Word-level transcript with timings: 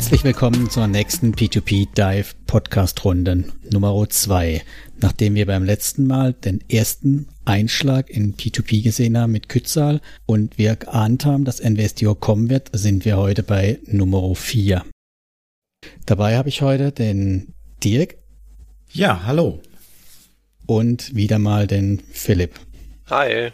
Herzlich 0.00 0.24
willkommen 0.24 0.70
zur 0.70 0.86
nächsten 0.86 1.34
P2P 1.34 1.94
Dive 1.94 2.34
Podcast 2.46 3.04
Runde 3.04 3.44
Nummer 3.70 4.08
2. 4.08 4.62
Nachdem 4.98 5.34
wir 5.34 5.44
beim 5.44 5.62
letzten 5.62 6.06
Mal 6.06 6.32
den 6.32 6.64
ersten 6.70 7.28
Einschlag 7.44 8.08
in 8.08 8.34
P2P 8.34 8.82
gesehen 8.82 9.18
haben 9.18 9.32
mit 9.32 9.50
Kützal 9.50 10.00
und 10.24 10.56
wir 10.56 10.76
geahnt 10.76 11.26
haben, 11.26 11.44
dass 11.44 11.60
Investio 11.60 12.14
kommen 12.14 12.48
wird, 12.48 12.70
sind 12.72 13.04
wir 13.04 13.18
heute 13.18 13.42
bei 13.42 13.78
Nummer 13.84 14.34
4. 14.34 14.86
Dabei 16.06 16.38
habe 16.38 16.48
ich 16.48 16.62
heute 16.62 16.92
den 16.92 17.52
Dirk. 17.84 18.16
Ja, 18.92 19.24
hallo. 19.26 19.60
Und 20.64 21.14
wieder 21.14 21.38
mal 21.38 21.66
den 21.66 22.00
Philipp. 22.10 22.58
Hi. 23.10 23.52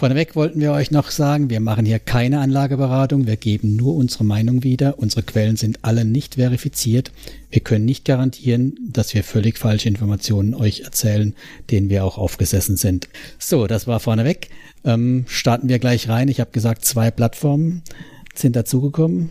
Vorneweg 0.00 0.34
wollten 0.34 0.60
wir 0.60 0.72
euch 0.72 0.90
noch 0.90 1.10
sagen, 1.10 1.50
wir 1.50 1.60
machen 1.60 1.84
hier 1.84 1.98
keine 1.98 2.40
Anlageberatung, 2.40 3.26
wir 3.26 3.36
geben 3.36 3.76
nur 3.76 3.96
unsere 3.96 4.24
Meinung 4.24 4.62
wieder. 4.62 4.98
Unsere 4.98 5.22
Quellen 5.22 5.56
sind 5.56 5.80
alle 5.82 6.06
nicht 6.06 6.36
verifiziert. 6.36 7.12
Wir 7.50 7.60
können 7.60 7.84
nicht 7.84 8.06
garantieren, 8.06 8.78
dass 8.90 9.12
wir 9.12 9.22
völlig 9.22 9.58
falsche 9.58 9.90
Informationen 9.90 10.54
euch 10.54 10.80
erzählen, 10.80 11.34
denen 11.70 11.90
wir 11.90 12.02
auch 12.02 12.16
aufgesessen 12.16 12.78
sind. 12.78 13.10
So, 13.38 13.66
das 13.66 13.86
war 13.86 14.00
vorneweg. 14.00 14.48
Ähm, 14.84 15.26
starten 15.28 15.68
wir 15.68 15.78
gleich 15.78 16.08
rein. 16.08 16.28
Ich 16.28 16.40
habe 16.40 16.50
gesagt, 16.50 16.86
zwei 16.86 17.10
Plattformen 17.10 17.82
sind 18.34 18.56
dazugekommen. 18.56 19.28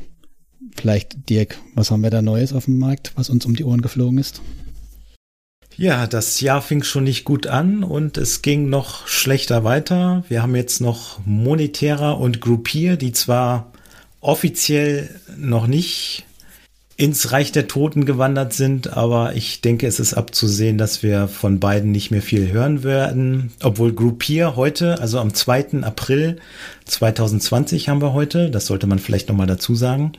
Vielleicht, 0.76 1.32
Dirk, 1.32 1.58
was 1.74 1.90
haben 1.90 2.04
wir 2.04 2.12
da 2.12 2.22
Neues 2.22 2.54
auf 2.54 2.66
dem 2.66 2.78
Markt, 2.78 3.14
was 3.16 3.32
uns 3.32 3.44
um 3.48 3.56
die 3.56 3.64
Ohren 3.64 3.82
geflogen 3.82 4.20
ist? 4.20 4.40
Ja, 5.80 6.08
das 6.08 6.42
Jahr 6.42 6.62
fing 6.62 6.84
schon 6.84 7.06
nicht 7.06 7.24
gut 7.24 7.48
an 7.48 7.86
und 7.86 8.18
es 8.18 8.42
ging 8.42 8.68
noch 8.68 9.08
schlechter 9.08 9.64
weiter. 9.64 10.26
Wir 10.28 10.42
haben 10.42 10.54
jetzt 10.58 10.82
noch 10.82 11.22
Monetärer 11.26 12.20
und 12.20 12.42
Groupier, 12.42 12.98
die 12.98 13.14
zwar 13.14 13.72
offiziell 14.20 15.10
noch 15.38 15.68
nicht 15.68 16.26
ins 16.98 17.32
Reich 17.32 17.54
der 17.54 17.70
Toten 17.70 18.04
gewandert 18.04 18.52
sind, 18.52 18.98
aber 18.98 19.38
ich 19.38 19.62
denke, 19.62 19.88
es 19.88 20.02
ist 20.02 20.16
abzusehen, 20.16 20.78
dass 20.78 21.02
wir 21.02 21.30
von 21.30 21.62
beiden 21.62 21.94
nicht 21.94 22.12
mehr 22.12 22.22
viel 22.22 22.52
hören 22.52 22.84
werden. 22.84 23.54
Obwohl 23.64 23.94
Groupier 23.94 24.58
heute, 24.58 25.00
also 25.00 25.18
am 25.18 25.34
2. 25.34 25.84
April 25.84 26.42
2020 26.84 27.88
haben 27.88 28.02
wir 28.02 28.12
heute, 28.12 28.52
das 28.52 28.66
sollte 28.66 28.86
man 28.86 29.00
vielleicht 29.00 29.30
nochmal 29.30 29.48
dazu 29.48 29.76
sagen, 29.76 30.12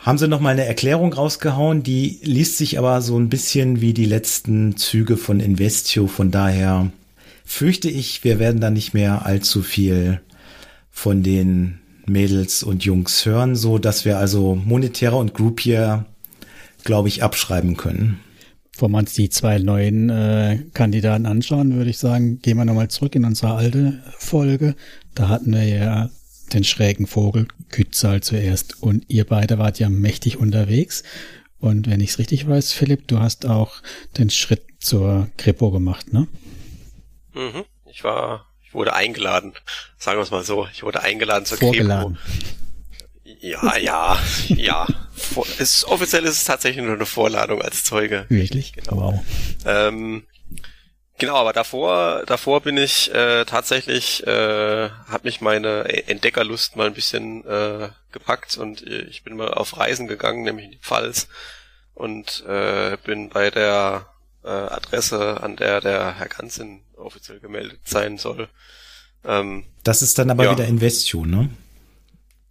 haben 0.00 0.18
sie 0.18 0.28
noch 0.28 0.40
mal 0.40 0.50
eine 0.50 0.64
Erklärung 0.64 1.12
rausgehauen, 1.12 1.82
die 1.82 2.18
liest 2.22 2.56
sich 2.56 2.78
aber 2.78 3.02
so 3.02 3.18
ein 3.18 3.28
bisschen 3.28 3.80
wie 3.80 3.92
die 3.92 4.06
letzten 4.06 4.76
Züge 4.76 5.16
von 5.16 5.40
Investio. 5.40 6.06
Von 6.06 6.30
daher 6.30 6.90
fürchte 7.44 7.90
ich, 7.90 8.24
wir 8.24 8.38
werden 8.38 8.60
da 8.60 8.70
nicht 8.70 8.94
mehr 8.94 9.26
allzu 9.26 9.62
viel 9.62 10.20
von 10.90 11.22
den 11.22 11.80
Mädels 12.06 12.62
und 12.62 12.84
Jungs 12.84 13.24
hören, 13.26 13.56
so 13.56 13.78
dass 13.78 14.04
wir 14.04 14.18
also 14.18 14.54
Monetäre 14.54 15.16
und 15.16 15.34
Groupier, 15.34 16.06
glaube 16.82 17.08
ich, 17.08 17.22
abschreiben 17.22 17.76
können. 17.76 18.20
Bevor 18.72 18.88
wir 18.88 18.98
uns 18.98 19.12
die 19.12 19.28
zwei 19.28 19.58
neuen 19.58 20.08
äh, 20.08 20.60
Kandidaten 20.72 21.26
anschauen, 21.26 21.74
würde 21.74 21.90
ich 21.90 21.98
sagen, 21.98 22.40
gehen 22.40 22.56
wir 22.56 22.64
nochmal 22.64 22.88
zurück 22.88 23.14
in 23.14 23.26
unsere 23.26 23.54
alte 23.54 24.02
Folge. 24.18 24.74
Da 25.14 25.28
hatten 25.28 25.52
wir 25.52 25.64
ja 25.64 26.10
den 26.54 26.64
schrägen 26.64 27.06
Vogel 27.06 27.48
Kützal 27.70 28.22
zuerst. 28.22 28.82
Und 28.82 29.04
ihr 29.08 29.24
beide 29.24 29.58
wart 29.58 29.78
ja 29.78 29.88
mächtig 29.88 30.36
unterwegs. 30.36 31.02
Und 31.58 31.88
wenn 31.90 32.00
ich 32.00 32.10
es 32.10 32.18
richtig 32.18 32.48
weiß, 32.48 32.72
Philipp, 32.72 33.08
du 33.08 33.20
hast 33.20 33.46
auch 33.46 33.82
den 34.16 34.30
Schritt 34.30 34.64
zur 34.80 35.28
Kripo 35.36 35.70
gemacht, 35.70 36.12
ne? 36.12 36.26
Mhm. 37.34 37.64
Ich 37.90 38.02
war, 38.02 38.46
ich 38.64 38.72
wurde 38.72 38.94
eingeladen. 38.94 39.52
Sagen 39.98 40.18
wir 40.18 40.22
es 40.22 40.30
mal 40.30 40.44
so. 40.44 40.66
Ich 40.72 40.82
wurde 40.82 41.02
eingeladen 41.02 41.44
zur 41.44 41.58
Vorgeladen. 41.58 42.16
Kripo. 42.16 43.36
Ja, 43.40 43.76
ja, 43.76 44.18
ja. 44.48 44.86
Ist, 45.58 45.84
offiziell 45.84 46.24
ist 46.24 46.36
es 46.36 46.44
tatsächlich 46.44 46.84
nur 46.84 46.94
eine 46.94 47.06
Vorladung 47.06 47.62
als 47.62 47.84
Zeuge. 47.84 48.26
Wirklich? 48.28 48.72
Genau. 48.72 48.96
Wow. 48.96 49.24
Ähm, 49.64 50.24
Genau, 51.20 51.36
aber 51.36 51.52
davor, 51.52 52.24
davor 52.24 52.62
bin 52.62 52.78
ich 52.78 53.14
äh, 53.14 53.44
tatsächlich, 53.44 54.26
äh, 54.26 54.88
hat 54.88 55.24
mich 55.24 55.42
meine 55.42 55.84
Entdeckerlust 56.08 56.76
mal 56.76 56.86
ein 56.86 56.94
bisschen 56.94 57.44
äh, 57.44 57.90
gepackt 58.10 58.56
und 58.56 58.86
äh, 58.86 59.02
ich 59.02 59.22
bin 59.22 59.36
mal 59.36 59.52
auf 59.52 59.76
Reisen 59.76 60.08
gegangen, 60.08 60.44
nämlich 60.44 60.64
in 60.64 60.70
die 60.72 60.78
Pfalz 60.78 61.28
und 61.92 62.42
äh, 62.48 62.96
bin 63.04 63.28
bei 63.28 63.50
der 63.50 64.06
äh, 64.42 64.48
Adresse, 64.48 65.42
an 65.42 65.56
der 65.56 65.82
der 65.82 66.14
Herr 66.18 66.28
Ganzin 66.28 66.80
offiziell 66.96 67.38
gemeldet 67.38 67.80
sein 67.84 68.16
soll. 68.16 68.48
Ähm, 69.22 69.66
das 69.84 70.00
ist 70.00 70.18
dann 70.18 70.30
aber 70.30 70.44
ja. 70.44 70.52
wieder 70.52 70.64
Investio, 70.64 71.26
ne? 71.26 71.50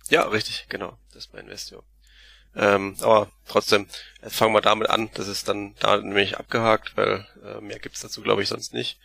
Ja, 0.10 0.28
richtig, 0.28 0.68
genau. 0.70 0.96
Das 1.08 1.26
ist 1.26 1.32
bei 1.32 1.40
Investio. 1.40 1.84
Ähm, 2.60 2.98
aber 3.00 3.30
trotzdem, 3.48 3.88
jetzt 4.22 4.36
fangen 4.36 4.54
wir 4.54 4.62
damit 4.62 4.90
an. 4.90 5.10
Das 5.14 5.30
ist 5.30 5.48
dann 5.48 5.76
da 5.80 5.98
nämlich 5.98 6.38
abgehakt, 6.38 6.98
weil 6.98 7.26
äh, 7.44 7.62
mehr 7.62 7.80
gibt's 7.80 8.02
dazu, 8.02 8.22
glaube 8.22 8.44
ich, 8.44 8.50
sonst 8.50 8.74
nicht. 8.74 9.00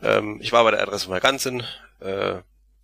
Ähm, 0.00 0.38
ich 0.40 0.52
war 0.52 0.62
bei 0.62 0.70
der 0.70 0.82
Adresse 0.82 1.06
von 1.06 1.14
Herrn 1.14 1.22
Ganzin. 1.22 1.64
Äh, 1.98 2.36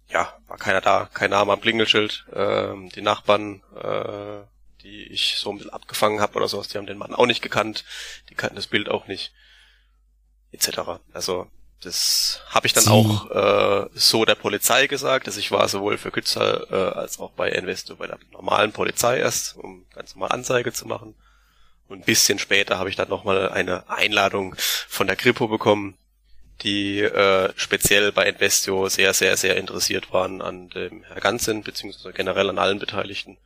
ja, 0.09 0.37
war 0.49 0.59
keiner 0.59 0.81
da, 0.81 1.09
kein 1.15 1.31
Name 1.31 1.53
am 1.53 1.61
Klingelschild. 1.61 2.27
Ähm, 2.35 2.91
die 2.91 3.03
Nachbarn, 3.03 3.63
äh, 3.81 4.45
die 4.83 5.05
ich 5.05 5.37
so 5.39 5.51
ein 5.51 5.59
bisschen 5.59 5.73
abgefangen 5.73 6.21
habe 6.21 6.35
oder 6.35 6.49
sowas, 6.49 6.69
die 6.69 6.79
haben 6.79 6.87
den 6.87 6.99
Mann 6.99 7.15
auch 7.15 7.27
nicht 7.27 7.43
gekannt. 7.43 7.85
Die 8.29 8.35
kannten 8.35 8.57
das 8.57 8.67
Bild 8.67 8.89
auch 8.89 9.07
nicht. 9.07 9.33
Etc. 10.51 10.81
Also 11.13 11.49
das 11.83 12.41
habe 12.49 12.67
ich 12.67 12.73
dann 12.73 12.85
Sie. 12.85 12.91
auch 12.91 13.31
äh, 13.31 13.89
so 13.95 14.25
der 14.25 14.35
Polizei 14.35 14.87
gesagt, 14.87 15.27
dass 15.27 15.37
ich 15.37 15.51
war 15.51 15.69
sowohl 15.69 15.99
für 15.99 16.11
Kützer 16.11 16.71
äh, 16.71 16.99
als 16.99 17.19
auch 17.19 17.33
bei 17.33 17.51
Investo 17.51 17.97
bei 17.97 18.07
der 18.07 18.19
normalen 18.33 18.73
Polizei 18.73 19.19
erst, 19.19 19.57
um 19.57 19.85
ganz 19.95 20.15
normal 20.15 20.33
Anzeige 20.33 20.73
zu 20.73 20.87
machen. 20.87 21.15
Und 21.89 22.01
ein 22.01 22.05
bisschen 22.05 22.39
später 22.39 22.79
habe 22.79 22.91
ich 22.91 22.97
dann 22.97 23.09
nochmal 23.09 23.51
eine 23.51 23.89
Einladung 23.89 24.57
von 24.89 25.07
der 25.07 25.17
Kripo 25.17 25.49
bekommen, 25.49 25.97
die 26.63 27.01
äh, 27.01 27.53
speziell 27.57 28.11
bei 28.13 28.27
Investio 28.27 28.89
sehr, 28.89 29.13
sehr, 29.13 29.37
sehr 29.37 29.57
interessiert 29.57 30.13
waren 30.13 30.41
an 30.41 30.71
dem 30.71 31.05
Herr 31.05 31.21
Ganzin, 31.21 31.63
beziehungsweise 31.63 32.13
generell 32.13 32.49
an 32.49 32.59
allen 32.59 32.79
Beteiligten. 32.79 33.37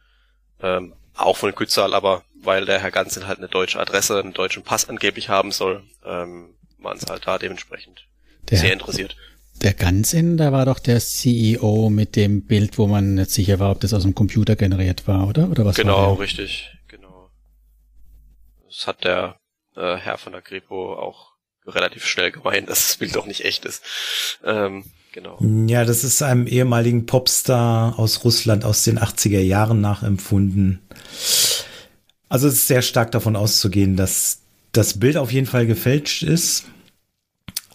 Ähm, 0.63 0.95
auch 1.15 1.37
von 1.37 1.55
Kützal, 1.55 1.93
aber 1.93 2.23
weil 2.35 2.65
der 2.65 2.79
Herr 2.79 2.93
Ganzin 2.93 3.27
halt 3.27 3.39
eine 3.39 3.49
deutsche 3.49 3.81
Adresse, 3.81 4.21
einen 4.21 4.33
deutschen 4.33 4.63
Pass 4.63 4.89
angeblich 4.89 5.29
haben 5.29 5.53
soll, 5.53 5.83
ähm, 6.05 6.55
waren 6.79 6.97
es 6.97 7.07
halt 7.11 7.27
da 7.27 7.37
dementsprechend 7.37 8.07
der, 8.49 8.59
sehr 8.59 8.73
interessiert. 8.73 9.17
Der 9.63 9.75
Ganzin, 9.75 10.39
da 10.39 10.53
war 10.53 10.65
doch 10.65 10.79
der 10.79 11.01
CEO 11.01 11.91
mit 11.91 12.17
dem 12.17 12.47
Bild, 12.47 12.79
wo 12.79 12.87
man 12.87 13.15
nicht 13.15 13.31
sicher 13.31 13.59
war, 13.59 13.71
ob 13.71 13.81
das 13.81 13.93
aus 13.93 14.03
dem 14.03 14.15
Computer 14.15 14.57
generiert 14.57 15.07
war, 15.07 15.29
oder? 15.29 15.51
Oder 15.51 15.67
was 15.67 15.77
Genau, 15.77 16.15
richtig, 16.15 16.71
genau. 16.89 17.31
Das 18.67 18.87
hat 18.87 19.05
der 19.05 19.37
äh, 19.77 19.97
Herr 19.97 20.17
von 20.17 20.33
der 20.33 20.41
Grepo 20.41 20.95
auch 20.95 21.33
relativ 21.67 22.07
schnell 22.07 22.31
gemeint, 22.31 22.69
dass 22.71 22.89
das 22.89 22.97
Bild 22.97 23.15
doch 23.17 23.27
nicht 23.27 23.45
echt 23.45 23.67
ist. 23.67 23.83
Ähm, 24.45 24.85
genau. 25.13 25.39
Ja, 25.67 25.85
das 25.85 26.05
ist 26.05 26.23
einem 26.23 26.47
ehemaligen 26.47 27.05
Popstar 27.05 27.99
aus 27.99 28.25
Russland 28.25 28.65
aus 28.65 28.85
den 28.85 28.99
80er 28.99 29.41
Jahren 29.41 29.83
nachempfunden. 29.83 30.81
Also 32.31 32.49
es 32.49 32.55
ist 32.55 32.69
sehr 32.69 32.83
stark 32.83 33.11
davon 33.11 33.37
auszugehen, 33.37 33.97
dass 33.97 34.41
das 34.73 34.99
Bild 34.99 35.17
auf 35.17 35.33
jeden 35.33 35.47
Fall 35.47 35.67
gefälscht 35.67 36.23
ist. 36.23 36.65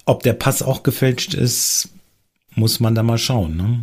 Ob 0.05 0.23
der 0.23 0.33
Pass 0.33 0.61
auch 0.61 0.83
gefälscht 0.83 1.33
ist, 1.33 1.89
muss 2.51 2.79
man 2.79 2.95
da 2.95 3.03
mal 3.03 3.17
schauen. 3.17 3.57
Ne? 3.57 3.79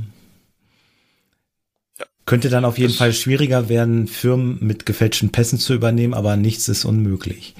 Ja. 1.98 2.06
Könnte 2.26 2.48
dann 2.48 2.64
auf 2.64 2.78
jeden 2.78 2.90
das 2.90 2.98
Fall 2.98 3.12
schwieriger 3.12 3.68
werden, 3.68 4.06
Firmen 4.06 4.58
mit 4.60 4.86
gefälschten 4.86 5.32
Pässen 5.32 5.58
zu 5.58 5.74
übernehmen, 5.74 6.14
aber 6.14 6.36
nichts 6.36 6.68
ist 6.68 6.84
unmöglich. 6.84 7.54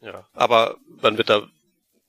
Ja, 0.00 0.26
aber 0.34 0.76
man 1.00 1.18
wird 1.18 1.30
da 1.30 1.48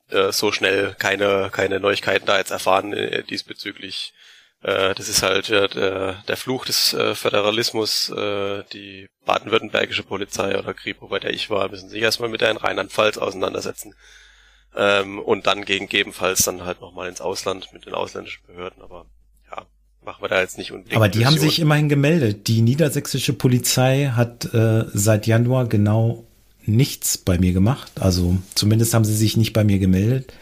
äh, 0.10 0.32
so 0.32 0.52
schnell 0.52 0.96
keine, 0.98 1.50
keine 1.52 1.80
Neuigkeiten 1.80 2.26
da 2.26 2.38
jetzt 2.38 2.52
erfahren 2.52 2.94
äh, 2.94 3.24
diesbezüglich. 3.24 4.14
Äh, 4.62 4.94
das 4.96 5.08
ist 5.08 5.24
halt 5.24 5.50
äh, 5.50 5.68
der, 6.28 6.38
Fluch 6.38 6.66
des 6.66 6.94
äh, 6.94 7.16
Föderalismus. 7.16 8.10
Äh, 8.10 8.64
die 8.74 9.08
baden-württembergische 9.26 10.04
Polizei 10.04 10.58
oder 10.58 10.74
Kripo, 10.74 11.08
bei 11.08 11.20
der 11.20 11.34
ich 11.34 11.50
war, 11.50 11.70
müssen 11.70 11.90
sich 11.90 12.02
erstmal 12.02 12.30
mit 12.30 12.42
der 12.42 12.52
in 12.52 12.58
Rheinland-Pfalz 12.58 13.18
auseinandersetzen 13.18 13.96
ähm, 14.76 15.20
und 15.20 15.48
dann 15.48 15.66
gegebenenfalls 15.66 16.44
dann 16.44 16.64
halt 16.64 16.82
nochmal 16.82 17.10
ins 17.10 17.22
Ausland 17.22 17.70
mit 17.74 17.86
den 17.86 17.94
ausländischen 17.94 18.46
Behörden, 18.48 18.82
aber 18.82 19.06
ja, 19.50 19.64
machen 20.06 20.24
wir 20.24 20.30
da 20.30 20.40
jetzt 20.40 20.58
nicht 20.58 20.72
unbedingt. 20.72 20.96
Aber 20.96 21.10
die 21.10 21.20
Mission. 21.20 21.34
haben 21.36 21.42
sich 21.42 21.60
immerhin 21.60 21.90
gemeldet. 21.90 22.48
Die 22.48 22.62
niedersächsische 22.62 23.34
Polizei 23.34 24.12
hat 24.16 24.54
äh, 24.54 24.86
seit 24.94 25.28
Januar 25.28 25.68
genau 25.68 26.26
nichts 26.66 27.18
bei 27.18 27.38
mir 27.38 27.54
gemacht. 27.54 27.92
Also 28.00 28.38
zumindest 28.56 28.94
haben 28.94 29.06
sie 29.06 29.16
sich 29.16 29.38
nicht 29.38 29.54
bei 29.54 29.64
mir 29.64 29.80
gemeldet. 29.80 30.34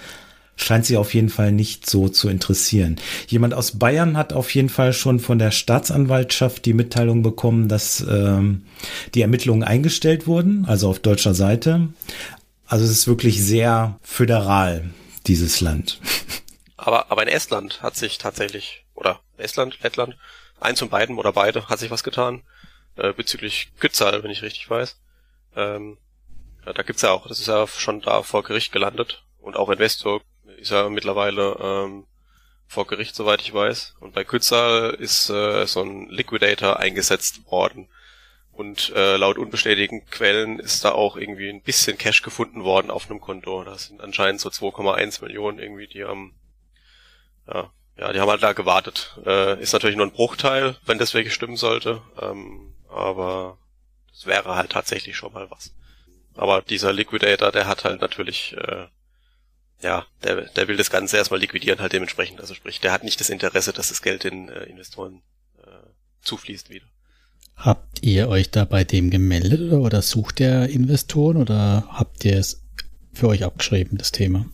Scheint 0.57 0.85
sie 0.85 0.97
auf 0.97 1.13
jeden 1.13 1.29
Fall 1.29 1.53
nicht 1.53 1.89
so 1.89 2.09
zu 2.09 2.27
interessieren. 2.27 2.97
Jemand 3.27 3.53
aus 3.53 3.79
Bayern 3.79 4.17
hat 4.17 4.33
auf 4.33 4.53
jeden 4.53 4.67
Fall 4.67 4.91
schon 4.91 5.21
von 5.21 5.39
der 5.39 5.51
Staatsanwaltschaft 5.51 6.65
die 6.65 6.73
Mitteilung 6.73 7.23
bekommen, 7.23 7.69
dass 7.69 8.05
ähm, 8.09 8.63
die 9.15 9.21
Ermittlungen 9.21 9.63
eingestellt 9.63 10.27
wurden, 10.27 10.65
also 10.65 10.89
auf 10.89 10.99
deutscher 10.99 11.33
Seite. 11.33 11.87
Also 12.69 12.85
es 12.85 12.91
ist 12.91 13.07
wirklich 13.07 13.43
sehr 13.43 13.99
föderal, 14.03 14.91
dieses 15.27 15.59
Land. 15.59 15.99
Aber, 16.77 17.11
aber 17.11 17.23
in 17.23 17.27
Estland 17.27 17.81
hat 17.81 17.97
sich 17.97 18.19
tatsächlich, 18.19 18.85
oder 18.93 19.19
Estland, 19.37 19.77
Lettland, 19.81 20.15
eins 20.61 20.79
von 20.79 20.89
beiden 20.89 21.17
oder 21.17 21.33
beide 21.33 21.67
hat 21.67 21.79
sich 21.79 21.91
was 21.91 22.03
getan. 22.03 22.43
äh, 22.99 23.13
bezüglich 23.13 23.71
Kützal, 23.79 24.23
wenn 24.23 24.31
ich 24.31 24.41
richtig 24.41 24.69
weiß. 24.69 24.97
Ähm, 25.55 25.97
ja, 26.65 26.73
da 26.73 26.83
gibt's 26.83 27.01
ja 27.01 27.11
auch, 27.11 27.27
das 27.27 27.39
ist 27.39 27.47
ja 27.47 27.65
schon 27.67 28.01
da 28.01 28.23
vor 28.23 28.43
Gericht 28.43 28.71
gelandet 28.71 29.23
und 29.39 29.55
auch 29.55 29.69
Investor 29.69 30.21
ist 30.57 30.71
ja 30.71 30.89
mittlerweile 30.89 31.57
ähm, 31.61 32.05
vor 32.67 32.85
Gericht, 32.85 33.15
soweit 33.15 33.41
ich 33.41 33.53
weiß. 33.53 33.95
Und 33.99 34.13
bei 34.13 34.23
Kützal 34.23 34.93
ist 34.93 35.29
äh, 35.29 35.65
so 35.65 35.81
ein 35.81 36.09
Liquidator 36.09 36.77
eingesetzt 36.77 37.45
worden. 37.49 37.87
Und 38.59 38.91
äh, 38.93 39.15
laut 39.15 39.37
unbestätigten 39.37 40.05
Quellen 40.07 40.59
ist 40.59 40.83
da 40.83 40.91
auch 40.91 41.15
irgendwie 41.15 41.47
ein 41.47 41.61
bisschen 41.61 41.97
Cash 41.97 42.23
gefunden 42.23 42.65
worden 42.65 42.91
auf 42.91 43.09
einem 43.09 43.21
Konto. 43.21 43.63
Das 43.63 43.85
sind 43.85 44.01
anscheinend 44.01 44.41
so 44.41 44.49
2,1 44.49 45.23
Millionen 45.23 45.59
irgendwie, 45.59 45.87
die 45.87 46.03
haben, 46.03 46.37
ja, 47.47 47.71
ja, 47.97 48.11
die 48.11 48.19
haben 48.19 48.29
halt 48.29 48.43
da 48.43 48.51
gewartet. 48.51 49.17
Äh, 49.25 49.61
ist 49.61 49.71
natürlich 49.71 49.95
nur 49.95 50.07
ein 50.07 50.11
Bruchteil, 50.11 50.75
wenn 50.85 50.97
das 50.97 51.13
wirklich 51.13 51.33
stimmen 51.33 51.55
sollte. 51.55 52.01
Ähm, 52.21 52.73
aber 52.89 53.57
das 54.11 54.25
wäre 54.25 54.53
halt 54.55 54.73
tatsächlich 54.73 55.15
schon 55.15 55.31
mal 55.31 55.49
was. 55.49 55.73
Aber 56.35 56.61
dieser 56.61 56.91
Liquidator, 56.91 57.53
der 57.53 57.65
hat 57.65 57.85
halt 57.85 58.01
natürlich, 58.01 58.57
äh, 58.57 58.87
ja, 59.79 60.05
der, 60.21 60.49
der 60.49 60.67
will 60.67 60.75
das 60.75 60.91
Ganze 60.91 61.15
erstmal 61.15 61.39
liquidieren 61.39 61.79
halt 61.79 61.93
dementsprechend. 61.93 62.41
Also 62.41 62.55
sprich, 62.55 62.81
der 62.81 62.91
hat 62.91 63.05
nicht 63.05 63.21
das 63.21 63.29
Interesse, 63.29 63.71
dass 63.71 63.87
das 63.87 64.01
Geld 64.01 64.25
den 64.25 64.49
äh, 64.49 64.63
Investoren 64.63 65.21
äh, 65.65 65.69
zufließt 66.19 66.69
wieder. 66.69 66.87
Habt 67.59 68.03
ihr 68.03 68.29
euch 68.29 68.51
da 68.51 68.63
bei 68.63 68.85
dem 68.85 69.09
gemeldet 69.09 69.59
oder, 69.59 69.81
oder 69.81 70.01
sucht 70.01 70.39
der 70.39 70.69
Investoren 70.69 71.35
oder 71.35 71.85
habt 71.89 72.23
ihr 72.23 72.37
es 72.37 72.65
für 73.11 73.27
euch 73.27 73.43
abgeschrieben, 73.43 73.97
das 73.97 74.13
Thema? 74.13 74.45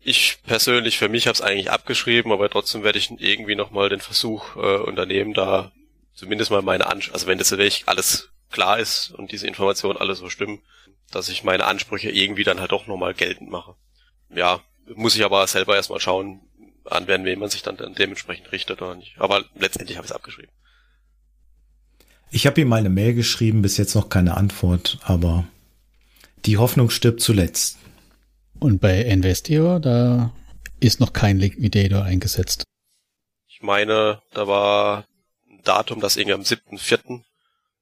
Ich 0.00 0.38
persönlich 0.42 0.96
für 0.96 1.10
mich 1.10 1.26
habe 1.26 1.34
es 1.34 1.42
eigentlich 1.42 1.70
abgeschrieben, 1.70 2.32
aber 2.32 2.48
trotzdem 2.48 2.82
werde 2.82 2.98
ich 2.98 3.10
irgendwie 3.10 3.56
nochmal 3.56 3.90
den 3.90 4.00
Versuch 4.00 4.56
äh, 4.56 4.78
unternehmen, 4.78 5.34
da 5.34 5.70
zumindest 6.14 6.50
mal 6.50 6.62
meine 6.62 6.86
Ansprüche, 6.86 7.12
also 7.12 7.26
wenn 7.26 7.36
das 7.36 7.50
wirklich 7.50 7.82
alles 7.86 8.30
klar 8.50 8.78
ist 8.78 9.10
und 9.10 9.30
diese 9.30 9.46
Informationen 9.46 9.98
alle 9.98 10.14
so 10.14 10.30
stimmen, 10.30 10.62
dass 11.10 11.28
ich 11.28 11.44
meine 11.44 11.66
Ansprüche 11.66 12.10
irgendwie 12.10 12.44
dann 12.44 12.58
halt 12.58 12.72
doch 12.72 12.86
nochmal 12.86 13.12
geltend 13.12 13.50
mache. 13.50 13.74
Ja, 14.34 14.60
muss 14.94 15.14
ich 15.14 15.24
aber 15.24 15.46
selber 15.46 15.76
erstmal 15.76 16.00
schauen, 16.00 16.40
an 16.86 17.06
wen 17.06 17.38
man 17.38 17.50
sich 17.50 17.62
dann, 17.62 17.76
dann 17.76 17.94
dementsprechend 17.94 18.50
richtet 18.50 18.80
oder 18.80 18.94
nicht. 18.94 19.16
Aber 19.18 19.44
letztendlich 19.58 19.98
habe 19.98 20.06
ich 20.06 20.10
es 20.10 20.16
abgeschrieben. 20.16 20.50
Ich 22.30 22.46
habe 22.46 22.60
ihm 22.60 22.68
mal 22.68 22.76
eine 22.76 22.90
Mail 22.90 23.14
geschrieben, 23.14 23.62
bis 23.62 23.78
jetzt 23.78 23.94
noch 23.94 24.10
keine 24.10 24.36
Antwort, 24.36 24.98
aber 25.02 25.46
die 26.44 26.58
Hoffnung 26.58 26.90
stirbt 26.90 27.20
zuletzt. 27.20 27.78
Und 28.60 28.80
bei 28.80 29.00
Investio, 29.00 29.78
da 29.78 30.32
ist 30.80 31.00
noch 31.00 31.12
kein 31.12 31.38
Liquidator 31.38 32.02
eingesetzt. 32.02 32.64
Ich 33.46 33.62
meine, 33.62 34.20
da 34.32 34.46
war 34.46 35.04
ein 35.48 35.62
Datum, 35.64 36.00
das 36.00 36.16
irgendwie 36.16 36.34
am 36.34 36.42
7.4. 36.42 37.22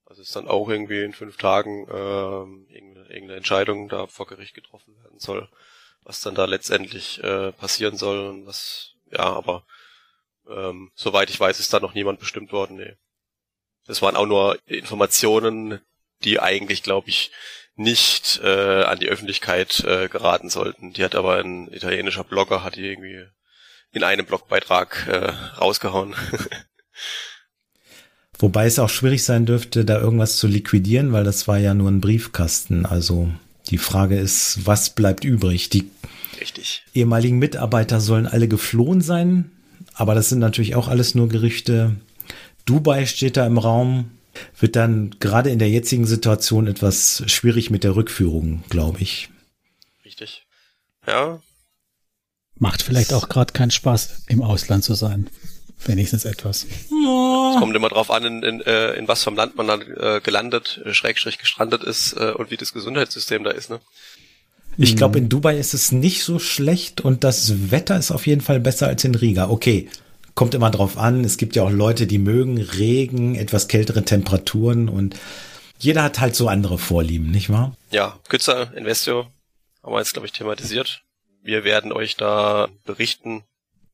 Also 0.04 0.22
ist 0.22 0.36
dann 0.36 0.46
auch 0.46 0.68
irgendwie 0.68 1.02
in 1.02 1.12
fünf 1.12 1.36
Tagen 1.36 1.86
äh, 1.88 2.72
irgendeine 3.12 3.36
Entscheidung 3.36 3.88
da 3.88 4.06
vor 4.06 4.26
Gericht 4.26 4.54
getroffen 4.54 4.94
werden 5.02 5.18
soll, 5.18 5.48
was 6.04 6.20
dann 6.20 6.36
da 6.36 6.44
letztendlich 6.44 7.22
äh, 7.22 7.52
passieren 7.52 7.96
soll 7.96 8.28
und 8.28 8.46
was, 8.46 8.92
ja, 9.10 9.24
aber 9.24 9.64
ähm, 10.48 10.92
soweit 10.94 11.30
ich 11.30 11.40
weiß, 11.40 11.58
ist 11.58 11.72
da 11.72 11.80
noch 11.80 11.94
niemand 11.94 12.20
bestimmt 12.20 12.52
worden, 12.52 12.76
nee. 12.76 12.96
Das 13.86 14.02
waren 14.02 14.16
auch 14.16 14.26
nur 14.26 14.58
Informationen, 14.66 15.80
die 16.24 16.40
eigentlich, 16.40 16.82
glaube 16.82 17.08
ich, 17.08 17.30
nicht 17.76 18.40
äh, 18.42 18.82
an 18.84 18.98
die 18.98 19.08
Öffentlichkeit 19.08 19.84
äh, 19.84 20.08
geraten 20.08 20.48
sollten. 20.48 20.92
Die 20.92 21.04
hat 21.04 21.14
aber 21.14 21.36
ein 21.38 21.70
italienischer 21.72 22.24
Blogger, 22.24 22.64
hat 22.64 22.76
die 22.76 22.86
irgendwie 22.86 23.24
in 23.92 24.02
einem 24.02 24.26
Blogbeitrag 24.26 25.06
äh, 25.08 25.32
rausgehauen. 25.60 26.14
Wobei 28.38 28.66
es 28.66 28.78
auch 28.78 28.90
schwierig 28.90 29.24
sein 29.24 29.46
dürfte, 29.46 29.84
da 29.84 29.98
irgendwas 29.98 30.36
zu 30.36 30.46
liquidieren, 30.46 31.12
weil 31.12 31.24
das 31.24 31.48
war 31.48 31.58
ja 31.58 31.74
nur 31.74 31.90
ein 31.90 32.00
Briefkasten. 32.00 32.84
Also 32.84 33.30
die 33.70 33.78
Frage 33.78 34.18
ist, 34.18 34.66
was 34.66 34.90
bleibt 34.90 35.24
übrig? 35.24 35.70
Die 35.70 35.90
Richtig. 36.40 36.84
ehemaligen 36.94 37.38
Mitarbeiter 37.38 38.00
sollen 38.00 38.26
alle 38.26 38.48
geflohen 38.48 39.00
sein, 39.00 39.50
aber 39.94 40.14
das 40.14 40.28
sind 40.28 40.38
natürlich 40.38 40.74
auch 40.74 40.88
alles 40.88 41.14
nur 41.14 41.28
Gerüchte. 41.28 41.96
Dubai 42.66 43.06
steht 43.06 43.36
da 43.36 43.46
im 43.46 43.58
Raum, 43.58 44.10
wird 44.58 44.76
dann 44.76 45.16
gerade 45.18 45.50
in 45.50 45.58
der 45.58 45.70
jetzigen 45.70 46.06
Situation 46.06 46.66
etwas 46.66 47.22
schwierig 47.26 47.70
mit 47.70 47.84
der 47.84 47.96
Rückführung, 47.96 48.62
glaube 48.68 49.00
ich. 49.00 49.30
Richtig. 50.04 50.44
Ja. 51.06 51.40
Macht 52.58 52.82
vielleicht 52.82 53.12
auch 53.12 53.28
gerade 53.28 53.52
keinen 53.52 53.70
Spaß, 53.70 54.24
im 54.28 54.42
Ausland 54.42 54.84
zu 54.84 54.94
sein. 54.94 55.28
Wenigstens 55.84 56.24
etwas. 56.24 56.64
Es 56.64 57.60
kommt 57.60 57.76
immer 57.76 57.90
drauf 57.90 58.10
an, 58.10 58.24
in, 58.24 58.42
in, 58.42 58.60
äh, 58.62 58.94
in 58.94 59.06
was 59.08 59.22
vom 59.22 59.36
Land 59.36 59.56
man 59.56 59.68
dann 59.68 59.82
äh, 59.82 60.20
gelandet, 60.22 60.80
äh, 60.84 60.94
schrägstrich 60.94 61.38
gestrandet 61.38 61.84
ist 61.84 62.14
äh, 62.14 62.32
und 62.32 62.50
wie 62.50 62.56
das 62.56 62.72
Gesundheitssystem 62.72 63.44
da 63.44 63.50
ist, 63.50 63.70
ne? 63.70 63.80
Ich 64.78 64.94
glaube, 64.96 65.16
in 65.18 65.30
Dubai 65.30 65.56
ist 65.56 65.72
es 65.72 65.90
nicht 65.90 66.22
so 66.22 66.38
schlecht 66.38 67.00
und 67.00 67.24
das 67.24 67.70
Wetter 67.70 67.98
ist 67.98 68.10
auf 68.10 68.26
jeden 68.26 68.42
Fall 68.42 68.60
besser 68.60 68.88
als 68.88 69.04
in 69.04 69.14
Riga. 69.14 69.48
Okay, 69.48 69.88
kommt 70.36 70.54
immer 70.54 70.70
drauf 70.70 70.96
an. 70.96 71.24
Es 71.24 71.38
gibt 71.38 71.56
ja 71.56 71.64
auch 71.64 71.70
Leute, 71.70 72.06
die 72.06 72.18
mögen 72.18 72.60
Regen, 72.60 73.34
etwas 73.34 73.66
kältere 73.66 74.04
Temperaturen 74.04 74.88
und 74.88 75.16
jeder 75.78 76.04
hat 76.04 76.20
halt 76.20 76.36
so 76.36 76.48
andere 76.48 76.78
Vorlieben, 76.78 77.30
nicht 77.30 77.50
wahr? 77.50 77.76
Ja, 77.90 78.18
Kürzer, 78.28 78.72
Investio, 78.76 79.26
haben 79.82 79.92
wir 79.92 79.98
jetzt, 79.98 80.12
glaube 80.12 80.26
ich, 80.26 80.32
thematisiert. 80.32 81.02
Wir 81.42 81.64
werden 81.64 81.92
euch 81.92 82.16
da 82.16 82.68
berichten, 82.84 83.44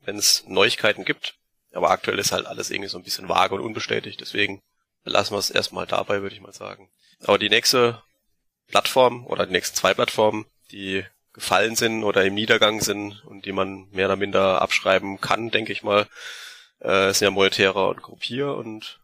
wenn 0.04 0.16
es 0.16 0.44
Neuigkeiten 0.46 1.04
gibt. 1.04 1.34
Aber 1.72 1.90
aktuell 1.90 2.18
ist 2.18 2.32
halt 2.32 2.46
alles 2.46 2.70
irgendwie 2.70 2.90
so 2.90 2.98
ein 2.98 3.04
bisschen 3.04 3.28
vage 3.28 3.54
und 3.54 3.62
unbestätigt, 3.62 4.20
deswegen 4.20 4.60
lassen 5.04 5.34
wir 5.34 5.38
es 5.38 5.50
erstmal 5.50 5.86
dabei, 5.86 6.22
würde 6.22 6.34
ich 6.34 6.42
mal 6.42 6.52
sagen. 6.52 6.90
Aber 7.24 7.38
die 7.38 7.48
nächste 7.48 8.02
Plattform 8.68 9.26
oder 9.26 9.46
die 9.46 9.52
nächsten 9.52 9.76
zwei 9.76 9.94
Plattformen, 9.94 10.44
die 10.70 11.04
gefallen 11.32 11.76
sind 11.76 12.04
oder 12.04 12.24
im 12.24 12.34
Niedergang 12.34 12.80
sind 12.80 13.22
und 13.24 13.46
die 13.46 13.52
man 13.52 13.86
mehr 13.90 14.06
oder 14.06 14.16
minder 14.16 14.60
abschreiben 14.60 15.20
kann, 15.20 15.50
denke 15.50 15.72
ich 15.72 15.82
mal, 15.82 16.06
äh, 16.80 17.12
sind 17.12 17.26
ja 17.26 17.30
Moetera 17.30 17.86
und 17.86 18.02
Gruppier 18.02 18.54
und 18.54 19.00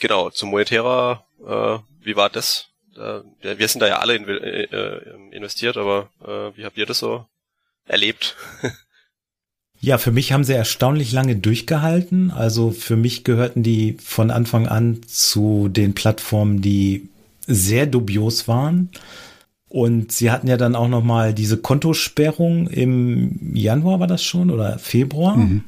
genau, 0.00 0.30
zu 0.30 0.46
Moetera, 0.46 1.24
äh, 1.46 1.78
wie 2.04 2.16
war 2.16 2.30
das? 2.30 2.68
Äh, 2.96 3.20
wir 3.40 3.68
sind 3.68 3.80
da 3.80 3.88
ja 3.88 3.98
alle 3.98 4.14
in, 4.16 4.28
äh, 4.28 5.36
investiert, 5.36 5.76
aber 5.76 6.08
äh, 6.22 6.56
wie 6.56 6.64
habt 6.64 6.78
ihr 6.78 6.86
das 6.86 6.98
so 6.98 7.26
erlebt? 7.86 8.36
ja, 9.80 9.98
für 9.98 10.12
mich 10.12 10.32
haben 10.32 10.44
sie 10.44 10.54
erstaunlich 10.54 11.12
lange 11.12 11.36
durchgehalten. 11.36 12.30
Also 12.30 12.70
für 12.70 12.96
mich 12.96 13.24
gehörten 13.24 13.62
die 13.62 13.96
von 14.02 14.30
Anfang 14.30 14.66
an 14.68 15.02
zu 15.06 15.68
den 15.68 15.94
Plattformen, 15.94 16.62
die 16.62 17.08
sehr 17.46 17.86
dubios 17.86 18.48
waren. 18.48 18.90
Und 19.68 20.12
sie 20.12 20.30
hatten 20.30 20.48
ja 20.48 20.56
dann 20.56 20.74
auch 20.74 20.88
noch 20.88 21.02
mal 21.02 21.34
diese 21.34 21.58
Kontosperrung 21.58 22.68
im 22.68 23.54
Januar 23.54 24.00
war 24.00 24.06
das 24.06 24.22
schon 24.22 24.50
oder 24.50 24.78
Februar 24.78 25.36
mhm. 25.36 25.64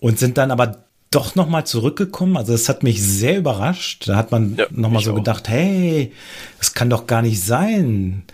und 0.00 0.18
sind 0.18 0.36
dann 0.36 0.50
aber 0.50 0.84
doch 1.10 1.34
noch 1.34 1.48
mal 1.48 1.64
zurückgekommen. 1.64 2.36
Also 2.36 2.52
das 2.52 2.68
hat 2.68 2.82
mich 2.82 3.02
sehr 3.02 3.38
überrascht. 3.38 4.08
Da 4.08 4.16
hat 4.16 4.32
man 4.32 4.56
ja, 4.56 4.66
noch 4.70 4.90
mal 4.90 5.02
so 5.02 5.12
auch. 5.12 5.16
gedacht, 5.16 5.48
hey, 5.48 6.12
es 6.60 6.74
kann 6.74 6.90
doch 6.90 7.06
gar 7.06 7.22
nicht 7.22 7.42
sein 7.42 8.24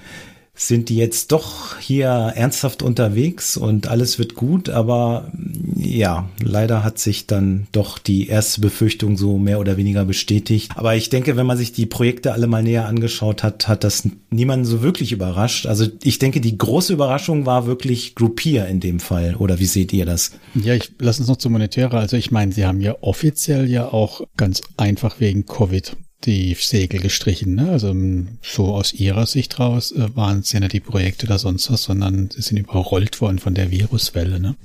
sind 0.60 0.90
die 0.90 0.96
jetzt 0.96 1.32
doch 1.32 1.78
hier 1.78 2.08
ernsthaft 2.08 2.82
unterwegs 2.82 3.56
und 3.56 3.88
alles 3.88 4.18
wird 4.18 4.34
gut, 4.34 4.68
aber 4.68 5.32
ja, 5.74 6.28
leider 6.42 6.84
hat 6.84 6.98
sich 6.98 7.26
dann 7.26 7.66
doch 7.72 7.98
die 7.98 8.28
erste 8.28 8.60
Befürchtung 8.60 9.16
so 9.16 9.38
mehr 9.38 9.58
oder 9.58 9.78
weniger 9.78 10.04
bestätigt. 10.04 10.72
Aber 10.74 10.94
ich 10.94 11.08
denke, 11.08 11.38
wenn 11.38 11.46
man 11.46 11.56
sich 11.56 11.72
die 11.72 11.86
Projekte 11.86 12.34
alle 12.34 12.46
mal 12.46 12.62
näher 12.62 12.86
angeschaut 12.86 13.42
hat, 13.42 13.68
hat 13.68 13.84
das 13.84 14.06
niemanden 14.28 14.66
so 14.66 14.82
wirklich 14.82 15.12
überrascht. 15.12 15.64
Also 15.64 15.86
ich 16.02 16.18
denke, 16.18 16.42
die 16.42 16.58
große 16.58 16.92
Überraschung 16.92 17.46
war 17.46 17.66
wirklich 17.66 18.14
Groupier 18.14 18.66
in 18.66 18.80
dem 18.80 19.00
Fall. 19.00 19.36
Oder 19.36 19.60
wie 19.60 19.66
seht 19.66 19.94
ihr 19.94 20.04
das? 20.04 20.32
Ja, 20.54 20.74
ich 20.74 20.92
lasse 20.98 21.22
uns 21.22 21.28
noch 21.30 21.38
zu 21.38 21.48
Monetäre. 21.48 21.96
Also 21.98 22.18
ich 22.18 22.30
meine, 22.30 22.52
sie 22.52 22.66
haben 22.66 22.82
ja 22.82 22.96
offiziell 23.00 23.70
ja 23.70 23.90
auch 23.90 24.20
ganz 24.36 24.60
einfach 24.76 25.20
wegen 25.20 25.46
Covid 25.46 25.96
die 26.24 26.54
Segel 26.54 27.00
gestrichen. 27.00 27.54
Ne? 27.54 27.70
Also 27.70 27.88
ähm, 27.88 28.38
so 28.42 28.74
aus 28.74 28.92
ihrer 28.92 29.26
Sicht 29.26 29.58
raus 29.58 29.92
äh, 29.92 30.14
waren 30.14 30.40
es 30.40 30.52
ja 30.52 30.60
nicht 30.60 30.72
die 30.72 30.80
Projekte 30.80 31.26
oder 31.26 31.38
sonst 31.38 31.70
was, 31.70 31.84
sondern 31.84 32.30
sie 32.30 32.42
sind 32.42 32.58
überrollt 32.58 33.20
worden 33.20 33.38
von 33.38 33.54
der 33.54 33.70
Viruswelle. 33.70 34.40
Ne? 34.40 34.56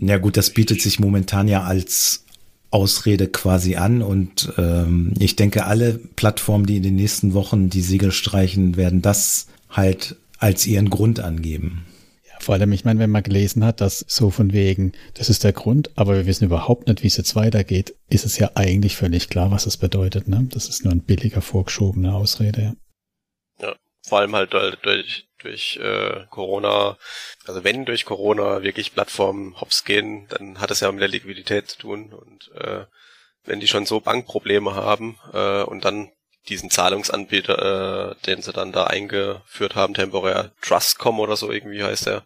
Ja 0.00 0.18
gut, 0.18 0.36
das 0.36 0.50
bietet 0.50 0.80
sich 0.80 0.98
momentan 0.98 1.48
ja 1.48 1.62
als 1.62 2.24
Ausrede 2.70 3.28
quasi 3.28 3.76
an 3.76 4.02
und 4.02 4.52
ähm, 4.56 5.12
ich 5.18 5.36
denke, 5.36 5.66
alle 5.66 5.94
Plattformen, 6.16 6.64
die 6.64 6.78
in 6.78 6.82
den 6.82 6.96
nächsten 6.96 7.34
Wochen 7.34 7.68
die 7.68 7.82
Segel 7.82 8.12
streichen, 8.12 8.76
werden 8.76 9.02
das 9.02 9.48
halt 9.68 10.16
als 10.38 10.66
ihren 10.66 10.88
Grund 10.88 11.20
angeben. 11.20 11.84
Vor 12.42 12.56
allem, 12.56 12.72
ich 12.72 12.84
meine, 12.84 12.98
wenn 12.98 13.10
man 13.10 13.22
gelesen 13.22 13.64
hat, 13.64 13.80
dass 13.80 14.04
so 14.08 14.30
von 14.30 14.52
wegen, 14.52 14.92
das 15.14 15.28
ist 15.28 15.44
der 15.44 15.52
Grund, 15.52 15.90
aber 15.96 16.16
wir 16.16 16.26
wissen 16.26 16.44
überhaupt 16.44 16.88
nicht, 16.88 17.02
wie 17.04 17.06
es 17.06 17.16
jetzt 17.16 17.36
weitergeht, 17.36 17.94
ist 18.08 18.24
es 18.24 18.36
ja 18.38 18.50
eigentlich 18.56 18.96
völlig 18.96 19.28
klar, 19.28 19.52
was 19.52 19.66
es 19.66 19.76
bedeutet. 19.76 20.26
Ne? 20.26 20.48
Das 20.50 20.68
ist 20.68 20.84
nur 20.84 20.92
ein 20.92 21.04
billiger, 21.04 21.40
vorgeschobener 21.40 22.16
Ausrede. 22.16 22.74
Ja, 23.60 23.68
ja 23.68 23.76
vor 24.04 24.18
allem 24.18 24.34
halt 24.34 24.52
durch, 24.52 25.28
durch 25.38 25.78
äh, 25.80 26.26
Corona, 26.30 26.98
also 27.46 27.62
wenn 27.62 27.84
durch 27.84 28.04
Corona 28.04 28.62
wirklich 28.62 28.92
Plattformen 28.92 29.60
hops 29.60 29.84
gehen, 29.84 30.26
dann 30.28 30.60
hat 30.60 30.72
es 30.72 30.80
ja 30.80 30.90
mit 30.90 31.00
der 31.00 31.08
Liquidität 31.08 31.68
zu 31.68 31.78
tun 31.78 32.12
und 32.12 32.50
äh, 32.56 32.86
wenn 33.44 33.60
die 33.60 33.68
schon 33.68 33.86
so 33.86 34.00
Bankprobleme 34.00 34.74
haben 34.74 35.18
äh, 35.32 35.62
und 35.62 35.84
dann 35.84 36.10
diesen 36.48 36.70
Zahlungsanbieter, 36.70 38.10
äh, 38.12 38.26
den 38.26 38.42
sie 38.42 38.52
dann 38.52 38.72
da 38.72 38.84
eingeführt 38.84 39.74
haben, 39.74 39.94
temporär 39.94 40.52
Trustcom 40.60 41.20
oder 41.20 41.36
so 41.36 41.50
irgendwie 41.50 41.82
heißt 41.82 42.06
der. 42.06 42.24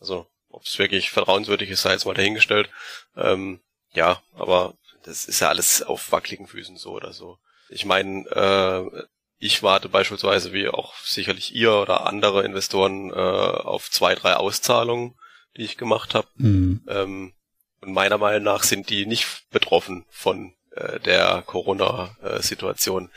Also 0.00 0.26
ob 0.48 0.64
es 0.64 0.78
wirklich 0.78 1.10
vertrauenswürdig 1.10 1.70
ist, 1.70 1.82
sei 1.82 1.92
jetzt 1.92 2.06
mal 2.06 2.14
dahingestellt. 2.14 2.70
Ähm, 3.16 3.60
ja, 3.92 4.22
aber 4.34 4.74
das 5.04 5.24
ist 5.24 5.40
ja 5.40 5.48
alles 5.48 5.82
auf 5.82 6.12
wackeligen 6.12 6.46
Füßen 6.46 6.76
so 6.76 6.92
oder 6.92 7.12
so. 7.12 7.38
Ich 7.68 7.84
meine, 7.84 8.26
äh, 8.30 9.04
ich 9.38 9.62
warte 9.62 9.88
beispielsweise, 9.88 10.52
wie 10.52 10.68
auch 10.68 10.94
sicherlich 10.98 11.54
ihr 11.54 11.72
oder 11.74 12.06
andere 12.06 12.44
Investoren, 12.44 13.10
äh, 13.10 13.14
auf 13.14 13.90
zwei, 13.90 14.14
drei 14.14 14.34
Auszahlungen, 14.34 15.14
die 15.56 15.62
ich 15.62 15.76
gemacht 15.76 16.14
habe. 16.14 16.28
Mhm. 16.36 16.84
Ähm, 16.88 17.32
und 17.80 17.92
meiner 17.92 18.18
Meinung 18.18 18.44
nach 18.44 18.62
sind 18.62 18.88
die 18.90 19.06
nicht 19.06 19.50
betroffen 19.50 20.06
von 20.10 20.54
äh, 20.76 21.00
der 21.00 21.42
Corona-Situation, 21.44 23.10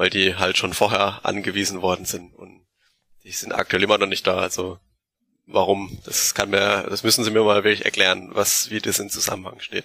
weil 0.00 0.08
die 0.08 0.36
halt 0.36 0.56
schon 0.56 0.72
vorher 0.72 1.26
angewiesen 1.26 1.82
worden 1.82 2.06
sind 2.06 2.34
und 2.34 2.62
die 3.22 3.32
sind 3.32 3.52
aktuell 3.52 3.82
immer 3.82 3.98
noch 3.98 4.06
nicht 4.06 4.26
da. 4.26 4.38
Also 4.38 4.78
warum? 5.46 5.98
Das 6.06 6.32
kann 6.32 6.48
mir, 6.48 6.86
das 6.88 7.02
müssen 7.02 7.22
Sie 7.22 7.30
mir 7.30 7.42
mal 7.44 7.64
wirklich 7.64 7.84
erklären, 7.84 8.30
was 8.32 8.70
wie 8.70 8.78
das 8.78 8.98
in 8.98 9.10
Zusammenhang 9.10 9.60
steht. 9.60 9.84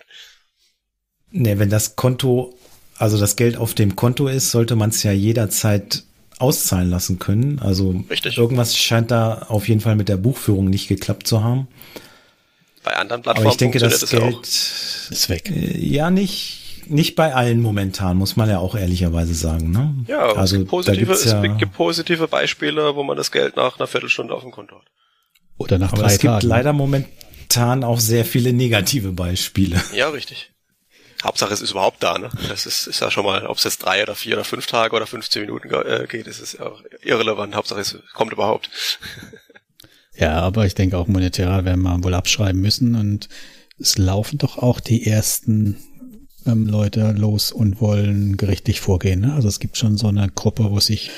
Nee, 1.31 1.59
wenn 1.59 1.69
das 1.69 1.97
Konto, 1.97 2.57
also 2.97 3.19
das 3.19 3.35
Geld 3.35 3.57
auf 3.57 3.73
dem 3.73 3.97
Konto 3.97 4.29
ist, 4.29 4.51
sollte 4.51 4.77
man 4.77 4.91
es 4.91 5.03
ja 5.03 5.11
jederzeit 5.11 6.03
auszahlen 6.39 6.89
lassen 6.89 7.19
können. 7.19 7.59
Also 7.59 8.05
Richtig. 8.09 8.37
irgendwas 8.37 8.77
scheint 8.77 9.11
da 9.11 9.39
auf 9.49 9.67
jeden 9.67 9.81
Fall 9.81 9.97
mit 9.97 10.07
der 10.07 10.15
Buchführung 10.15 10.69
nicht 10.69 10.87
geklappt 10.87 11.27
zu 11.27 11.43
haben. 11.43 11.67
Bei 12.85 12.95
anderen 12.95 13.21
Plattformen 13.21 13.47
Aber 13.47 13.51
ich 13.51 13.57
denke, 13.57 13.79
das, 13.79 13.99
das 13.99 14.11
Geld 14.11 14.47
ist 14.47 15.27
weg. 15.27 15.51
Äh, 15.51 15.77
ja, 15.77 16.09
nicht, 16.09 16.64
nicht 16.89 17.15
bei 17.15 17.33
allen 17.33 17.61
momentan, 17.61 18.17
muss 18.17 18.35
man 18.35 18.49
ja 18.49 18.59
auch 18.59 18.75
ehrlicherweise 18.75 19.33
sagen. 19.33 19.71
Ne? 19.71 19.93
Ja, 20.07 20.33
also, 20.33 20.55
es, 20.55 20.59
gibt 20.61 20.69
positive, 20.69 21.13
es 21.13 21.25
ja 21.25 21.41
gibt 21.41 21.73
positive 21.73 22.27
Beispiele, 22.27 22.95
wo 22.95 23.03
man 23.03 23.17
das 23.17 23.31
Geld 23.31 23.55
nach 23.55 23.77
einer 23.77 23.87
Viertelstunde 23.87 24.33
auf 24.33 24.41
dem 24.43 24.51
Konto 24.51 24.75
hat. 24.75 24.85
Oder 25.57 25.77
nach 25.77 25.93
Aber 25.93 26.03
drei 26.03 26.13
es 26.13 26.19
gibt 26.19 26.33
Tagen. 26.33 26.47
leider 26.47 26.73
momentan 26.73 27.83
auch 27.83 27.99
sehr 27.99 28.25
viele 28.25 28.53
negative 28.53 29.11
Beispiele. 29.11 29.81
Ja, 29.93 30.09
richtig. 30.09 30.51
Hauptsache 31.23 31.53
es 31.53 31.61
ist 31.61 31.71
überhaupt 31.71 32.03
da, 32.03 32.17
ne? 32.17 32.29
Das 32.49 32.65
ist, 32.65 32.87
ist 32.87 32.99
ja 32.99 33.09
schon 33.09 33.25
mal, 33.25 33.47
ob 33.47 33.57
es 33.57 33.63
jetzt 33.63 33.79
drei 33.79 34.03
oder 34.03 34.15
vier 34.15 34.35
oder 34.35 34.43
fünf 34.43 34.67
Tage 34.67 34.95
oder 34.95 35.07
15 35.07 35.41
Minuten 35.41 35.73
äh, 35.73 36.05
geht, 36.07 36.27
ist 36.27 36.39
es 36.39 36.53
ja 36.53 36.71
irrelevant. 37.01 37.55
Hauptsache 37.55 37.79
es 37.79 37.97
kommt 38.13 38.31
überhaupt. 38.31 38.69
Ja, 40.17 40.39
aber 40.39 40.65
ich 40.65 40.75
denke 40.75 40.97
auch 40.97 41.07
monetär 41.07 41.65
werden 41.65 41.83
wir 41.83 42.03
wohl 42.03 42.13
abschreiben 42.13 42.61
müssen 42.61 42.95
und 42.95 43.27
es 43.77 43.97
laufen 43.97 44.37
doch 44.37 44.57
auch 44.57 44.79
die 44.79 45.05
ersten 45.05 45.77
ähm, 46.45 46.67
Leute 46.67 47.11
los 47.11 47.51
und 47.51 47.81
wollen 47.81 48.37
gerichtlich 48.37 48.81
vorgehen. 48.81 49.21
Ne? 49.21 49.33
Also 49.33 49.47
es 49.47 49.59
gibt 49.59 49.77
schon 49.77 49.97
so 49.97 50.07
eine 50.07 50.29
Gruppe, 50.29 50.71
wo 50.71 50.79
sich 50.79 51.11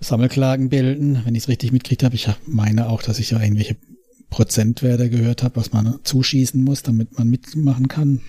Sammelklagen 0.00 0.68
bilden, 0.68 1.22
wenn 1.24 1.34
ich 1.34 1.44
es 1.44 1.48
richtig 1.48 1.72
mitkriegt 1.72 2.02
habe. 2.02 2.14
Ich 2.14 2.28
meine 2.46 2.88
auch, 2.88 3.02
dass 3.02 3.18
ich 3.18 3.30
ja 3.30 3.40
irgendwelche 3.40 3.76
Prozentwerte 4.30 5.10
gehört 5.10 5.42
habe, 5.42 5.56
was 5.56 5.72
man 5.72 6.00
zuschießen 6.02 6.62
muss, 6.62 6.82
damit 6.82 7.16
man 7.18 7.28
mitmachen 7.28 7.88
kann. 7.88 8.20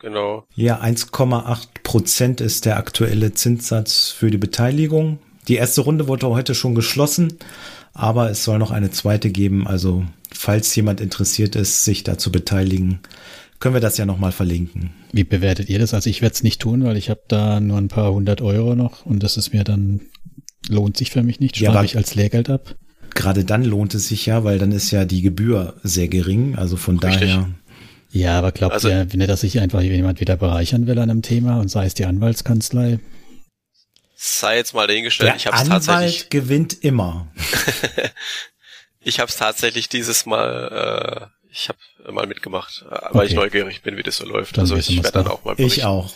Genau. 0.00 0.44
Ja, 0.54 0.80
1,8 0.80 1.68
Prozent 1.82 2.40
ist 2.40 2.66
der 2.66 2.76
aktuelle 2.76 3.32
Zinssatz 3.32 4.10
für 4.10 4.30
die 4.30 4.38
Beteiligung. 4.38 5.18
Die 5.48 5.56
erste 5.56 5.80
Runde 5.80 6.06
wurde 6.06 6.28
heute 6.28 6.54
schon 6.54 6.74
geschlossen, 6.74 7.38
aber 7.94 8.30
es 8.30 8.44
soll 8.44 8.58
noch 8.58 8.70
eine 8.70 8.90
zweite 8.90 9.30
geben. 9.30 9.66
Also, 9.66 10.04
falls 10.32 10.74
jemand 10.76 11.00
interessiert 11.00 11.56
ist, 11.56 11.84
sich 11.84 12.04
da 12.04 12.16
zu 12.16 12.30
beteiligen, 12.30 13.00
können 13.60 13.74
wir 13.74 13.80
das 13.80 13.96
ja 13.98 14.06
nochmal 14.06 14.32
verlinken. 14.32 14.90
Wie 15.12 15.24
bewertet 15.24 15.68
ihr 15.68 15.78
das? 15.78 15.94
Also 15.94 16.10
ich 16.10 16.22
werde 16.22 16.34
es 16.34 16.42
nicht 16.42 16.60
tun, 16.60 16.84
weil 16.84 16.96
ich 16.96 17.10
habe 17.10 17.22
da 17.28 17.60
nur 17.60 17.78
ein 17.78 17.88
paar 17.88 18.12
hundert 18.12 18.40
Euro 18.40 18.74
noch 18.74 19.04
und 19.06 19.22
das 19.22 19.36
ist 19.36 19.52
mir 19.52 19.64
dann 19.64 20.00
lohnt 20.68 20.96
sich 20.96 21.10
für 21.10 21.22
mich 21.22 21.40
nicht, 21.40 21.56
schreibe 21.56 21.74
ja, 21.74 21.84
ich 21.84 21.96
als 21.96 22.14
Lehrgeld 22.14 22.50
ab. 22.50 22.76
Gerade 23.14 23.44
dann 23.44 23.64
lohnt 23.64 23.94
es 23.94 24.08
sich 24.08 24.26
ja, 24.26 24.44
weil 24.44 24.58
dann 24.58 24.72
ist 24.72 24.90
ja 24.90 25.04
die 25.04 25.22
Gebühr 25.22 25.74
sehr 25.82 26.08
gering. 26.08 26.56
Also 26.56 26.76
von 26.76 26.98
Richtig. 26.98 27.30
daher. 27.30 27.48
Ja, 28.10 28.38
aber 28.38 28.52
glaubt 28.52 28.74
also, 28.74 28.88
ihr, 28.88 29.12
wenn 29.12 29.20
er 29.20 29.26
das 29.26 29.40
sich 29.40 29.60
einfach 29.60 29.80
jemand 29.80 30.20
wieder 30.20 30.36
bereichern 30.36 30.86
will 30.86 30.98
an 30.98 31.10
einem 31.10 31.22
Thema 31.22 31.60
und 31.60 31.68
sei 31.68 31.86
es 31.86 31.94
die 31.94 32.06
Anwaltskanzlei? 32.06 33.00
Sei 34.16 34.56
jetzt 34.56 34.74
mal 34.74 34.86
dahingestellt, 34.86 35.30
der 35.30 35.36
ich 35.36 35.46
habe 35.46 35.68
tatsächlich 35.68 36.30
gewinnt 36.30 36.82
immer. 36.82 37.30
ich 39.00 39.20
habe 39.20 39.28
es 39.28 39.36
tatsächlich 39.36 39.88
dieses 39.88 40.26
Mal, 40.26 41.30
äh, 41.30 41.37
ich 41.60 41.68
habe 41.68 42.12
mal 42.12 42.26
mitgemacht, 42.26 42.84
äh, 42.88 42.94
weil 43.10 43.22
okay. 43.22 43.26
ich 43.26 43.34
neugierig 43.34 43.82
bin, 43.82 43.96
wie 43.96 44.02
das 44.02 44.16
so 44.16 44.26
läuft. 44.26 44.56
Dann 44.56 44.62
also 44.62 44.76
ich 44.76 44.96
werde 44.96 45.12
dann 45.12 45.26
auch 45.26 45.44
mal 45.44 45.54
berichten. 45.54 45.80
Ich 45.80 45.84
auch 45.84 46.12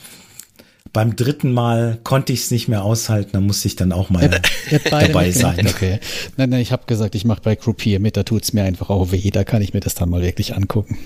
beim 0.92 1.16
dritten 1.16 1.52
Mal 1.52 1.98
konnte 2.04 2.32
ich 2.32 2.40
es 2.40 2.50
nicht 2.50 2.68
mehr 2.68 2.84
aushalten, 2.84 3.30
da 3.32 3.40
musste 3.40 3.66
ich 3.66 3.76
dann 3.76 3.92
auch 3.92 4.10
mal 4.10 4.40
dabei 4.90 5.30
sein. 5.30 5.66
Okay. 5.66 6.00
Nein, 6.36 6.50
nein, 6.50 6.60
ich 6.60 6.72
habe 6.72 6.84
gesagt, 6.86 7.14
ich 7.14 7.24
mache 7.24 7.40
bei 7.40 7.54
Groupier 7.54 7.98
mit, 7.98 8.16
da 8.16 8.24
tut's 8.24 8.52
mir 8.52 8.64
einfach 8.64 8.90
auch 8.90 9.10
weh, 9.10 9.30
da 9.30 9.44
kann 9.44 9.62
ich 9.62 9.72
mir 9.72 9.80
das 9.80 9.94
dann 9.94 10.10
mal 10.10 10.22
wirklich 10.22 10.54
angucken. 10.54 10.98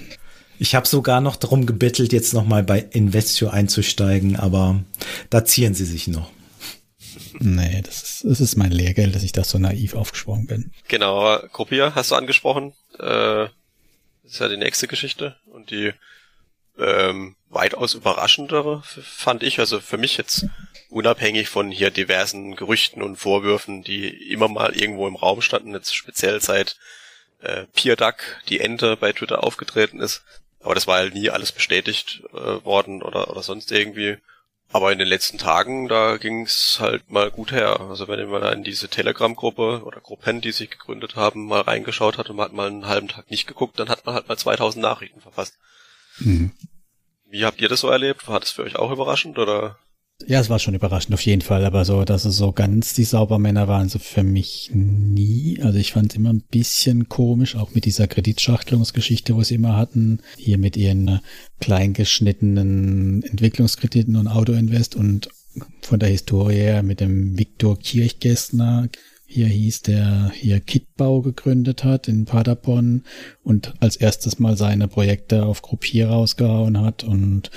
Ich 0.59 0.75
habe 0.75 0.87
sogar 0.87 1.21
noch 1.21 1.37
darum 1.37 1.67
gebettelt, 1.67 2.13
jetzt 2.13 2.33
nochmal 2.33 2.63
bei 2.63 2.81
Investio 2.91 3.49
einzusteigen, 3.49 4.37
aber 4.37 4.81
da 5.31 5.45
ziehen 5.45 5.75
sie 5.75 5.85
sich 5.85 6.09
noch. 6.09 6.31
Nee, 7.39 7.83
das 7.85 8.03
ist, 8.03 8.25
das 8.25 8.41
ist 8.41 8.57
mein 8.57 8.73
Lehrgeld, 8.73 9.15
dass 9.15 9.23
ich 9.23 9.33
da 9.33 9.45
so 9.45 9.59
naiv 9.59 9.95
aufgesprungen 9.95 10.47
bin. 10.47 10.73
Genau, 10.89 11.39
Groupier 11.53 11.95
hast 11.95 12.11
du 12.11 12.15
angesprochen. 12.15 12.73
Äh, 12.99 13.47
das 14.27 14.35
ist 14.35 14.41
ja 14.41 14.49
die 14.49 14.57
nächste 14.57 14.89
Geschichte 14.89 15.37
und 15.47 15.71
die 15.71 15.93
ähm, 16.79 17.37
weitaus 17.49 17.95
überraschendere, 17.95 18.83
fand 18.83 19.45
ich. 19.45 19.61
Also 19.61 19.81
für 19.81 19.99
mich 19.99 20.17
jetzt 20.17 20.47
unabhängig 20.91 21.49
von 21.49 21.71
hier 21.71 21.91
diversen 21.91 22.57
Gerüchten 22.57 23.03
und 23.03 23.17
Vorwürfen, 23.17 23.85
die 23.85 24.33
immer 24.33 24.49
mal 24.49 24.75
irgendwo 24.75 25.07
im 25.07 25.15
Raum 25.15 25.43
standen, 25.43 25.75
jetzt 25.75 25.95
speziell 25.95 26.41
seit 26.41 26.77
äh, 27.41 27.67
Pierre 27.73 27.97
Duck, 27.97 28.17
die 28.49 28.59
Ente 28.59 28.97
bei 28.97 29.13
Twitter 29.13 29.45
aufgetreten 29.45 30.01
ist. 30.01 30.25
Aber 30.61 30.75
das 30.75 30.89
war 30.89 30.97
halt 30.97 31.15
nie 31.15 31.31
alles 31.31 31.53
bestätigt 31.53 32.23
äh, 32.33 32.65
worden 32.65 33.03
oder, 33.03 33.31
oder 33.31 33.45
sonst 33.45 33.71
irgendwie. 33.71 34.19
Aber 34.73 34.93
in 34.93 34.99
den 34.99 35.09
letzten 35.09 35.39
Tagen, 35.39 35.89
da 35.89 36.17
ging's 36.17 36.79
halt 36.81 37.11
mal 37.11 37.31
gut 37.31 37.53
her. 37.53 37.81
Also 37.81 38.09
wenn 38.09 38.29
man 38.29 38.43
da 38.43 38.53
in 38.53 38.65
diese 38.65 38.89
Telegram-Gruppe 38.89 39.83
oder 39.85 40.01
Gruppen, 40.01 40.41
die 40.41 40.53
sich 40.53 40.71
gegründet 40.71 41.17
haben, 41.17 41.47
mal 41.47 41.61
reingeschaut 41.61 42.19
hat 42.19 42.31
und 42.31 42.37
man 42.37 42.47
hat 42.47 42.53
mal 42.53 42.67
einen 42.67 42.87
halben 42.87 43.09
Tag 43.09 43.31
nicht 43.31 43.47
geguckt, 43.47 43.79
dann 43.79 43.89
hat 43.89 44.05
man 44.05 44.15
halt 44.15 44.29
mal 44.29 44.37
2000 44.37 44.83
Nachrichten 44.83 45.21
verfasst. 45.21 45.57
Mhm. 46.19 46.53
Wie 47.29 47.45
habt 47.45 47.61
ihr 47.61 47.69
das 47.69 47.81
so 47.81 47.89
erlebt? 47.89 48.29
War 48.29 48.41
das 48.41 48.51
für 48.51 48.65
euch 48.65 48.77
auch 48.77 48.91
überraschend 48.91 49.39
oder? 49.39 49.79
Ja, 50.25 50.41
es 50.41 50.49
war 50.49 50.59
schon 50.59 50.75
überraschend 50.75 51.13
auf 51.13 51.21
jeden 51.21 51.43
Fall, 51.43 51.65
aber 51.65 51.85
so, 51.85 52.05
dass 52.05 52.25
es 52.25 52.39
so 52.39 52.51
ganz 52.51 52.95
die 52.95 53.05
Saubermänner 53.05 53.69
waren, 53.69 53.91
so 53.91 53.99
für 53.99 54.23
mich 54.23 54.71
nie. 54.73 55.61
Also 55.63 55.79
ich 55.79 55.93
fand 55.93 56.11
es 56.11 56.17
immer 56.17 56.33
ein 56.33 56.43
bisschen 56.51 57.11
komisch, 57.11 57.55
auch 57.55 57.75
mit 57.75 57.85
dieser 57.85 58.09
Kreditschachtelungsgeschichte, 58.09 59.37
wo 59.37 59.43
sie 59.43 59.57
immer 59.57 59.77
hatten, 59.77 60.21
hier 60.39 60.57
mit 60.57 60.77
ihren 60.79 61.09
äh, 61.09 61.19
kleingeschnittenen 61.61 63.25
Entwicklungskrediten 63.25 64.17
und 64.17 64.27
Autoinvest 64.27 64.97
und 64.97 65.29
von 65.83 66.01
der 66.01 66.09
Historie 66.09 66.55
her 66.55 66.83
mit 66.83 67.01
dem 67.01 67.39
Viktor 67.39 67.79
Kirchgästner 67.79 68.89
hier 69.27 69.49
hieß, 69.49 69.83
der 69.83 70.31
hier 70.35 70.61
Kitbau 70.61 71.21
gegründet 71.21 71.85
hat 71.85 72.09
in 72.09 72.25
Paderborn 72.25 73.05
und 73.43 73.75
als 73.81 73.97
erstes 73.97 74.39
mal 74.39 74.57
seine 74.57 74.89
Projekte 74.89 75.45
auf 75.45 75.63
Gruppier 75.63 76.09
rausgehauen 76.09 76.81
hat 76.81 77.05
und 77.05 77.51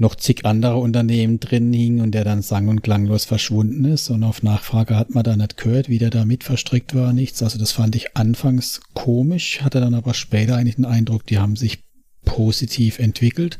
noch 0.00 0.14
zig 0.14 0.44
andere 0.44 0.76
Unternehmen 0.76 1.40
drin 1.40 1.72
hingen 1.72 2.00
und 2.00 2.12
der 2.12 2.24
dann 2.24 2.42
sang- 2.42 2.68
und 2.68 2.82
klanglos 2.82 3.24
verschwunden 3.24 3.84
ist. 3.84 4.10
Und 4.10 4.24
auf 4.24 4.42
Nachfrage 4.42 4.96
hat 4.96 5.14
man 5.14 5.22
da 5.22 5.36
nicht 5.36 5.56
gehört, 5.56 5.88
wie 5.88 5.98
der 5.98 6.10
da 6.10 6.24
mit 6.24 6.42
verstrickt 6.42 6.94
war, 6.94 7.12
nichts. 7.12 7.42
Also 7.42 7.58
das 7.58 7.72
fand 7.72 7.94
ich 7.94 8.16
anfangs 8.16 8.80
komisch, 8.94 9.60
hatte 9.62 9.80
dann 9.80 9.94
aber 9.94 10.14
später 10.14 10.56
eigentlich 10.56 10.76
den 10.76 10.86
Eindruck, 10.86 11.26
die 11.26 11.38
haben 11.38 11.56
sich 11.56 11.84
positiv 12.24 12.98
entwickelt. 12.98 13.58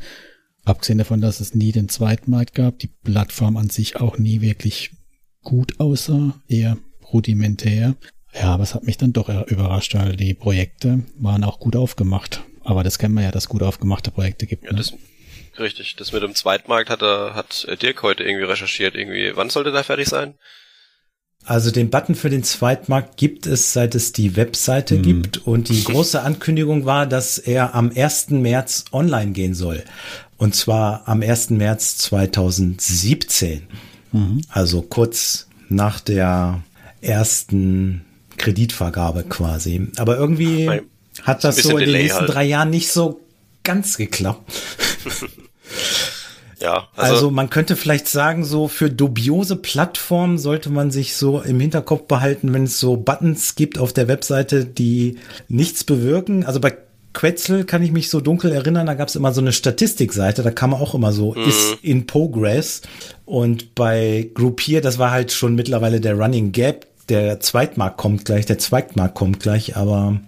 Abgesehen 0.63 0.97
davon, 0.97 1.21
dass 1.21 1.39
es 1.39 1.55
nie 1.55 1.71
den 1.71 1.89
Zweitmarkt 1.89 2.53
gab, 2.53 2.79
die 2.79 2.87
Plattform 2.87 3.57
an 3.57 3.69
sich 3.69 3.97
auch 3.97 4.17
nie 4.17 4.41
wirklich 4.41 4.91
gut 5.43 5.79
aussah, 5.79 6.35
eher 6.47 6.77
rudimentär. 7.13 7.95
Ja, 8.33 8.53
aber 8.53 8.63
es 8.63 8.73
hat 8.73 8.83
mich 8.83 8.97
dann 8.97 9.13
doch 9.13 9.29
überrascht, 9.47 9.95
weil 9.95 10.15
die 10.15 10.33
Projekte 10.33 11.03
waren 11.17 11.43
auch 11.43 11.59
gut 11.59 11.75
aufgemacht. 11.75 12.43
Aber 12.63 12.83
das 12.83 12.99
kennen 12.99 13.15
wir 13.15 13.23
ja, 13.23 13.31
dass 13.31 13.49
gut 13.49 13.63
aufgemachte 13.63 14.11
Projekte 14.11 14.45
gibt. 14.45 14.65
Ja, 14.65 14.71
ne? 14.71 14.77
das, 14.77 14.93
richtig. 15.59 15.95
Das 15.95 16.11
mit 16.11 16.23
dem 16.23 16.35
Zweitmarkt 16.35 16.89
hat, 16.89 17.01
er, 17.01 17.33
hat 17.35 17.67
Dirk 17.81 18.03
heute 18.03 18.23
irgendwie 18.23 18.45
recherchiert. 18.45 18.95
Irgendwie, 18.95 19.31
wann 19.35 19.49
sollte 19.49 19.71
der 19.71 19.83
fertig 19.83 20.07
sein? 20.07 20.35
Also 21.43 21.71
den 21.71 21.89
Button 21.89 22.13
für 22.13 22.29
den 22.29 22.43
Zweitmarkt 22.43 23.17
gibt 23.17 23.47
es, 23.47 23.73
seit 23.73 23.95
es 23.95 24.11
die 24.11 24.35
Webseite 24.35 24.97
mhm. 24.97 25.01
gibt. 25.01 25.37
Und 25.39 25.69
die 25.69 25.83
große 25.85 26.21
Ankündigung 26.21 26.85
war, 26.85 27.07
dass 27.07 27.37
er 27.37 27.73
am 27.73 27.91
1. 27.93 28.29
März 28.31 28.85
online 28.91 29.31
gehen 29.31 29.53
soll. 29.53 29.83
Und 30.37 30.55
zwar 30.55 31.07
am 31.07 31.21
1. 31.21 31.51
März 31.51 31.97
2017. 31.97 33.67
Mhm. 34.11 34.41
Also 34.49 34.81
kurz 34.81 35.47
nach 35.69 35.99
der 35.99 36.63
ersten 37.01 38.05
Kreditvergabe 38.37 39.23
quasi. 39.23 39.87
Aber 39.97 40.17
irgendwie 40.17 40.69
hat 41.23 41.43
das 41.43 41.57
so 41.57 41.77
in 41.77 41.85
den 41.85 41.91
nächsten 41.91 42.21
halt. 42.21 42.33
drei 42.33 42.43
Jahren 42.43 42.69
nicht 42.69 42.91
so 42.91 43.21
ganz 43.63 43.97
geklappt. 43.97 44.51
Ja, 46.61 46.87
also, 46.95 47.13
also, 47.13 47.31
man 47.31 47.49
könnte 47.49 47.75
vielleicht 47.75 48.07
sagen, 48.07 48.45
so 48.45 48.67
für 48.67 48.89
dubiose 48.89 49.55
Plattformen 49.55 50.37
sollte 50.37 50.69
man 50.69 50.91
sich 50.91 51.15
so 51.15 51.41
im 51.41 51.59
Hinterkopf 51.59 52.03
behalten, 52.07 52.53
wenn 52.53 52.65
es 52.65 52.79
so 52.79 52.97
Buttons 52.97 53.55
gibt 53.55 53.79
auf 53.79 53.93
der 53.93 54.07
Webseite, 54.07 54.65
die 54.65 55.17
nichts 55.47 55.83
bewirken. 55.83 56.45
Also 56.45 56.59
bei 56.59 56.77
Quetzal 57.13 57.65
kann 57.65 57.83
ich 57.83 57.91
mich 57.91 58.09
so 58.09 58.21
dunkel 58.21 58.51
erinnern, 58.51 58.85
da 58.85 58.93
gab 58.93 59.09
es 59.09 59.15
immer 59.15 59.33
so 59.33 59.41
eine 59.41 59.51
Statistikseite, 59.51 60.43
da 60.43 60.51
kam 60.51 60.73
auch 60.73 60.93
immer 60.93 61.11
so, 61.11 61.33
mhm. 61.33 61.49
ist 61.49 61.77
in 61.81 62.05
progress. 62.05 62.81
Und 63.25 63.75
bei 63.75 64.29
Groupier, 64.33 64.81
das 64.81 64.99
war 64.99 65.11
halt 65.11 65.31
schon 65.31 65.55
mittlerweile 65.55 65.99
der 65.99 66.15
Running 66.15 66.51
Gap. 66.51 66.85
Der 67.09 67.39
Zweitmarkt 67.39 67.97
kommt 67.97 68.25
gleich, 68.25 68.45
der 68.45 68.59
Zweitmarkt 68.59 69.15
kommt 69.15 69.39
gleich, 69.39 69.75
aber 69.75 70.19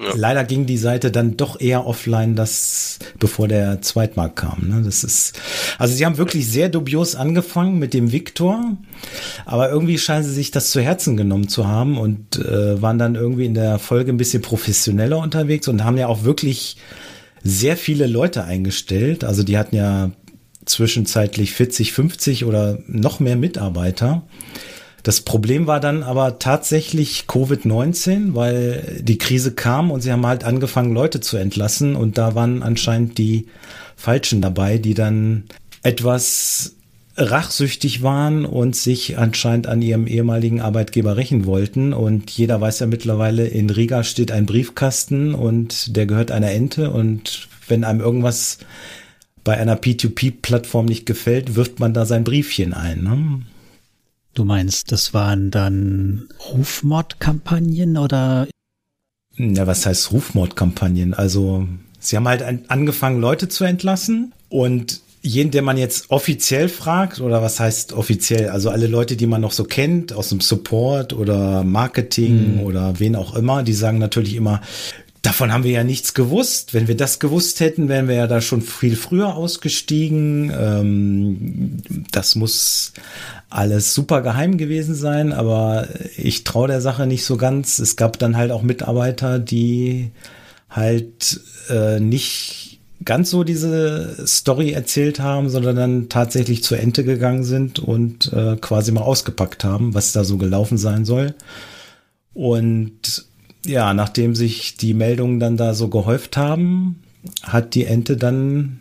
ja. 0.00 0.12
Leider 0.14 0.44
ging 0.44 0.64
die 0.64 0.78
Seite 0.78 1.10
dann 1.10 1.36
doch 1.36 1.60
eher 1.60 1.84
offline, 1.84 2.36
das, 2.36 3.00
bevor 3.18 3.48
der 3.48 3.82
Zweitmarkt 3.82 4.36
kam. 4.36 4.68
Ne? 4.68 4.82
Das 4.84 5.02
ist, 5.02 5.40
also 5.76 5.92
sie 5.92 6.06
haben 6.06 6.18
wirklich 6.18 6.46
sehr 6.46 6.68
dubios 6.68 7.16
angefangen 7.16 7.80
mit 7.80 7.94
dem 7.94 8.12
Victor, 8.12 8.76
aber 9.44 9.70
irgendwie 9.70 9.98
scheinen 9.98 10.22
sie 10.22 10.32
sich 10.32 10.52
das 10.52 10.70
zu 10.70 10.80
Herzen 10.80 11.16
genommen 11.16 11.48
zu 11.48 11.66
haben 11.66 11.98
und 11.98 12.36
äh, 12.36 12.80
waren 12.80 12.98
dann 12.98 13.16
irgendwie 13.16 13.46
in 13.46 13.54
der 13.54 13.80
Folge 13.80 14.12
ein 14.12 14.18
bisschen 14.18 14.40
professioneller 14.40 15.18
unterwegs 15.18 15.66
und 15.66 15.82
haben 15.82 15.96
ja 15.96 16.06
auch 16.06 16.22
wirklich 16.22 16.76
sehr 17.42 17.76
viele 17.76 18.06
Leute 18.06 18.44
eingestellt. 18.44 19.24
Also 19.24 19.42
die 19.42 19.58
hatten 19.58 19.74
ja 19.74 20.12
zwischenzeitlich 20.64 21.54
40, 21.54 21.92
50 21.92 22.44
oder 22.44 22.78
noch 22.86 23.18
mehr 23.18 23.36
Mitarbeiter. 23.36 24.22
Das 25.02 25.20
Problem 25.20 25.66
war 25.66 25.80
dann 25.80 26.02
aber 26.02 26.38
tatsächlich 26.38 27.24
Covid-19, 27.28 28.34
weil 28.34 29.00
die 29.00 29.18
Krise 29.18 29.52
kam 29.52 29.90
und 29.90 30.00
sie 30.00 30.12
haben 30.12 30.26
halt 30.26 30.44
angefangen, 30.44 30.92
Leute 30.92 31.20
zu 31.20 31.36
entlassen 31.36 31.96
und 31.96 32.18
da 32.18 32.34
waren 32.34 32.62
anscheinend 32.62 33.16
die 33.18 33.46
Falschen 33.96 34.42
dabei, 34.42 34.78
die 34.78 34.94
dann 34.94 35.44
etwas 35.82 36.74
rachsüchtig 37.18 38.02
waren 38.02 38.44
und 38.44 38.76
sich 38.76 39.18
anscheinend 39.18 39.66
an 39.66 39.82
ihrem 39.82 40.06
ehemaligen 40.06 40.60
Arbeitgeber 40.60 41.16
rächen 41.16 41.46
wollten. 41.46 41.92
Und 41.92 42.30
jeder 42.30 42.60
weiß 42.60 42.78
ja 42.78 42.86
mittlerweile, 42.86 43.46
in 43.46 43.70
Riga 43.70 44.04
steht 44.04 44.30
ein 44.30 44.46
Briefkasten 44.46 45.34
und 45.34 45.96
der 45.96 46.06
gehört 46.06 46.30
einer 46.30 46.52
Ente. 46.52 46.90
Und 46.90 47.48
wenn 47.66 47.82
einem 47.82 48.00
irgendwas 48.00 48.58
bei 49.42 49.56
einer 49.56 49.76
P2P-Plattform 49.76 50.86
nicht 50.86 51.06
gefällt, 51.06 51.56
wirft 51.56 51.80
man 51.80 51.92
da 51.92 52.06
sein 52.06 52.22
Briefchen 52.22 52.72
ein. 52.72 53.02
Ne? 53.02 53.40
Du 54.34 54.44
meinst, 54.44 54.92
das 54.92 55.14
waren 55.14 55.50
dann 55.50 56.28
Rufmordkampagnen 56.52 57.96
oder? 57.96 58.46
Ja, 59.36 59.66
was 59.66 59.86
heißt 59.86 60.12
Rufmordkampagnen? 60.12 61.14
Also, 61.14 61.66
sie 61.98 62.16
haben 62.16 62.28
halt 62.28 62.44
angefangen, 62.68 63.20
Leute 63.20 63.48
zu 63.48 63.64
entlassen 63.64 64.32
und 64.48 65.00
jeden, 65.20 65.50
der 65.50 65.62
man 65.62 65.76
jetzt 65.76 66.10
offiziell 66.10 66.68
fragt, 66.68 67.20
oder 67.20 67.42
was 67.42 67.58
heißt 67.60 67.92
offiziell? 67.92 68.50
Also 68.50 68.70
alle 68.70 68.86
Leute, 68.86 69.16
die 69.16 69.26
man 69.26 69.40
noch 69.40 69.52
so 69.52 69.64
kennt, 69.64 70.12
aus 70.12 70.28
dem 70.28 70.40
Support 70.40 71.12
oder 71.12 71.64
Marketing 71.64 72.56
mhm. 72.56 72.60
oder 72.60 72.98
wen 73.00 73.16
auch 73.16 73.34
immer, 73.34 73.62
die 73.62 73.72
sagen 73.72 73.98
natürlich 73.98 74.34
immer, 74.36 74.62
Davon 75.22 75.52
haben 75.52 75.64
wir 75.64 75.72
ja 75.72 75.84
nichts 75.84 76.14
gewusst. 76.14 76.74
Wenn 76.74 76.86
wir 76.86 76.96
das 76.96 77.18
gewusst 77.18 77.60
hätten, 77.60 77.88
wären 77.88 78.08
wir 78.08 78.14
ja 78.14 78.26
da 78.26 78.40
schon 78.40 78.62
viel 78.62 78.96
früher 78.96 79.34
ausgestiegen. 79.34 80.52
Ähm, 80.56 81.78
das 82.12 82.36
muss 82.36 82.92
alles 83.50 83.94
super 83.94 84.22
geheim 84.22 84.58
gewesen 84.58 84.94
sein, 84.94 85.32
aber 85.32 85.88
ich 86.16 86.44
traue 86.44 86.68
der 86.68 86.80
Sache 86.80 87.06
nicht 87.06 87.24
so 87.24 87.36
ganz. 87.36 87.78
Es 87.78 87.96
gab 87.96 88.18
dann 88.18 88.36
halt 88.36 88.52
auch 88.52 88.62
Mitarbeiter, 88.62 89.38
die 89.38 90.10
halt 90.70 91.40
äh, 91.68 91.98
nicht 91.98 92.80
ganz 93.04 93.30
so 93.30 93.44
diese 93.44 94.26
Story 94.26 94.72
erzählt 94.72 95.20
haben, 95.20 95.48
sondern 95.48 95.76
dann 95.76 96.08
tatsächlich 96.08 96.62
zur 96.62 96.78
Ente 96.78 97.04
gegangen 97.04 97.44
sind 97.44 97.78
und 97.78 98.32
äh, 98.32 98.56
quasi 98.56 98.92
mal 98.92 99.02
ausgepackt 99.02 99.64
haben, 99.64 99.94
was 99.94 100.12
da 100.12 100.24
so 100.24 100.36
gelaufen 100.36 100.78
sein 100.78 101.04
soll. 101.04 101.34
Und 102.34 103.27
ja, 103.64 103.94
nachdem 103.94 104.34
sich 104.34 104.76
die 104.76 104.94
Meldungen 104.94 105.40
dann 105.40 105.56
da 105.56 105.74
so 105.74 105.88
gehäuft 105.88 106.36
haben, 106.36 107.02
hat 107.42 107.74
die 107.74 107.84
Ente 107.84 108.16
dann 108.16 108.80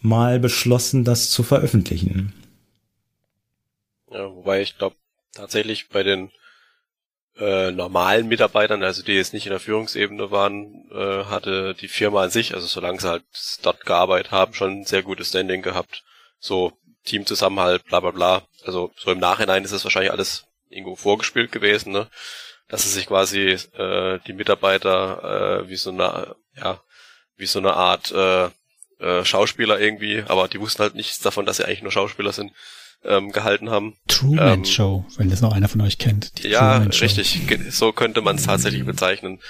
mal 0.00 0.38
beschlossen, 0.38 1.04
das 1.04 1.30
zu 1.30 1.42
veröffentlichen. 1.42 2.32
Ja, 4.10 4.30
wobei 4.34 4.60
ich 4.60 4.78
glaube, 4.78 4.96
tatsächlich 5.32 5.88
bei 5.88 6.02
den 6.02 6.30
äh, 7.36 7.72
normalen 7.72 8.28
Mitarbeitern, 8.28 8.82
also 8.82 9.02
die 9.02 9.12
jetzt 9.12 9.32
nicht 9.32 9.46
in 9.46 9.50
der 9.50 9.60
Führungsebene 9.60 10.30
waren, 10.30 10.88
äh, 10.92 11.24
hatte 11.24 11.74
die 11.74 11.88
Firma 11.88 12.24
an 12.24 12.30
sich, 12.30 12.54
also 12.54 12.66
solange 12.66 13.00
sie 13.00 13.08
halt 13.08 13.24
dort 13.62 13.84
gearbeitet 13.84 14.30
haben, 14.30 14.54
schon 14.54 14.80
ein 14.80 14.84
sehr 14.84 15.02
gutes 15.02 15.28
Standing 15.28 15.62
gehabt. 15.62 16.04
So 16.38 16.72
Teamzusammenhalt, 17.04 17.84
bla 17.86 18.00
bla 18.00 18.12
bla. 18.12 18.42
Also 18.64 18.92
so 18.96 19.10
im 19.10 19.18
Nachhinein 19.18 19.64
ist 19.64 19.72
es 19.72 19.84
wahrscheinlich 19.84 20.12
alles 20.12 20.46
irgendwo 20.68 20.96
vorgespielt 20.96 21.50
gewesen, 21.50 21.92
ne? 21.92 22.08
Dass 22.74 22.86
es 22.86 22.94
sich 22.94 23.06
quasi 23.06 23.56
äh, 23.78 24.18
die 24.26 24.32
Mitarbeiter 24.32 25.60
äh, 25.62 25.68
wie 25.68 25.76
so 25.76 25.90
eine, 25.90 26.34
ja, 26.56 26.80
wie 27.36 27.46
so 27.46 27.60
eine 27.60 27.74
Art 27.74 28.10
äh, 28.10 28.46
äh, 28.98 29.24
Schauspieler 29.24 29.78
irgendwie, 29.78 30.24
aber 30.26 30.48
die 30.48 30.58
wussten 30.58 30.82
halt 30.82 30.96
nichts 30.96 31.20
davon, 31.20 31.46
dass 31.46 31.58
sie 31.58 31.64
eigentlich 31.64 31.82
nur 31.82 31.92
Schauspieler 31.92 32.32
sind, 32.32 32.50
ähm, 33.04 33.30
gehalten 33.30 33.70
haben. 33.70 33.96
Truman 34.08 34.58
ähm, 34.58 34.64
Show, 34.64 35.06
wenn 35.18 35.30
das 35.30 35.40
noch 35.40 35.52
einer 35.52 35.68
von 35.68 35.82
euch 35.82 35.98
kennt. 35.98 36.42
ja, 36.42 36.78
richtig. 36.78 37.42
So 37.70 37.92
könnte 37.92 38.22
man 38.22 38.34
es 38.34 38.46
tatsächlich 38.46 38.84
bezeichnen, 38.84 39.40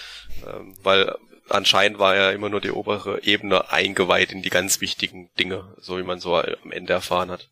ähm, 0.46 0.76
weil 0.82 1.14
anscheinend 1.48 1.98
war 1.98 2.14
ja 2.16 2.30
immer 2.30 2.50
nur 2.50 2.60
die 2.60 2.72
obere 2.72 3.22
Ebene 3.22 3.70
eingeweiht 3.70 4.32
in 4.32 4.42
die 4.42 4.50
ganz 4.50 4.82
wichtigen 4.82 5.30
Dinge, 5.38 5.74
so 5.80 5.96
wie 5.96 6.02
man 6.02 6.20
so 6.20 6.36
am 6.36 6.72
Ende 6.72 6.92
erfahren 6.92 7.30
hat. 7.30 7.48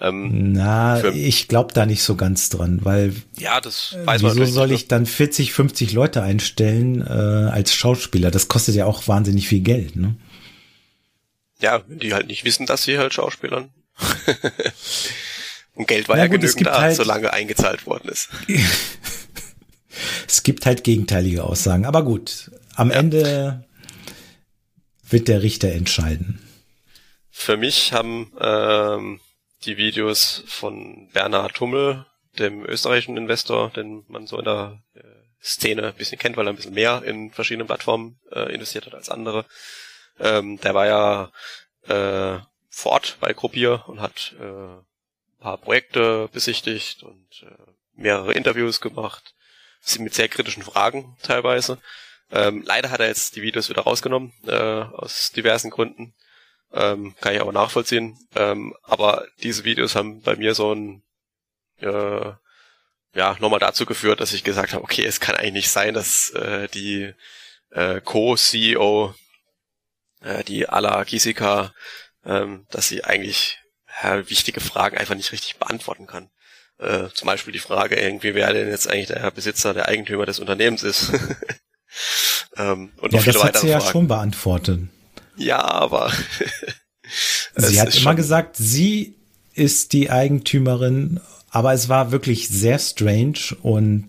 Ähm, 0.00 0.52
Na, 0.52 1.04
ich 1.04 1.46
glaube 1.48 1.74
da 1.74 1.84
nicht 1.84 2.02
so 2.02 2.16
ganz 2.16 2.48
dran, 2.48 2.80
weil 2.82 3.14
ja, 3.38 3.60
das 3.60 3.96
weiß 4.04 4.22
man 4.22 4.36
wieso 4.36 4.52
soll 4.52 4.68
nicht, 4.68 4.82
ich 4.82 4.88
dann 4.88 5.04
40, 5.04 5.52
50 5.52 5.92
Leute 5.92 6.22
einstellen 6.22 7.02
äh, 7.06 7.50
als 7.50 7.74
Schauspieler? 7.74 8.30
Das 8.30 8.48
kostet 8.48 8.74
ja 8.76 8.86
auch 8.86 9.08
wahnsinnig 9.08 9.46
viel 9.46 9.60
Geld, 9.60 9.96
ne? 9.96 10.16
Ja, 11.60 11.82
wenn 11.86 11.98
die 11.98 12.14
halt 12.14 12.28
nicht 12.28 12.44
wissen, 12.44 12.64
dass 12.64 12.84
sie 12.84 12.98
halt 12.98 13.12
Schauspielern. 13.12 13.68
Und 15.74 15.86
Geld 15.86 16.08
war 16.08 16.16
ja, 16.16 16.24
ja 16.24 16.28
gut, 16.28 16.40
genügend 16.40 16.66
da, 16.66 16.80
halt, 16.80 16.96
solange 16.96 17.32
eingezahlt 17.32 17.86
worden 17.86 18.08
ist. 18.08 18.30
es 20.26 20.42
gibt 20.42 20.64
halt 20.64 20.82
gegenteilige 20.82 21.44
Aussagen, 21.44 21.84
aber 21.84 22.02
gut, 22.04 22.50
am 22.74 22.90
ja. 22.90 22.96
Ende 22.96 23.64
wird 25.08 25.28
der 25.28 25.42
Richter 25.42 25.72
entscheiden. 25.72 26.40
Für 27.30 27.56
mich 27.56 27.92
haben 27.92 28.32
ähm, 28.40 29.20
die 29.64 29.76
Videos 29.76 30.42
von 30.46 31.08
Bernhard 31.12 31.60
Hummel, 31.60 32.06
dem 32.38 32.64
österreichischen 32.64 33.16
Investor, 33.16 33.70
den 33.70 34.04
man 34.08 34.26
so 34.26 34.38
in 34.38 34.44
der 34.44 34.82
äh, 34.94 35.02
Szene 35.42 35.88
ein 35.88 35.94
bisschen 35.94 36.18
kennt, 36.18 36.36
weil 36.36 36.46
er 36.46 36.52
ein 36.52 36.56
bisschen 36.56 36.74
mehr 36.74 37.02
in 37.02 37.30
verschiedenen 37.30 37.66
Plattformen 37.66 38.18
äh, 38.30 38.52
investiert 38.52 38.86
hat 38.86 38.94
als 38.94 39.08
andere. 39.08 39.46
Ähm, 40.18 40.60
der 40.60 40.74
war 40.74 40.86
ja 40.86 41.30
äh, 41.88 42.42
vor 42.68 43.00
bei 43.20 43.32
Gruppier 43.32 43.84
und 43.86 44.00
hat 44.00 44.34
äh, 44.38 44.44
ein 44.44 44.84
paar 45.40 45.58
Projekte 45.58 46.28
besichtigt 46.32 47.02
und 47.02 47.42
äh, 47.42 47.72
mehrere 47.94 48.32
Interviews 48.32 48.80
gemacht, 48.80 49.34
mit 49.98 50.14
sehr 50.14 50.28
kritischen 50.28 50.62
Fragen 50.62 51.16
teilweise. 51.22 51.78
Ähm, 52.30 52.62
leider 52.64 52.90
hat 52.90 53.00
er 53.00 53.08
jetzt 53.08 53.34
die 53.36 53.42
Videos 53.42 53.68
wieder 53.68 53.82
rausgenommen, 53.82 54.32
äh, 54.46 54.52
aus 54.52 55.32
diversen 55.32 55.70
Gründen. 55.70 56.14
Ähm, 56.72 57.14
kann 57.20 57.34
ich 57.34 57.40
aber 57.40 57.52
nachvollziehen. 57.52 58.18
Ähm, 58.34 58.74
aber 58.82 59.26
diese 59.42 59.64
Videos 59.64 59.94
haben 59.94 60.22
bei 60.22 60.36
mir 60.36 60.54
so 60.54 60.72
ein, 60.72 61.02
äh, 61.78 62.32
ja, 63.14 63.36
nochmal 63.40 63.58
dazu 63.58 63.86
geführt, 63.86 64.20
dass 64.20 64.32
ich 64.32 64.44
gesagt 64.44 64.72
habe, 64.72 64.84
okay, 64.84 65.04
es 65.04 65.20
kann 65.20 65.34
eigentlich 65.34 65.52
nicht 65.52 65.70
sein, 65.70 65.94
dass 65.94 66.30
äh, 66.30 66.68
die 66.68 67.12
äh, 67.70 68.00
Co-CEO, 68.00 69.14
äh, 70.22 70.44
die 70.44 70.68
Ala 70.68 71.02
Gisika, 71.04 71.74
ähm, 72.24 72.66
dass 72.70 72.88
sie 72.88 73.04
eigentlich 73.04 73.58
ja, 74.02 74.28
wichtige 74.30 74.60
Fragen 74.60 74.96
einfach 74.96 75.16
nicht 75.16 75.32
richtig 75.32 75.56
beantworten 75.56 76.06
kann. 76.06 76.30
Äh, 76.78 77.08
zum 77.12 77.26
Beispiel 77.26 77.52
die 77.52 77.58
Frage 77.58 77.96
irgendwie, 77.96 78.34
wer 78.34 78.52
denn 78.52 78.68
jetzt 78.68 78.88
eigentlich 78.88 79.08
der 79.08 79.30
Besitzer, 79.32 79.74
der 79.74 79.88
Eigentümer 79.88 80.24
des 80.24 80.38
Unternehmens 80.38 80.82
ist. 80.82 81.12
ähm, 82.56 82.92
und 82.96 83.12
ja, 83.12 83.18
noch 83.18 83.24
viele 83.24 83.34
das 83.34 83.44
hat 83.44 83.56
sie 83.58 83.68
ja 83.68 83.80
schon 83.80 84.08
beantwortet. 84.08 84.80
Ja, 85.40 85.64
aber. 85.64 86.12
sie 87.56 87.80
hat 87.80 87.96
immer 87.96 88.14
gesagt, 88.14 88.56
sie 88.56 89.16
ist 89.54 89.92
die 89.94 90.10
Eigentümerin, 90.10 91.18
aber 91.50 91.72
es 91.72 91.88
war 91.88 92.12
wirklich 92.12 92.48
sehr 92.48 92.78
strange 92.78 93.56
und 93.62 94.08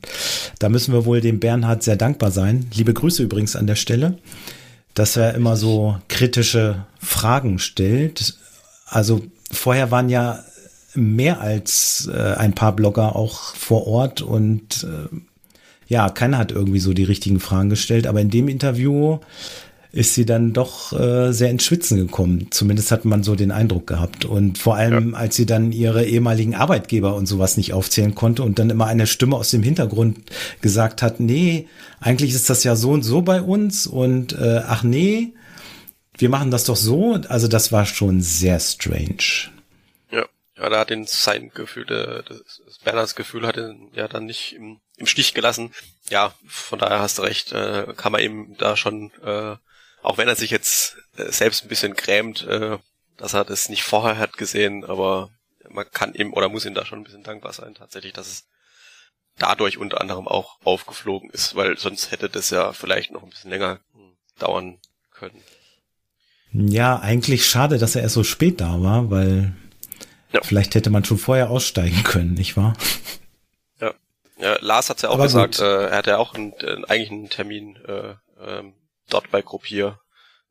da 0.60 0.70
müssen 0.70 0.94
wir 0.94 1.06
wohl 1.06 1.22
dem 1.22 1.40
Bernhard 1.40 1.84
sehr 1.84 1.96
dankbar 1.96 2.32
sein. 2.32 2.70
Liebe 2.74 2.94
Grüße 2.94 3.24
übrigens 3.24 3.56
an 3.56 3.66
der 3.66 3.76
Stelle, 3.76 4.18
dass 4.94 5.16
er 5.16 5.34
immer 5.34 5.56
so 5.56 5.98
kritische 6.10 6.86
Fragen 7.02 7.60
stellt. 7.60 8.36
Also 8.86 9.24
vorher 9.50 9.90
waren 9.90 10.10
ja 10.10 10.44
mehr 10.94 11.40
als 11.40 12.10
äh, 12.14 12.34
ein 12.34 12.54
paar 12.54 12.76
Blogger 12.76 13.16
auch 13.16 13.56
vor 13.56 13.88
Ort 13.88 14.22
und 14.22 14.84
äh, 14.84 15.16
ja, 15.88 16.10
keiner 16.10 16.38
hat 16.38 16.52
irgendwie 16.52 16.80
so 16.80 16.94
die 16.94 17.04
richtigen 17.04 17.40
Fragen 17.40 17.70
gestellt, 17.70 18.06
aber 18.06 18.22
in 18.22 18.30
dem 18.30 18.48
Interview 18.50 19.20
ist 19.94 20.16
sie 20.16 20.26
dann 20.26 20.54
doch 20.54 20.94
äh, 20.94 21.34
sehr 21.34 21.50
ins 21.50 21.66
Schwitzen 21.66 21.98
gekommen. 21.98 22.48
Zumindest 22.52 22.92
hat 22.92 23.04
man 23.04 23.24
so 23.24 23.36
den 23.36 23.52
Eindruck 23.52 23.88
gehabt. 23.88 24.24
Und 24.24 24.58
vor 24.58 24.76
allem, 24.76 25.12
ja. 25.12 25.18
als 25.18 25.36
sie 25.36 25.46
dann 25.46 25.72
ihre 25.74 26.06
ehemaligen 26.06 26.56
Arbeitgeber 26.56 27.16
und 27.16 27.26
sowas 27.26 27.58
nicht 27.58 27.74
aufzählen 27.74 28.16
konnte 28.16 28.44
und 28.44 28.58
dann 28.58 28.70
immer 28.70 28.86
eine 28.86 29.06
Stimme 29.06 29.36
aus 29.36 29.52
dem 29.52 29.64
Hintergrund 29.64 30.20
gesagt 30.62 31.02
hat, 31.02 31.20
nee, 31.20 31.68
eigentlich 32.00 32.34
ist 32.34 32.50
das 32.50 32.64
ja 32.64 32.76
so 32.76 32.92
und 32.92 33.04
so 33.04 33.22
bei 33.22 33.42
uns 33.42 33.86
und 33.86 34.34
äh, 34.34 34.62
ach 34.66 34.84
nee, 34.84 35.34
wir 36.18 36.30
machen 36.30 36.52
das 36.52 36.64
doch 36.66 36.76
so. 36.78 37.20
Also 37.28 37.48
das 37.48 37.72
war 37.72 37.86
schon 37.86 38.22
sehr 38.22 38.60
strange. 38.60 39.50
Ja, 40.10 40.26
ja, 40.58 40.70
da 40.70 40.80
hat 40.80 40.92
ihn 40.92 41.06
sein 41.06 41.52
Gefühl, 41.54 41.86
das, 41.86 42.62
Bernhards 42.84 43.16
Gefühl 43.16 43.46
hat 43.46 43.58
ihn 43.58 43.90
ja 43.94 44.08
dann 44.08 44.26
nicht 44.26 44.54
im, 44.54 44.80
im 44.98 45.06
Stich 45.06 45.34
gelassen. 45.34 45.74
Ja, 46.10 46.34
von 46.48 46.80
daher 46.80 47.00
hast 47.00 47.18
du 47.18 47.24
recht, 47.24 47.52
äh, 47.52 47.88
kann 47.98 48.12
man 48.12 48.22
ihm 48.22 48.56
da 48.58 48.78
schon, 48.78 49.12
äh, 49.24 49.56
auch 50.04 50.18
wenn 50.18 50.28
er 50.28 50.36
sich 50.36 50.52
jetzt 50.52 50.98
äh, 51.18 51.32
selbst 51.32 51.64
ein 51.64 51.70
bisschen 51.70 51.94
grämt, 51.94 52.46
äh, 52.48 52.78
dass 53.18 53.34
er 53.34 53.46
das 53.46 53.70
nicht 53.70 53.84
vorher 53.84 54.18
hat 54.18 54.38
gesehen, 54.38 54.84
aber 54.84 55.30
man 55.70 55.90
kann 55.92 56.14
ihm 56.14 56.34
oder 56.34 56.50
muss 56.50 56.66
ihm 56.66 56.74
da 56.74 56.86
schon 56.86 57.00
ein 57.00 57.04
bisschen 57.04 57.24
dankbar 57.24 57.54
sein, 57.54 57.76
tatsächlich, 57.76 58.14
dass 58.14 58.28
es 58.28 58.48
dadurch 59.38 59.78
unter 59.78 60.02
anderem 60.02 60.28
auch 60.28 60.58
aufgeflogen 60.64 61.30
ist, 61.30 61.56
weil 61.56 61.78
sonst 61.78 62.12
hätte 62.12 62.30
das 62.30 62.50
ja 62.50 62.74
vielleicht 62.74 63.12
noch 63.12 63.24
ein 63.24 63.30
bisschen 63.30 63.52
länger 63.52 63.80
dauern 64.38 64.80
können. 65.12 65.42
Ja, 66.54 67.00
eigentlich 67.00 67.46
schade, 67.46 67.78
dass 67.78 67.96
er 67.96 68.02
erst 68.02 68.16
so 68.16 68.24
spät 68.24 68.60
da 68.60 68.82
war, 68.82 69.10
weil 69.10 69.54
ja. 70.34 70.42
vielleicht 70.44 70.76
hätte 70.76 70.90
man 70.90 71.06
schon 71.06 71.18
vorher 71.18 71.50
aussteigen 71.50 72.04
können, 72.04 72.34
nicht 72.34 72.58
wahr? 72.58 72.76
Ja, 73.80 73.94
ja 74.38 74.58
Lars 74.60 74.90
hat 74.90 75.02
ja 75.02 75.10
auch 75.10 75.14
Aber 75.14 75.24
gesagt, 75.24 75.60
äh, 75.60 75.88
er 75.88 75.98
hatte 75.98 76.10
ja 76.12 76.18
auch 76.18 76.34
einen, 76.34 76.54
äh, 76.54 76.82
eigentlich 76.88 77.12
einen 77.12 77.30
Termin 77.30 77.78
äh, 77.88 78.16
ähm, 78.42 78.74
dort 79.14 79.32
bei 79.32 79.42
Gruppier 79.42 80.00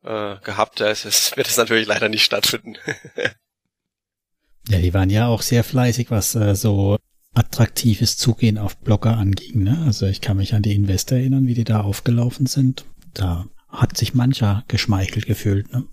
äh, 0.03 0.37
gehabt. 0.43 0.81
Es, 0.81 1.05
es 1.05 1.35
wird 1.37 1.47
es 1.47 1.57
natürlich 1.57 1.87
leider 1.87 2.09
nicht 2.09 2.23
stattfinden. 2.23 2.75
ja, 4.69 4.79
die 4.79 4.93
waren 4.93 5.09
ja 5.09 5.27
auch 5.27 5.41
sehr 5.41 5.63
fleißig, 5.63 6.11
was 6.11 6.35
äh, 6.35 6.55
so 6.55 6.97
attraktives 7.33 8.17
Zugehen 8.17 8.57
auf 8.57 8.77
Blogger 8.77 9.17
anging. 9.17 9.63
Ne? 9.63 9.83
Also 9.85 10.05
ich 10.05 10.21
kann 10.21 10.37
mich 10.37 10.53
an 10.53 10.63
die 10.63 10.75
Investor 10.75 11.17
erinnern, 11.17 11.47
wie 11.47 11.53
die 11.53 11.63
da 11.63 11.81
aufgelaufen 11.81 12.45
sind. 12.45 12.85
Da 13.13 13.47
hat 13.69 13.97
sich 13.97 14.13
mancher 14.13 14.63
geschmeichelt 14.67 15.25
gefühlt. 15.25 15.71
Ne? 15.71 15.85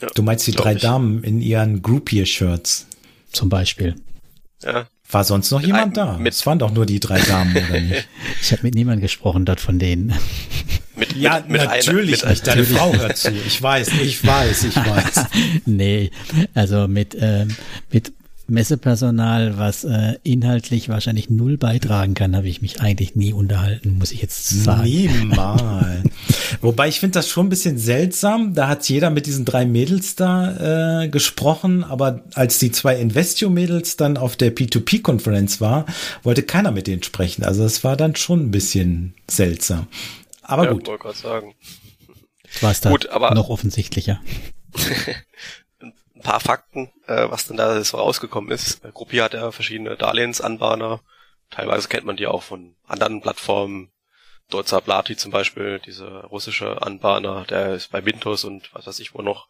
Ja, 0.00 0.08
du 0.14 0.22
meinst 0.22 0.46
die 0.46 0.52
drei 0.52 0.74
ich. 0.74 0.82
Damen 0.82 1.22
in 1.24 1.40
ihren 1.40 1.82
Groupier-Shirts? 1.82 2.86
Zum 3.32 3.48
Beispiel. 3.48 3.94
Ja. 4.62 4.88
War 5.10 5.24
sonst 5.24 5.50
noch 5.50 5.58
mit 5.60 5.68
jemand 5.68 5.86
ein, 5.86 5.94
da? 5.94 6.18
Mit 6.18 6.34
es 6.34 6.44
waren 6.46 6.58
doch 6.58 6.70
nur 6.70 6.86
die 6.86 7.00
drei 7.00 7.20
Damen, 7.20 7.56
oder 7.56 7.80
nicht? 7.80 8.08
Ich 8.40 8.52
habe 8.52 8.62
mit 8.62 8.74
niemandem 8.74 9.02
gesprochen 9.02 9.44
dort 9.44 9.60
von 9.60 9.78
denen. 9.78 10.12
Mit, 11.00 11.16
ja, 11.16 11.42
mit, 11.48 11.62
natürlich 11.62 12.22
einer, 12.22 12.32
nicht. 12.32 12.46
Deine 12.46 12.64
Frau 12.64 12.92
hört 12.94 13.16
zu. 13.16 13.32
Ich 13.32 13.60
weiß, 13.60 13.88
ich 14.02 14.24
weiß, 14.24 14.64
ich 14.64 14.76
weiß. 14.76 15.24
nee, 15.66 16.10
also 16.54 16.86
mit, 16.86 17.16
ähm, 17.18 17.48
mit 17.90 18.12
Messepersonal, 18.50 19.56
was 19.58 19.84
äh, 19.84 20.16
inhaltlich 20.24 20.88
wahrscheinlich 20.88 21.30
null 21.30 21.56
beitragen 21.56 22.14
kann, 22.14 22.36
habe 22.36 22.48
ich 22.48 22.60
mich 22.60 22.80
eigentlich 22.80 23.14
nie 23.14 23.32
unterhalten, 23.32 23.96
muss 23.98 24.12
ich 24.12 24.20
jetzt 24.20 24.48
sagen. 24.48 24.82
Niemals. 24.82 26.02
Wobei 26.60 26.88
ich 26.88 27.00
finde 27.00 27.14
das 27.14 27.28
schon 27.28 27.46
ein 27.46 27.50
bisschen 27.50 27.78
seltsam. 27.78 28.54
Da 28.54 28.68
hat 28.68 28.88
jeder 28.88 29.10
mit 29.10 29.26
diesen 29.26 29.44
drei 29.44 29.64
Mädels 29.64 30.16
da 30.16 31.04
äh, 31.04 31.08
gesprochen, 31.08 31.84
aber 31.84 32.24
als 32.34 32.58
die 32.58 32.72
zwei 32.72 32.96
Investio-Mädels 32.96 33.96
dann 33.96 34.16
auf 34.16 34.36
der 34.36 34.54
P2P-Konferenz 34.54 35.60
war, 35.60 35.86
wollte 36.22 36.42
keiner 36.42 36.72
mit 36.72 36.88
denen 36.88 37.02
sprechen. 37.02 37.44
Also 37.44 37.64
es 37.64 37.84
war 37.84 37.96
dann 37.96 38.16
schon 38.16 38.46
ein 38.46 38.50
bisschen 38.50 39.14
seltsam. 39.28 39.86
Aber 40.50 40.64
ja, 40.64 40.72
gut. 40.72 40.86
Wollte 40.88 41.02
gerade 41.02 41.16
sagen. 41.16 41.54
War 42.60 42.72
es 42.72 42.80
da 42.80 42.90
gut, 42.90 43.08
aber 43.08 43.32
noch 43.34 43.48
offensichtlicher. 43.48 44.20
ein 45.80 46.22
paar 46.22 46.40
Fakten, 46.40 46.90
äh, 47.06 47.30
was 47.30 47.46
denn 47.46 47.56
da 47.56 47.82
so 47.84 47.96
rausgekommen 47.96 48.50
ist. 48.50 48.84
Äh, 48.84 48.90
Gruppi 48.92 49.18
hat 49.18 49.32
ja 49.32 49.52
verschiedene 49.52 49.96
Darlehensanbahner. 49.96 51.00
Teilweise 51.50 51.88
kennt 51.88 52.04
man 52.04 52.16
die 52.16 52.26
auch 52.26 52.42
von 52.42 52.74
anderen 52.86 53.20
Plattformen. 53.20 53.90
Dolza 54.48 54.80
Plati 54.80 55.16
zum 55.16 55.30
Beispiel, 55.30 55.78
diese 55.78 56.24
russische 56.24 56.82
Anbahner, 56.82 57.44
der 57.44 57.74
ist 57.74 57.92
bei 57.92 58.04
Windows 58.04 58.42
und 58.42 58.74
was 58.74 58.88
weiß 58.88 58.98
ich 58.98 59.14
wo 59.14 59.22
noch. 59.22 59.46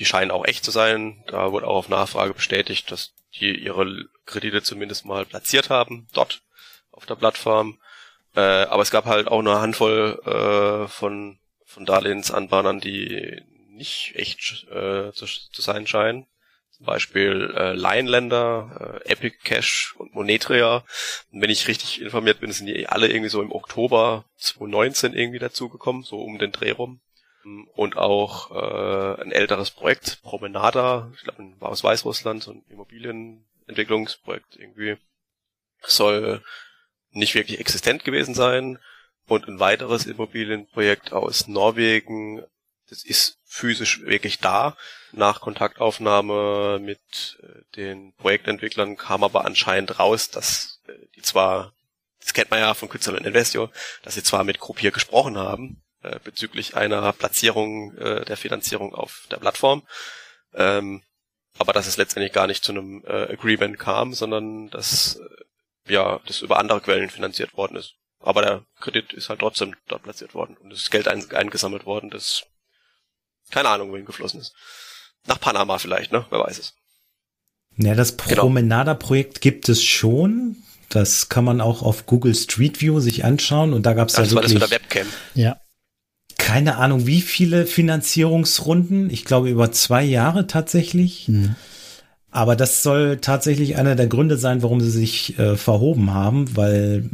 Die 0.00 0.04
scheinen 0.04 0.32
auch 0.32 0.44
echt 0.44 0.64
zu 0.64 0.72
sein. 0.72 1.22
Da 1.28 1.52
wurde 1.52 1.68
auch 1.68 1.76
auf 1.76 1.88
Nachfrage 1.88 2.34
bestätigt, 2.34 2.90
dass 2.90 3.12
die 3.36 3.56
ihre 3.56 4.06
Kredite 4.26 4.62
zumindest 4.62 5.04
mal 5.04 5.24
platziert 5.24 5.70
haben, 5.70 6.08
dort 6.12 6.42
auf 6.90 7.06
der 7.06 7.14
Plattform. 7.14 7.78
Äh, 8.34 8.40
aber 8.40 8.82
es 8.82 8.90
gab 8.90 9.06
halt 9.06 9.28
auch 9.28 9.40
eine 9.40 9.60
Handvoll 9.60 10.20
äh, 10.24 10.88
von, 10.88 11.38
von 11.64 11.84
Darlehensanbahnern, 11.84 12.80
die 12.80 13.42
nicht 13.70 14.12
echt 14.14 14.66
äh, 14.70 15.12
zu, 15.12 15.26
zu 15.26 15.62
sein 15.62 15.86
scheinen. 15.86 16.26
Zum 16.70 16.86
Beispiel 16.86 17.52
äh, 17.56 17.72
Lionländer, 17.72 19.00
äh, 19.04 19.10
Epic 19.10 19.38
Cash 19.42 19.94
und 19.98 20.14
Monetria. 20.14 20.84
Und 21.30 21.42
wenn 21.42 21.50
ich 21.50 21.68
richtig 21.68 22.00
informiert 22.00 22.40
bin, 22.40 22.52
sind 22.52 22.66
die 22.66 22.88
alle 22.88 23.08
irgendwie 23.08 23.28
so 23.28 23.42
im 23.42 23.52
Oktober 23.52 24.24
2019 24.38 25.12
irgendwie 25.14 25.38
dazugekommen, 25.38 26.02
so 26.02 26.22
um 26.22 26.38
den 26.38 26.52
Dreh 26.52 26.70
rum. 26.70 27.00
Und 27.74 27.96
auch 27.96 28.50
äh, 28.50 29.22
ein 29.22 29.32
älteres 29.32 29.70
Projekt, 29.70 30.20
Promenada, 30.22 31.10
ich 31.16 31.22
glaube, 31.22 31.52
war 31.58 31.70
aus 31.70 31.82
Weißrussland, 31.82 32.42
so 32.42 32.52
ein 32.52 32.64
Immobilienentwicklungsprojekt 32.68 34.56
irgendwie, 34.56 34.98
soll 35.82 36.42
nicht 37.12 37.34
wirklich 37.34 37.60
existent 37.60 38.04
gewesen 38.04 38.34
sein. 38.34 38.78
Und 39.26 39.46
ein 39.46 39.60
weiteres 39.60 40.06
Immobilienprojekt 40.06 41.12
aus 41.12 41.46
Norwegen 41.46 42.42
das 42.90 43.04
ist 43.04 43.38
physisch 43.44 44.02
wirklich 44.02 44.40
da. 44.40 44.76
Nach 45.12 45.40
Kontaktaufnahme 45.40 46.80
mit 46.80 47.38
äh, 47.42 47.62
den 47.76 48.12
Projektentwicklern 48.14 48.96
kam 48.96 49.24
aber 49.24 49.44
anscheinend 49.44 49.98
raus, 49.98 50.28
dass 50.30 50.80
äh, 50.88 50.92
die 51.14 51.22
zwar, 51.22 51.72
das 52.20 52.34
kennt 52.34 52.50
man 52.50 52.60
ja 52.60 52.74
von 52.74 52.88
Künstler 52.88 53.14
und 53.14 53.26
Investio, 53.26 53.70
dass 54.02 54.14
sie 54.14 54.22
zwar 54.22 54.44
mit 54.44 54.58
Gruppier 54.58 54.90
gesprochen 54.90 55.38
haben, 55.38 55.82
äh, 56.02 56.18
bezüglich 56.22 56.76
einer 56.76 57.12
Platzierung 57.12 57.94
der 57.96 58.36
Finanzierung 58.36 58.94
auf 58.94 59.26
der 59.30 59.36
Plattform, 59.36 59.86
ähm, 60.54 61.02
aber 61.58 61.72
dass 61.72 61.86
es 61.86 61.96
letztendlich 61.96 62.32
gar 62.32 62.46
nicht 62.46 62.64
zu 62.64 62.72
einem 62.72 63.04
Agreement 63.06 63.78
kam, 63.78 64.14
sondern 64.14 64.70
dass 64.70 65.20
ja 65.88 66.20
das 66.26 66.42
über 66.42 66.58
andere 66.58 66.80
Quellen 66.80 67.10
finanziert 67.10 67.56
worden 67.56 67.76
ist. 67.76 67.94
Aber 68.20 68.42
der 68.42 68.64
Kredit 68.80 69.12
ist 69.12 69.28
halt 69.30 69.40
trotzdem 69.40 69.74
dort 69.88 70.02
platziert 70.02 70.34
worden 70.34 70.56
und 70.58 70.72
es 70.72 70.80
ist 70.80 70.90
Geld 70.90 71.08
eingesammelt 71.08 71.86
worden, 71.86 72.10
das 72.10 72.44
keine 73.50 73.68
Ahnung, 73.68 73.90
wohin 73.90 74.04
geflossen 74.04 74.40
ist. 74.40 74.52
Nach 75.26 75.40
Panama 75.40 75.78
vielleicht, 75.78 76.12
ne? 76.12 76.24
Wer 76.30 76.40
weiß 76.40 76.58
es. 76.58 76.74
Ja, 77.76 77.94
das 77.94 78.16
genau. 78.16 78.42
Promenada-Projekt 78.42 79.40
gibt 79.40 79.68
es 79.68 79.82
schon. 79.82 80.56
Das 80.88 81.28
kann 81.28 81.44
man 81.44 81.60
auch 81.60 81.82
auf 81.82 82.06
Google 82.06 82.34
Street 82.34 82.80
View 82.80 83.00
sich 83.00 83.24
anschauen 83.24 83.72
und 83.72 83.86
da 83.86 83.92
gab 83.92 84.08
es 84.08 84.16
ja, 84.16 84.24
ja 84.24 84.30
wirklich. 84.30 84.54
War 84.54 84.60
das 84.60 84.70
mit 84.70 84.70
der 84.70 84.70
Webcam. 84.70 85.06
Ja. 85.34 85.60
Keine 86.36 86.76
Ahnung, 86.76 87.06
wie 87.06 87.20
viele 87.20 87.66
Finanzierungsrunden. 87.66 89.10
Ich 89.10 89.24
glaube 89.24 89.50
über 89.50 89.72
zwei 89.72 90.02
Jahre 90.02 90.46
tatsächlich. 90.46 91.28
Mhm. 91.28 91.54
Aber 92.30 92.56
das 92.56 92.82
soll 92.82 93.18
tatsächlich 93.18 93.76
einer 93.76 93.96
der 93.96 94.06
Gründe 94.06 94.36
sein, 94.36 94.62
warum 94.62 94.80
sie 94.80 94.90
sich 94.90 95.38
äh, 95.38 95.56
verhoben 95.56 96.14
haben, 96.14 96.56
weil 96.56 97.10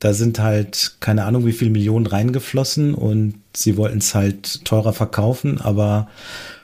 da 0.00 0.14
sind 0.14 0.38
halt 0.38 0.96
keine 1.00 1.24
Ahnung, 1.24 1.46
wie 1.46 1.52
viele 1.52 1.70
Millionen 1.70 2.06
reingeflossen 2.06 2.94
und 2.94 3.34
sie 3.54 3.76
wollten 3.76 3.98
es 3.98 4.14
halt 4.14 4.64
teurer 4.64 4.92
verkaufen, 4.92 5.60
aber 5.60 6.08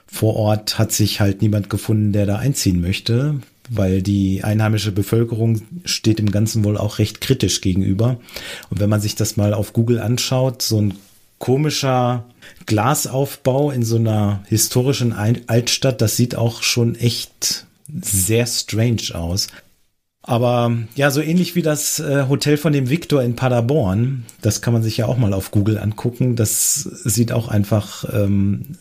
vor 0.07 0.35
Ort 0.35 0.79
hat 0.79 0.91
sich 0.91 1.19
halt 1.19 1.41
niemand 1.41 1.69
gefunden, 1.69 2.13
der 2.13 2.25
da 2.25 2.37
einziehen 2.37 2.81
möchte, 2.81 3.35
weil 3.69 4.01
die 4.01 4.43
einheimische 4.43 4.91
Bevölkerung 4.91 5.61
steht 5.85 6.19
im 6.19 6.31
Ganzen 6.31 6.63
wohl 6.63 6.77
auch 6.77 6.97
recht 6.97 7.21
kritisch 7.21 7.61
gegenüber. 7.61 8.17
Und 8.69 8.79
wenn 8.79 8.89
man 8.89 9.01
sich 9.01 9.15
das 9.15 9.37
mal 9.37 9.53
auf 9.53 9.73
Google 9.73 9.99
anschaut, 9.99 10.61
so 10.61 10.81
ein 10.81 10.93
komischer 11.37 12.25
Glasaufbau 12.65 13.69
in 13.69 13.83
so 13.83 13.97
einer 13.97 14.43
historischen 14.47 15.13
Altstadt, 15.13 16.01
das 16.01 16.15
sieht 16.15 16.35
auch 16.35 16.63
schon 16.63 16.95
echt 16.95 17.66
sehr 17.87 18.45
strange 18.45 19.13
aus. 19.13 19.47
Aber 20.21 20.75
ja, 20.95 21.09
so 21.09 21.21
ähnlich 21.21 21.55
wie 21.55 21.61
das 21.61 21.99
äh, 21.99 22.25
Hotel 22.27 22.57
von 22.57 22.73
dem 22.73 22.89
Victor 22.89 23.23
in 23.23 23.37
Paderborn, 23.37 24.25
das 24.41 24.61
kann 24.61 24.73
man 24.73 24.83
sich 24.83 24.97
ja 24.97 25.05
auch 25.05 25.17
mal 25.17 25.33
auf 25.33 25.51
Google 25.51 25.77
angucken. 25.77 26.35
Das 26.35 26.75
sieht 26.75 27.31
auch 27.31 27.47
einfach 27.47 28.03
ähm, 28.13 28.77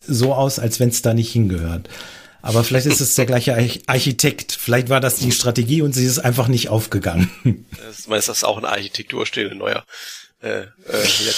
so 0.00 0.32
aus, 0.32 0.60
als 0.60 0.78
wenn 0.78 0.90
es 0.90 1.02
da 1.02 1.12
nicht 1.12 1.32
hingehört. 1.32 1.88
Aber 2.42 2.64
vielleicht 2.64 2.86
ist 2.86 3.00
es 3.00 3.16
der 3.16 3.26
gleiche 3.26 3.54
Architekt. 3.86 4.52
Vielleicht 4.52 4.88
war 4.88 5.00
das 5.00 5.16
die 5.16 5.32
Strategie 5.32 5.82
und 5.82 5.92
sie 5.92 6.06
ist 6.06 6.20
einfach 6.20 6.48
nicht 6.48 6.68
aufgegangen. 6.68 7.30
Das 7.84 8.06
ist 8.06 8.28
das 8.28 8.44
auch 8.44 8.58
ein 8.58 8.64
Architekturstil, 8.64 9.50
ein 9.50 9.58
neuer 9.58 9.84
äh, 10.40 10.62
äh, 10.62 10.66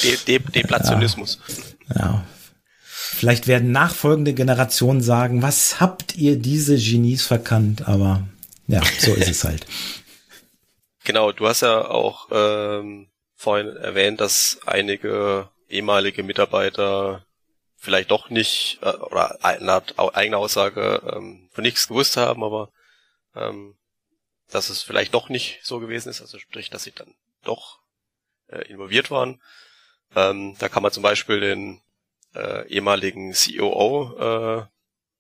De 0.03 0.17
De 0.27 0.39
Deplationismus. 0.39 1.41
Ja. 1.95 2.01
ja. 2.01 2.25
Vielleicht 3.15 3.47
werden 3.47 3.73
nachfolgende 3.73 4.33
Generationen 4.33 5.03
sagen, 5.03 5.43
was 5.43 5.81
habt 5.81 6.17
ihr 6.17 6.37
diese 6.37 6.77
Genies 6.77 7.25
verkannt? 7.25 7.87
Aber 7.87 8.27
ja, 8.67 8.83
so 8.99 9.15
ist 9.15 9.29
es 9.29 9.45
halt. 9.45 9.67
Genau, 11.05 11.33
du 11.33 11.49
hast 11.49 11.63
ja 11.63 11.85
auch 11.89 12.29
ähm, 12.31 13.09
vorhin 13.35 13.75
erwähnt, 13.77 14.21
dass 14.21 14.61
einige 14.67 15.49
ehemalige 15.69 16.23
Mitarbeiter 16.23 17.27
vielleicht 17.77 18.13
doch 18.13 18.31
nicht 18.31 18.79
äh, 18.83 18.91
oder 18.91 19.37
laut 19.59 19.99
eigener 19.99 20.39
Aussage 20.39 21.03
ähm, 21.13 21.49
von 21.51 21.63
nichts 21.63 21.89
gewusst 21.89 22.17
haben, 22.17 22.45
aber 22.45 22.71
ähm, 23.35 23.75
dass 24.49 24.71
es 24.71 24.83
vielleicht 24.83 25.13
doch 25.13 25.29
nicht 25.29 25.59
so 25.65 25.81
gewesen 25.81 26.09
ist, 26.09 26.21
also 26.21 26.39
sprich, 26.39 26.71
dass 26.71 26.85
sie 26.85 26.93
dann 26.93 27.13
doch 27.43 27.81
äh, 28.47 28.61
involviert 28.69 29.11
waren. 29.11 29.43
Ähm, 30.15 30.55
da 30.61 30.69
kann 30.69 30.85
man 30.85 30.93
zum 30.93 31.03
Beispiel 31.03 31.41
den 31.41 31.83
äh, 32.35 32.67
ehemaligen 32.69 33.33
COO 33.33 34.17
äh, 34.19 34.67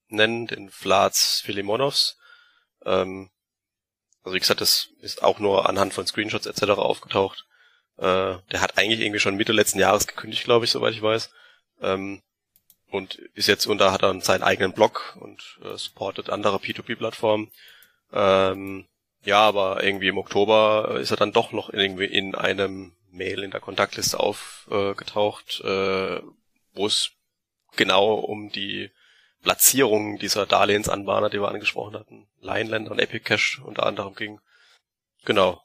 nennen, 0.09 0.47
den 0.47 0.71
Vlads 0.71 1.41
Filimonovs. 1.41 2.19
Ähm, 2.85 3.31
also 4.23 4.35
wie 4.35 4.41
gesagt, 4.41 4.61
das 4.61 4.89
ist 5.01 5.23
auch 5.23 5.39
nur 5.39 5.69
anhand 5.69 5.95
von 5.95 6.07
Screenshots 6.07 6.47
etc. 6.47 6.63
aufgetaucht. 6.71 7.47
Äh, 7.97 8.37
der 8.51 8.61
hat 8.61 8.79
eigentlich 8.79 9.01
irgendwie 9.01 9.21
schon 9.21 9.37
Mitte 9.37 9.53
letzten 9.53 9.79
Jahres 9.79 10.07
gekündigt, 10.07 10.45
glaube 10.45 10.65
ich, 10.65 10.71
soweit 10.71 10.95
ich 10.95 11.03
weiß. 11.03 11.31
Ähm, 11.81 12.23
und 12.91 13.17
ist 13.35 13.49
jetzt 13.49 13.67
unter, 13.67 13.91
hat 13.91 14.03
dann 14.03 14.21
seinen 14.21 14.43
eigenen 14.43 14.73
Blog 14.73 15.17
und 15.19 15.59
äh, 15.65 15.77
supportet 15.77 16.31
andere 16.31 16.59
P2P-Plattformen. 16.59 17.51
Ähm, 18.13 18.87
ja, 19.25 19.41
aber 19.41 19.83
irgendwie 19.83 20.09
im 20.09 20.19
Oktober 20.19 20.99
ist 21.01 21.11
er 21.11 21.17
dann 21.17 21.33
doch 21.33 21.53
noch 21.53 21.73
irgendwie 21.73 22.05
in 22.05 22.35
einem 22.35 22.95
Mail 23.11 23.43
in 23.43 23.51
der 23.51 23.61
Kontaktliste 23.61 24.19
aufgetaucht, 24.19 25.61
äh, 25.61 26.21
wo 26.73 26.87
es 26.87 27.13
genau 27.77 28.15
um 28.15 28.51
die 28.51 28.91
Platzierung 29.43 30.19
dieser 30.19 30.47
Darlehensanbahner, 30.47 31.31
die 31.31 31.41
wir 31.41 31.49
angesprochen 31.49 31.95
hatten, 31.95 32.29
Lionländer 32.41 32.93
und 32.93 32.99
Epic 32.99 33.25
Cash 33.25 33.61
unter 33.65 33.87
anderem 33.87 34.15
ging. 34.15 34.41
Genau. 35.25 35.63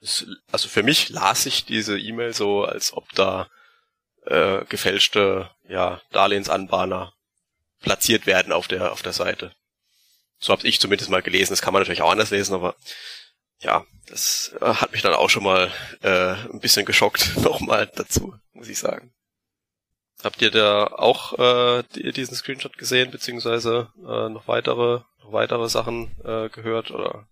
Das, 0.00 0.26
also 0.50 0.68
für 0.68 0.82
mich 0.82 1.10
las 1.10 1.46
ich 1.46 1.64
diese 1.64 1.98
E-Mail 1.98 2.32
so, 2.32 2.64
als 2.64 2.92
ob 2.92 3.12
da 3.12 3.48
äh, 4.26 4.64
gefälschte 4.64 5.50
ja, 5.68 6.00
Darlehensanbahner 6.10 7.12
platziert 7.80 8.26
werden 8.26 8.52
auf 8.52 8.68
der 8.68 8.92
auf 8.92 9.02
der 9.02 9.12
Seite. 9.12 9.52
So 10.38 10.52
habe 10.52 10.66
ich 10.66 10.80
zumindest 10.80 11.10
mal 11.10 11.22
gelesen. 11.22 11.52
Das 11.52 11.62
kann 11.62 11.72
man 11.72 11.82
natürlich 11.82 12.02
auch 12.02 12.10
anders 12.10 12.30
lesen, 12.30 12.54
aber 12.54 12.74
ja, 13.60 13.84
das 14.06 14.54
äh, 14.60 14.74
hat 14.74 14.92
mich 14.92 15.02
dann 15.02 15.14
auch 15.14 15.30
schon 15.30 15.44
mal 15.44 15.70
äh, 16.02 16.32
ein 16.50 16.60
bisschen 16.60 16.86
geschockt 16.86 17.36
nochmal 17.42 17.90
dazu, 17.94 18.34
muss 18.52 18.68
ich 18.68 18.78
sagen. 18.78 19.12
Habt 20.22 20.42
ihr 20.42 20.50
da 20.50 20.86
auch 20.86 21.38
äh, 21.38 21.82
diesen 22.12 22.34
Screenshot 22.34 22.76
gesehen, 22.76 23.10
beziehungsweise 23.10 23.88
äh, 23.98 24.28
noch 24.28 24.48
weitere, 24.48 25.00
noch 25.22 25.32
weitere 25.32 25.68
Sachen 25.68 26.10
äh, 26.24 26.48
gehört 26.50 26.90
oder? 26.90 27.26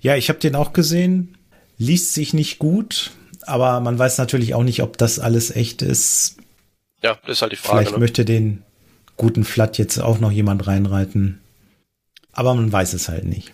Ja, 0.00 0.16
ich 0.16 0.28
habe 0.28 0.38
den 0.38 0.56
auch 0.56 0.72
gesehen. 0.72 1.36
Liest 1.76 2.14
sich 2.14 2.34
nicht 2.34 2.58
gut, 2.58 3.12
aber 3.42 3.80
man 3.80 3.98
weiß 3.98 4.18
natürlich 4.18 4.54
auch 4.54 4.62
nicht, 4.62 4.82
ob 4.82 4.96
das 4.98 5.18
alles 5.18 5.54
echt 5.54 5.82
ist. 5.82 6.38
Ja, 7.02 7.18
das 7.22 7.36
ist 7.36 7.42
halt 7.42 7.52
die 7.52 7.56
Frage. 7.56 7.78
Vielleicht 7.78 7.92
ne? 7.92 7.98
möchte 7.98 8.24
den 8.24 8.64
guten 9.16 9.44
Flat 9.44 9.78
jetzt 9.78 9.98
auch 9.98 10.18
noch 10.18 10.32
jemand 10.32 10.66
reinreiten. 10.66 11.40
Aber 12.32 12.54
man 12.54 12.72
weiß 12.72 12.94
es 12.94 13.08
halt 13.08 13.24
nicht. 13.24 13.52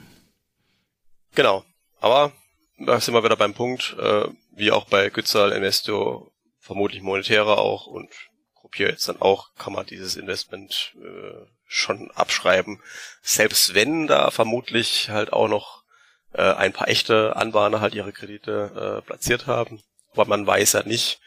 Genau. 1.35 1.65
Aber 2.01 2.33
da 2.79 3.01
sind 3.01 3.15
wir 3.15 3.25
wieder 3.25 3.37
beim 3.37 3.55
Punkt, 3.55 3.97
äh, 3.99 4.29
wie 4.55 4.71
auch 4.71 4.87
bei 4.87 5.11
Gützal, 5.11 5.53
Investo, 5.53 6.31
vermutlich 6.65 7.03
monetärer 7.03 7.59
auch 7.59 7.87
und 7.87 8.09
Gruppier 8.55 8.89
jetzt 8.89 9.07
dann 9.09 9.21
auch, 9.21 9.55
kann 9.57 9.75
man 9.75 9.85
dieses 9.85 10.17
Investment 10.17 10.95
äh, 10.97 11.47
schon 11.67 12.11
abschreiben. 12.13 12.81
Selbst 13.21 13.75
wenn 13.75 14.07
da 14.07 14.31
vermutlich 14.31 15.11
halt 15.11 15.33
auch 15.33 15.49
noch 15.49 15.85
äh, 16.33 16.43
ein 16.43 16.73
paar 16.73 16.89
echte 16.89 17.37
Anbahner 17.37 17.83
halt 17.83 17.95
ihre 17.95 18.13
Kredite 18.13 19.03
äh, 19.03 19.07
platziert 19.07 19.47
haben. 19.47 19.83
Aber 20.13 20.25
man 20.25 20.47
weiß 20.47 20.73
ja 20.73 20.83
nicht, 20.85 21.21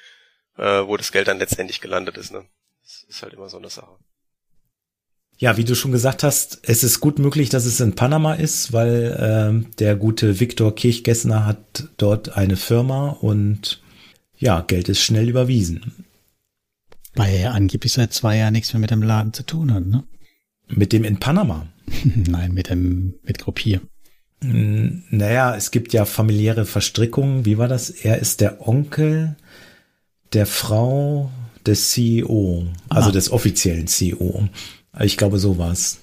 äh, 0.58 0.82
wo 0.88 0.98
das 0.98 1.12
Geld 1.12 1.28
dann 1.28 1.38
letztendlich 1.38 1.82
gelandet 1.82 2.18
ist. 2.18 2.32
Ne? 2.32 2.44
Das 2.84 3.04
ist 3.08 3.22
halt 3.22 3.34
immer 3.34 3.50
so 3.50 3.58
eine 3.58 3.70
Sache. 3.70 3.96
Ja, 5.38 5.56
wie 5.56 5.66
du 5.66 5.76
schon 5.76 5.92
gesagt 5.92 6.24
hast, 6.24 6.62
es 6.64 6.84
ist 6.84 7.00
gut 7.00 7.20
möglich, 7.20 7.50
dass 7.50 7.66
es 7.66 7.80
in 7.80 7.94
Panama 7.94 8.34
ist, 8.34 8.74
weil 8.74 9.64
äh, 9.64 9.76
der 9.76 9.96
gute 9.96 10.40
Viktor 10.40 10.74
Kirchgessner 10.74 11.46
hat 11.46 11.90
dort 11.98 12.36
eine 12.36 12.58
Firma 12.58 13.10
und 13.10 13.84
ja, 14.38 14.62
Geld 14.62 14.90
ist 14.90 15.02
schnell 15.02 15.30
überwiesen. 15.30 16.06
Weil 17.16 17.34
er 17.34 17.40
ja 17.40 17.52
angeblich 17.52 17.94
seit 17.94 18.14
zwei 18.14 18.38
Jahren 18.38 18.54
nichts 18.54 18.74
mehr 18.74 18.80
mit 18.80 18.92
dem 18.92 19.02
Laden 19.02 19.34
zu 19.34 19.44
tun 19.44 19.74
hat, 19.74 19.86
ne? 19.86 20.04
Mit 20.68 20.94
dem 20.94 21.04
in 21.04 21.20
Panama? 21.20 21.68
Nein, 22.04 22.54
mit 22.54 22.70
dem, 22.70 23.16
mit 23.24 23.40
Gruppier. 23.40 23.82
Naja, 24.40 25.56
es 25.56 25.72
gibt 25.72 25.94
ja 25.94 26.06
familiäre 26.06 26.66
Verstrickungen. 26.66 27.46
Wie 27.46 27.58
war 27.58 27.68
das? 27.68 27.90
Er 27.90 28.20
ist 28.20 28.40
der 28.40 28.68
Onkel 28.68 29.36
der 30.34 30.46
Frau 30.46 31.32
des 31.66 31.92
CEO, 31.92 32.68
also 32.88 33.10
ah. 33.10 33.12
des 33.12 33.32
offiziellen 33.32 33.88
CEO. 33.88 34.48
Ich 35.00 35.18
glaube, 35.18 35.40
so 35.40 35.58
war's. 35.58 36.00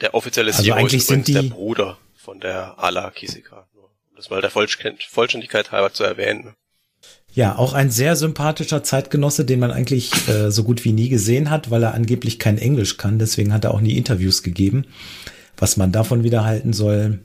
Der 0.00 0.14
offizielle 0.14 0.50
CEO 0.50 0.58
also 0.58 0.72
eigentlich 0.72 1.02
ist 1.02 1.08
sind 1.08 1.28
die, 1.28 1.34
der 1.34 1.42
Bruder 1.42 1.98
von 2.14 2.40
der 2.40 2.78
Ala 2.78 3.10
Kisika. 3.10 3.68
Um 3.74 4.16
das 4.16 4.30
mal 4.30 4.40
der 4.40 4.50
Vollständigkeit 4.50 5.72
halber 5.72 5.92
zu 5.92 6.04
erwähnen. 6.04 6.54
Ja, 7.36 7.56
auch 7.58 7.74
ein 7.74 7.90
sehr 7.90 8.16
sympathischer 8.16 8.82
Zeitgenosse, 8.82 9.44
den 9.44 9.60
man 9.60 9.70
eigentlich 9.70 10.10
äh, 10.26 10.50
so 10.50 10.64
gut 10.64 10.86
wie 10.86 10.92
nie 10.92 11.10
gesehen 11.10 11.50
hat, 11.50 11.70
weil 11.70 11.82
er 11.82 11.92
angeblich 11.92 12.38
kein 12.38 12.56
Englisch 12.56 12.96
kann. 12.96 13.18
Deswegen 13.18 13.52
hat 13.52 13.64
er 13.64 13.74
auch 13.74 13.82
nie 13.82 13.98
Interviews 13.98 14.42
gegeben. 14.42 14.86
Was 15.58 15.76
man 15.76 15.92
davon 15.92 16.24
wieder 16.24 16.46
halten 16.46 16.72
soll, 16.72 17.18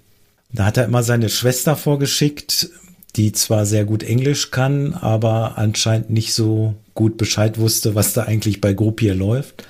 da 0.52 0.66
hat 0.66 0.76
er 0.76 0.84
immer 0.84 1.04
seine 1.04 1.30
Schwester 1.30 1.78
vorgeschickt, 1.78 2.72
die 3.16 3.32
zwar 3.32 3.66
sehr 3.66 3.86
gut 3.86 4.04
Englisch 4.04 4.52
kann, 4.52 4.96
aber 4.96 5.58
anscheinend 5.58 6.10
nicht 6.10 6.34
so 6.34 6.76
gut 6.94 7.16
Bescheid 7.16 7.58
wusste, 7.58 7.96
was 7.96 8.12
da 8.12 8.24
eigentlich 8.24 8.60
bei 8.60 8.74
Gruppier 8.74 9.16
läuft. 9.16 9.66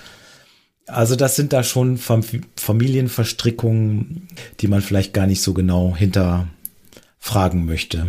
Also 0.87 1.15
das 1.15 1.35
sind 1.35 1.53
da 1.53 1.63
schon 1.63 1.99
Familienverstrickungen, 1.99 4.27
die 4.59 4.67
man 4.67 4.81
vielleicht 4.81 5.13
gar 5.13 5.27
nicht 5.27 5.43
so 5.43 5.53
genau 5.53 5.95
hinterfragen 5.95 7.67
möchte. 7.67 8.07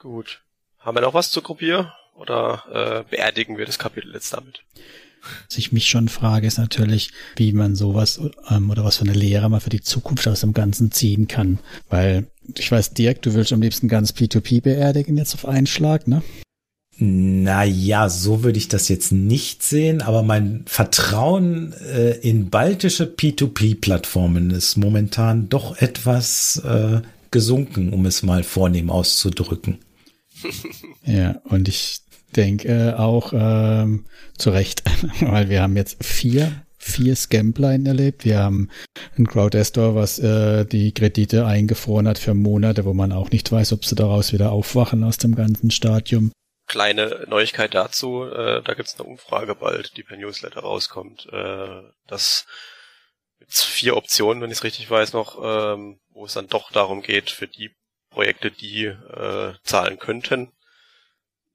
Gut. 0.00 0.40
Haben 0.78 0.96
wir 0.96 1.02
noch 1.02 1.12
was 1.12 1.30
zu 1.30 1.42
Gruppier 1.42 1.92
oder 2.16 2.64
äh, 2.72 3.10
beerdigen 3.10 3.58
wir 3.58 3.66
das 3.66 3.78
Kapitel 3.78 4.14
jetzt 4.14 4.32
damit? 4.32 4.62
Was 5.46 5.58
ich 5.58 5.72
mich 5.72 5.90
schon 5.90 6.08
frage, 6.08 6.46
ist 6.46 6.56
natürlich, 6.56 7.10
wie 7.36 7.52
man 7.52 7.76
sowas 7.76 8.18
ähm, 8.48 8.70
oder 8.70 8.82
was 8.82 8.96
für 8.96 9.04
eine 9.04 9.12
Lehre 9.12 9.50
man 9.50 9.60
für 9.60 9.68
die 9.68 9.82
Zukunft 9.82 10.26
aus 10.26 10.40
dem 10.40 10.54
Ganzen 10.54 10.90
ziehen 10.90 11.28
kann. 11.28 11.58
Weil, 11.90 12.28
ich 12.56 12.72
weiß, 12.72 12.94
Dirk, 12.94 13.20
du 13.20 13.34
willst 13.34 13.52
am 13.52 13.60
liebsten 13.60 13.88
ganz 13.88 14.12
P2P 14.12 14.62
beerdigen 14.62 15.18
jetzt 15.18 15.34
auf 15.34 15.46
einen 15.46 15.66
Schlag, 15.66 16.08
ne? 16.08 16.22
Naja, 16.96 18.08
so 18.08 18.42
würde 18.42 18.56
ich 18.56 18.68
das 18.68 18.88
jetzt 18.88 19.12
nicht 19.12 19.62
sehen, 19.62 20.00
aber 20.00 20.22
mein 20.22 20.64
Vertrauen 20.66 21.74
äh, 21.74 22.12
in 22.20 22.48
baltische 22.48 23.04
P2P-Plattformen 23.04 24.50
ist 24.50 24.78
momentan 24.78 25.50
doch 25.50 25.76
etwas 25.76 26.62
äh, 26.64 27.02
gesunken, 27.30 27.92
um 27.92 28.06
es 28.06 28.22
mal 28.22 28.42
vornehm 28.42 28.88
auszudrücken. 28.88 29.78
Ja, 31.04 31.40
und 31.44 31.68
ich 31.68 32.00
denke 32.36 32.68
äh, 32.68 32.92
auch 32.94 33.32
ähm, 33.34 34.04
zu 34.36 34.50
Recht, 34.50 34.82
weil 35.20 35.48
wir 35.48 35.62
haben 35.62 35.76
jetzt 35.76 36.04
vier 36.04 36.64
vier 36.80 37.14
Scampline 37.14 37.88
erlebt. 37.88 38.24
Wir 38.24 38.38
haben 38.38 38.70
ein 39.18 39.26
Crowdestor, 39.26 39.94
was 39.94 40.18
äh, 40.18 40.64
die 40.64 40.92
Kredite 40.92 41.46
eingefroren 41.46 42.08
hat 42.08 42.18
für 42.18 42.34
Monate, 42.34 42.84
wo 42.84 42.94
man 42.94 43.12
auch 43.12 43.30
nicht 43.30 43.52
weiß, 43.52 43.74
ob 43.74 43.84
sie 43.84 43.94
daraus 43.94 44.32
wieder 44.32 44.50
aufwachen 44.50 45.04
aus 45.04 45.18
dem 45.18 45.34
ganzen 45.34 45.70
Stadium. 45.70 46.32
Kleine 46.66 47.26
Neuigkeit 47.28 47.74
dazu, 47.74 48.24
äh, 48.24 48.62
da 48.62 48.74
gibt's 48.74 48.98
eine 48.98 49.08
Umfrage 49.08 49.54
bald, 49.54 49.96
die 49.96 50.02
per 50.02 50.16
Newsletter 50.16 50.60
rauskommt, 50.60 51.28
äh, 51.30 51.82
dass 52.06 52.46
mit 53.38 53.52
vier 53.52 53.96
Optionen, 53.96 54.42
wenn 54.42 54.50
ich 54.50 54.58
es 54.58 54.64
richtig 54.64 54.90
weiß 54.90 55.12
noch, 55.12 55.38
ähm, 55.42 55.98
wo 56.10 56.24
es 56.24 56.34
dann 56.34 56.48
doch 56.48 56.70
darum 56.70 57.02
geht, 57.02 57.30
für 57.30 57.46
die 57.46 57.70
Projekte, 58.10 58.50
die 58.50 58.84
äh, 58.84 59.52
zahlen 59.62 59.98
könnten, 59.98 60.48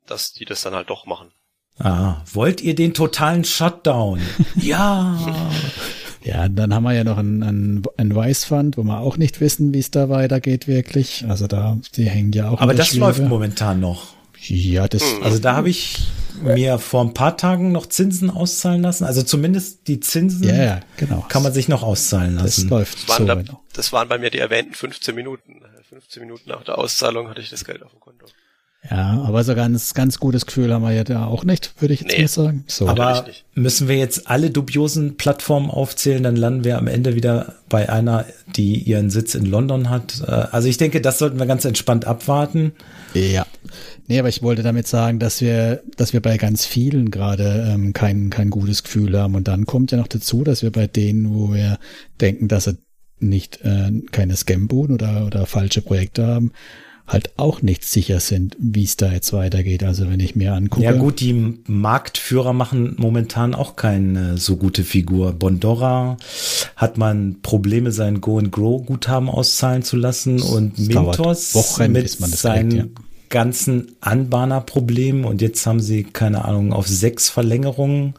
dass 0.08 0.34
die 0.34 0.46
das 0.46 0.62
dann 0.62 0.74
halt 0.74 0.90
doch 0.90 1.06
machen. 1.06 1.32
Ah, 1.78 2.22
wollt 2.32 2.62
ihr 2.62 2.74
den 2.74 2.94
totalen 2.94 3.44
Shutdown? 3.44 4.22
ja. 4.56 5.18
Ja, 6.26 6.50
dann 6.50 6.74
haben 6.74 6.82
wir 6.86 6.94
ja 6.94 7.04
noch 7.04 7.20
ein, 7.20 7.44
ein, 7.44 7.84
ein 7.98 8.16
Weißfund, 8.16 8.78
wo 8.78 8.84
wir 8.84 9.00
auch 9.00 9.16
nicht 9.16 9.42
wissen, 9.42 9.76
wie 9.76 9.80
es 9.80 9.92
da 9.92 10.10
weitergeht 10.10 10.68
wirklich. 10.68 11.24
Also 11.30 11.46
da, 11.46 11.78
die 11.96 12.10
hängen 12.10 12.32
ja 12.32 12.50
auch. 12.50 12.62
Aber 12.62 12.74
das 12.74 12.88
Schwebe. 12.88 13.02
läuft 13.02 13.22
momentan 13.22 13.80
noch. 13.80 14.16
Ja, 14.42 14.88
das. 14.88 15.04
Hm. 15.04 15.22
Also 15.22 15.38
da 15.38 15.56
habe 15.56 15.70
ich 15.70 16.08
mir 16.42 16.80
vor 16.80 17.02
ein 17.02 17.14
paar 17.14 17.38
Tagen 17.38 17.72
noch 17.72 17.86
Zinsen 17.88 18.30
auszahlen 18.30 18.82
lassen. 18.82 19.04
Also 19.04 19.24
zumindest 19.24 19.88
die 19.88 20.00
Zinsen 20.00 20.44
ja, 20.44 20.56
ja, 20.56 20.80
genau. 20.98 21.26
kann 21.30 21.44
man 21.44 21.54
sich 21.54 21.68
noch 21.68 21.84
auszahlen 21.84 22.36
lassen. 22.36 22.64
Das 22.64 22.70
läuft 22.70 23.04
das 23.04 23.10
waren, 23.10 23.18
so 23.18 23.26
da, 23.26 23.36
genau. 23.36 23.64
das 23.74 23.94
waren 23.94 24.08
bei 24.08 24.18
mir 24.18 24.30
die 24.30 24.40
erwähnten 24.40 24.74
15 24.74 25.16
Minuten. 25.16 25.62
15 25.90 26.22
Minuten 26.22 26.50
nach 26.50 26.64
der 26.64 26.78
Auszahlung 26.78 27.30
hatte 27.30 27.42
ich 27.42 27.50
das 27.50 27.64
Geld 27.64 27.84
auf 27.84 27.92
dem 27.92 28.00
Konto. 28.00 28.26
Ja, 28.90 29.24
aber 29.26 29.44
so 29.44 29.56
ganz, 29.56 29.94
ganz 29.94 30.20
gutes 30.20 30.46
Gefühl 30.46 30.72
haben 30.72 30.84
wir 30.84 30.92
ja 30.92 31.04
da 31.04 31.26
auch 31.26 31.44
nicht, 31.44 31.74
würde 31.80 31.94
ich 31.94 32.02
jetzt 32.02 32.12
nee, 32.12 32.22
mal 32.22 32.28
sagen. 32.28 32.64
So. 32.68 32.88
Aber 32.88 33.26
müssen 33.56 33.88
wir 33.88 33.98
jetzt 33.98 34.30
alle 34.30 34.52
dubiosen 34.52 35.18
Plattformen 35.18 35.72
aufzählen, 35.72 36.22
dann 36.22 36.36
landen 36.36 36.64
wir 36.64 36.78
am 36.78 36.88
Ende 36.88 37.16
wieder 37.16 37.56
bei 37.68 37.90
einer, 37.90 38.26
die 38.56 38.78
ihren 38.78 39.10
Sitz 39.10 39.34
in 39.34 39.46
London 39.46 39.90
hat. 39.90 40.22
Äh, 40.28 40.32
also 40.32 40.68
ich 40.68 40.78
denke, 40.78 41.02
das 41.02 41.18
sollten 41.18 41.40
wir 41.40 41.48
ganz 41.48 41.66
entspannt 41.66 42.06
abwarten. 42.06 42.74
Ja. 43.14 43.46
Nee, 44.08 44.20
aber 44.20 44.30
ich 44.30 44.44
wollte 44.44 44.62
damit 44.62 44.88
sagen, 44.88 45.18
dass 45.18 45.42
wir, 45.42 45.82
dass 45.98 46.14
wir 46.14 46.22
bei 46.22 46.38
ganz 46.38 46.66
vielen 46.66 47.10
gerade 47.10 47.68
ähm, 47.74 47.92
kein, 47.94 48.30
kein 48.30 48.52
gutes 48.52 48.84
Gefühl 48.84 49.18
haben. 49.18 49.34
Und 49.34 49.48
dann 49.48 49.66
kommt 49.66 49.92
ja 49.92 49.98
noch 49.98 50.08
dazu, 50.08 50.44
dass 50.44 50.62
wir 50.62 50.72
bei 50.72 50.86
denen, 50.86 51.34
wo 51.34 51.54
wir 51.54 51.80
denken, 52.22 52.48
dass 52.48 52.66
sie 52.66 52.78
nicht 53.20 53.62
äh, 53.64 53.92
keine 54.12 54.36
Scambuden 54.36 54.96
oder, 54.96 55.26
oder 55.26 55.46
falsche 55.48 55.82
Projekte 55.82 56.28
haben, 56.28 56.52
halt 57.08 57.38
auch 57.38 57.62
nicht 57.62 57.84
sicher 57.84 58.20
sind, 58.20 58.56
wie 58.60 58.84
es 58.84 58.98
da 58.98 59.12
jetzt 59.12 59.32
weitergeht. 59.32 59.84
Also 59.84 60.10
wenn 60.10 60.20
ich 60.20 60.36
mir 60.36 60.54
angucke. 60.54 60.84
Ja 60.84 60.92
gut, 60.94 61.20
die 61.20 61.60
Marktführer 61.68 62.54
machen 62.54 62.96
momentan 62.98 63.54
auch 63.54 63.76
keine 63.76 64.38
so 64.38 64.58
gute 64.58 64.84
Figur. 64.84 65.34
Bondora 65.34 66.18
hat 66.76 66.98
man 66.98 67.38
Probleme, 67.44 67.92
sein 67.92 68.22
Go 68.22 68.40
and 68.40 68.52
Grow 68.52 68.84
Guthaben 68.84 69.30
auszahlen 69.30 69.84
zu 69.84 69.98
lassen 69.98 70.42
und 70.42 70.80
Mintos 70.80 71.54
Wochen, 71.54 71.92
mit 71.92 72.10
seinen 72.10 72.70
kriegt, 72.70 72.84
ja. 72.98 73.04
ganzen 73.30 73.92
Anbahnerproblemen 74.02 75.26
und 75.26 75.42
jetzt 75.42 75.66
haben 75.68 75.82
sie 75.82 76.04
keine 76.06 76.46
Ahnung 76.46 76.74
auf 76.74 76.88
sechs 76.88 77.30
Verlängerungen 77.30 78.16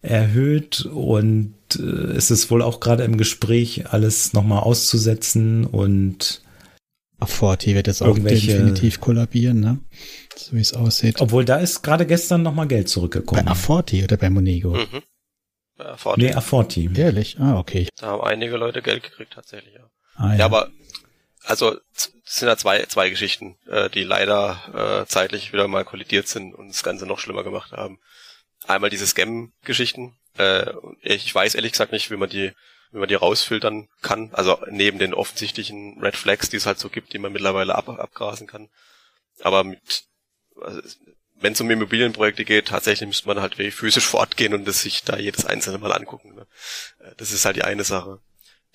erhöht 0.00 0.86
und 0.86 1.52
äh, 1.78 1.82
es 2.16 2.30
ist 2.30 2.50
wohl 2.50 2.62
auch 2.62 2.80
gerade 2.80 3.04
im 3.04 3.18
Gespräch 3.18 3.84
alles 3.90 4.32
nochmal 4.32 4.60
auszusetzen 4.60 5.64
und 5.66 6.40
Forti 7.24 7.74
wird 7.74 7.86
jetzt 7.86 8.02
auch 8.02 8.18
definitiv 8.18 9.00
kollabieren, 9.00 9.60
ne? 9.60 9.78
So 10.36 10.54
wie 10.56 10.60
es 10.60 10.74
aussieht. 10.74 11.20
Obwohl 11.20 11.44
da 11.44 11.56
ist 11.56 11.82
gerade 11.82 12.06
gestern 12.06 12.42
nochmal 12.42 12.68
Geld 12.68 12.88
zurückgekommen. 12.88 13.44
Bei 13.44 13.50
Aforti 13.50 14.04
oder 14.04 14.16
bei 14.16 14.28
Monego? 14.28 14.74
Mhm. 14.74 15.02
Bei 15.76 15.86
Aforti. 15.86 16.20
Nee, 16.22 16.34
Aforti. 16.34 16.90
Ehrlich? 16.94 17.38
Ah, 17.40 17.58
okay. 17.58 17.88
Da 17.98 18.08
haben 18.08 18.22
einige 18.22 18.56
Leute 18.56 18.82
Geld 18.82 19.02
gekriegt 19.02 19.32
tatsächlich, 19.32 19.74
ja. 19.74 19.90
Ah, 20.16 20.32
ja. 20.32 20.38
ja, 20.40 20.44
aber 20.44 20.70
also 21.46 21.78
es 21.94 22.12
sind 22.24 22.48
ja 22.48 22.56
zwei, 22.56 22.84
zwei 22.86 23.08
Geschichten, 23.08 23.56
äh, 23.66 23.88
die 23.88 24.02
leider 24.02 25.04
äh, 25.04 25.06
zeitlich 25.06 25.52
wieder 25.52 25.68
mal 25.68 25.84
kollidiert 25.84 26.26
sind 26.28 26.54
und 26.54 26.68
das 26.68 26.82
Ganze 26.82 27.06
noch 27.06 27.20
schlimmer 27.20 27.44
gemacht 27.44 27.72
haben. 27.72 27.98
Einmal 28.66 28.90
diese 28.90 29.06
Scam-Geschichten. 29.06 30.16
Äh, 30.38 30.72
ich 31.02 31.32
weiß 31.32 31.54
ehrlich 31.54 31.72
gesagt 31.72 31.92
nicht, 31.92 32.10
wie 32.10 32.16
man 32.16 32.28
die 32.28 32.52
wenn 32.90 33.00
man 33.00 33.08
die 33.08 33.14
rausfiltern 33.14 33.88
kann. 34.02 34.30
Also 34.32 34.58
neben 34.70 34.98
den 34.98 35.14
offensichtlichen 35.14 36.00
Red 36.00 36.16
Flags, 36.16 36.48
die 36.48 36.56
es 36.56 36.66
halt 36.66 36.78
so 36.78 36.88
gibt, 36.88 37.12
die 37.12 37.18
man 37.18 37.32
mittlerweile 37.32 37.74
ab, 37.74 37.88
abgrasen 37.88 38.46
kann. 38.46 38.68
Aber 39.40 39.64
mit, 39.64 40.04
also 40.60 40.80
wenn 41.34 41.52
es 41.52 41.60
um 41.60 41.70
Immobilienprojekte 41.70 42.44
geht, 42.44 42.68
tatsächlich 42.68 43.06
müsste 43.06 43.28
man 43.28 43.40
halt 43.40 43.54
physisch 43.54 44.06
fortgehen 44.06 44.54
und 44.54 44.66
das 44.66 44.82
sich 44.82 45.04
da 45.04 45.16
jedes 45.16 45.44
einzelne 45.44 45.78
mal 45.78 45.92
angucken. 45.92 46.34
Ne? 46.34 46.46
Äh, 47.00 47.12
das 47.16 47.32
ist 47.32 47.44
halt 47.44 47.56
die 47.56 47.64
eine 47.64 47.84
Sache. 47.84 48.20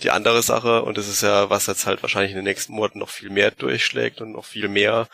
Die 0.04 0.12
andere 0.12 0.42
Sache, 0.42 0.84
und 0.84 0.98
das 0.98 1.08
ist 1.08 1.22
ja, 1.22 1.50
was 1.50 1.68
jetzt 1.68 1.86
halt 1.86 2.02
wahrscheinlich 2.02 2.32
in 2.32 2.38
den 2.38 2.46
nächsten 2.46 2.74
Monaten 2.74 3.00
noch 3.00 3.10
viel 3.10 3.30
mehr 3.30 3.52
durchschlägt 3.52 4.20
und 4.22 4.32
noch 4.32 4.46
viel 4.46 4.68
mehr 4.68 5.08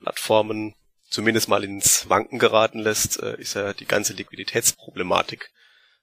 Plattformen 0.00 0.74
zumindest 1.10 1.48
mal 1.48 1.64
ins 1.64 2.08
Wanken 2.08 2.38
geraten 2.38 2.78
lässt, 2.78 3.20
äh, 3.20 3.36
ist 3.38 3.54
ja 3.54 3.72
die 3.74 3.86
ganze 3.86 4.12
Liquiditätsproblematik. 4.12 5.50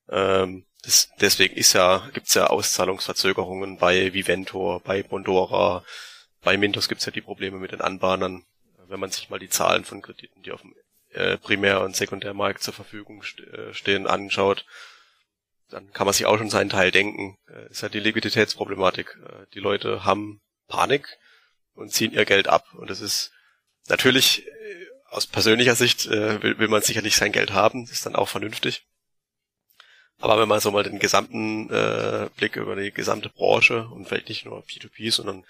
Ähm, 0.09 0.65
das, 0.87 1.09
deswegen 1.19 1.57
ist 1.57 1.73
ja, 1.73 2.09
gibt's 2.13 2.33
ja 2.33 2.47
Auszahlungsverzögerungen 2.47 3.77
bei 3.77 4.13
Viventor, 4.13 4.79
bei 4.79 5.03
Bondora, 5.03 5.83
bei 6.41 6.55
Mintos 6.55 6.87
gibt's 6.87 7.05
ja 7.05 7.11
die 7.11 7.21
Probleme 7.21 7.57
mit 7.57 7.73
den 7.73 7.81
Anbahnern. 7.81 8.45
Wenn 8.87 9.01
man 9.01 9.11
sich 9.11 9.29
mal 9.29 9.37
die 9.37 9.49
Zahlen 9.49 9.83
von 9.83 10.01
Krediten, 10.01 10.41
die 10.43 10.53
auf 10.53 10.61
dem 10.61 10.73
äh, 11.11 11.37
Primär- 11.37 11.81
und 11.81 11.97
Sekundärmarkt 11.97 12.63
zur 12.63 12.73
Verfügung 12.73 13.21
äh, 13.21 13.73
stehen, 13.73 14.07
anschaut, 14.07 14.65
dann 15.69 15.91
kann 15.91 16.05
man 16.05 16.13
sich 16.13 16.25
auch 16.25 16.37
schon 16.37 16.49
seinen 16.49 16.69
Teil 16.69 16.91
denken. 16.91 17.37
Äh, 17.49 17.69
ist 17.69 17.81
ja 17.81 17.89
die 17.89 17.99
Liquiditätsproblematik. 17.99 19.17
Äh, 19.25 19.45
die 19.53 19.59
Leute 19.59 20.05
haben 20.05 20.39
Panik 20.69 21.17
und 21.73 21.91
ziehen 21.91 22.13
ihr 22.13 22.23
Geld 22.23 22.47
ab. 22.47 22.63
Und 22.75 22.89
das 22.89 23.01
ist 23.01 23.33
natürlich 23.89 24.47
aus 25.09 25.27
persönlicher 25.27 25.75
Sicht 25.75 26.09
will, 26.09 26.59
will 26.59 26.67
man 26.67 26.81
sicherlich 26.81 27.15
sein 27.15 27.31
Geld 27.31 27.51
haben, 27.53 27.87
ist 27.89 28.05
dann 28.05 28.15
auch 28.15 28.27
vernünftig. 28.27 28.85
Aber 30.19 30.39
wenn 30.39 30.47
man 30.49 30.59
so 30.59 30.71
mal 30.71 30.83
den 30.83 30.99
gesamten 30.99 31.69
äh, 31.69 32.29
Blick 32.37 32.55
über 32.55 32.75
die 32.75 32.91
gesamte 32.91 33.29
Branche 33.29 33.87
und 33.87 34.07
vielleicht 34.07 34.29
nicht 34.29 34.45
nur 34.45 34.63
P2P, 34.63 35.11
sondern 35.11 35.45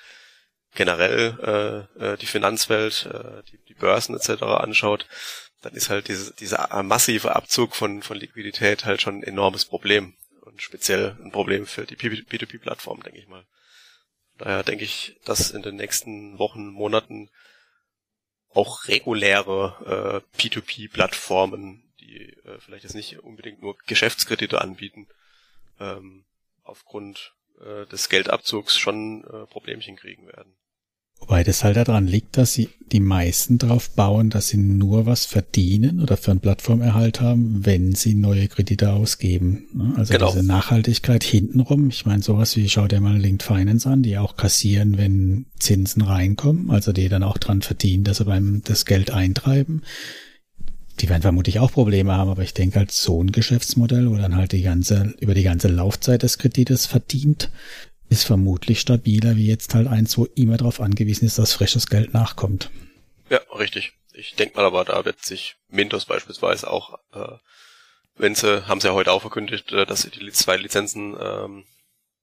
generell 0.75 1.87
äh, 1.99 2.03
äh, 2.03 2.17
die 2.17 2.25
Finanzwelt, 2.25 3.09
äh, 3.11 3.43
die, 3.49 3.59
die 3.69 3.73
Börsen 3.73 4.15
etc. 4.15 4.43
anschaut, 4.43 5.07
dann 5.61 5.73
ist 5.73 5.89
halt 5.89 6.07
diese, 6.07 6.33
dieser 6.33 6.83
massive 6.83 7.35
Abzug 7.35 7.75
von, 7.75 8.03
von 8.03 8.17
Liquidität 8.17 8.85
halt 8.85 9.01
schon 9.01 9.19
ein 9.19 9.23
enormes 9.23 9.65
Problem. 9.65 10.15
Und 10.41 10.61
speziell 10.61 11.17
ein 11.23 11.31
Problem 11.31 11.65
für 11.65 11.85
die 11.85 11.95
P2P-Plattform, 11.95 13.01
denke 13.03 13.19
ich 13.19 13.27
mal. 13.27 13.45
Daher 14.37 14.63
denke 14.63 14.83
ich, 14.83 15.17
dass 15.25 15.51
in 15.51 15.63
den 15.63 15.75
nächsten 15.75 16.37
Wochen, 16.37 16.67
Monaten 16.67 17.29
auch 18.53 18.87
reguläre 18.87 20.23
äh, 20.35 20.39
P2P-Plattformen 20.39 21.83
die 22.07 22.33
äh, 22.45 22.59
vielleicht 22.59 22.83
jetzt 22.83 22.95
nicht 22.95 23.19
unbedingt 23.19 23.61
nur 23.61 23.77
Geschäftskredite 23.85 24.61
anbieten, 24.61 25.07
ähm, 25.79 26.25
aufgrund 26.63 27.33
äh, 27.61 27.85
des 27.87 28.09
Geldabzugs 28.09 28.77
schon 28.77 29.23
äh, 29.23 29.45
Problemchen 29.47 29.95
kriegen 29.95 30.27
werden. 30.27 30.53
Wobei 31.19 31.43
das 31.43 31.63
halt 31.63 31.77
daran 31.77 32.05
liegt, 32.05 32.37
dass 32.37 32.53
sie 32.53 32.69
die 32.91 32.99
meisten 32.99 33.57
darauf 33.57 33.89
bauen, 33.89 34.29
dass 34.29 34.49
sie 34.49 34.57
nur 34.57 35.07
was 35.07 35.25
verdienen 35.25 35.99
oder 35.99 36.15
für 36.15 36.29
einen 36.29 36.39
Plattformerhalt 36.39 37.21
haben, 37.21 37.65
wenn 37.65 37.95
sie 37.95 38.13
neue 38.13 38.47
Kredite 38.47 38.93
ausgeben. 38.93 39.67
Ne? 39.73 39.93
Also 39.97 40.13
genau. 40.13 40.31
diese 40.31 40.45
Nachhaltigkeit 40.45 41.23
hintenrum. 41.23 41.89
Ich 41.89 42.05
meine, 42.05 42.21
sowas 42.21 42.55
wie, 42.55 42.69
schau 42.69 42.87
dir 42.87 43.01
mal 43.01 43.17
Linked 43.17 43.41
Finance 43.41 43.89
an, 43.89 44.03
die 44.03 44.19
auch 44.19 44.37
kassieren, 44.37 44.99
wenn 44.99 45.47
Zinsen 45.57 46.03
reinkommen, 46.03 46.69
also 46.69 46.93
die 46.93 47.09
dann 47.09 47.23
auch 47.23 47.39
dran 47.39 47.63
verdienen, 47.63 48.03
dass 48.03 48.17
sie 48.17 48.25
beim 48.25 48.61
das 48.63 48.85
Geld 48.85 49.09
eintreiben 49.09 49.81
die 50.99 51.09
werden 51.09 51.21
vermutlich 51.21 51.59
auch 51.59 51.71
Probleme 51.71 52.13
haben, 52.13 52.29
aber 52.29 52.41
ich 52.41 52.53
denke 52.53 52.79
halt 52.79 52.91
so 52.91 53.23
ein 53.23 53.31
Geschäftsmodell, 53.31 54.09
wo 54.09 54.15
dann 54.15 54.35
halt 54.35 54.51
die 54.51 54.63
ganze, 54.63 55.13
über 55.19 55.33
die 55.33 55.43
ganze 55.43 55.67
Laufzeit 55.67 56.23
des 56.23 56.37
Kredites 56.37 56.85
verdient, 56.85 57.51
ist 58.09 58.25
vermutlich 58.25 58.79
stabiler 58.79 59.35
wie 59.35 59.47
jetzt 59.47 59.73
halt 59.75 59.87
eins, 59.87 60.17
wo 60.17 60.25
immer 60.35 60.57
darauf 60.57 60.79
angewiesen 60.81 61.25
ist, 61.25 61.37
dass 61.37 61.53
frisches 61.53 61.87
Geld 61.87 62.13
nachkommt. 62.13 62.69
Ja, 63.29 63.39
richtig. 63.57 63.93
Ich 64.13 64.35
denke 64.35 64.57
mal 64.57 64.65
aber, 64.65 64.85
da 64.85 65.05
wird 65.05 65.23
sich 65.23 65.57
Mintos 65.69 66.05
beispielsweise 66.05 66.69
auch, 66.69 66.97
äh, 67.13 67.37
wenn 68.15 68.33
sie, 68.33 68.67
haben 68.67 68.81
sie 68.81 68.87
ja 68.87 68.93
heute 68.93 69.11
auch 69.11 69.21
verkündigt, 69.21 69.71
äh, 69.71 69.85
dass 69.85 70.01
sie 70.01 70.09
die 70.09 70.31
zwei 70.31 70.57
Lizenzen 70.57 71.15
ähm, 71.19 71.65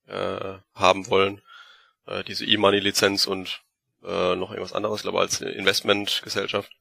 äh, 0.09 0.55
haben 0.75 1.09
wollen, 1.09 1.41
äh, 2.07 2.25
diese 2.25 2.47
E-Money-Lizenz 2.47 3.27
und 3.27 3.61
äh, 4.03 4.35
noch 4.35 4.51
irgendwas 4.51 4.73
anderes, 4.73 5.03
glaube 5.03 5.19
ich, 5.19 5.23
als 5.23 5.41
Investmentgesellschaft. 5.41 6.73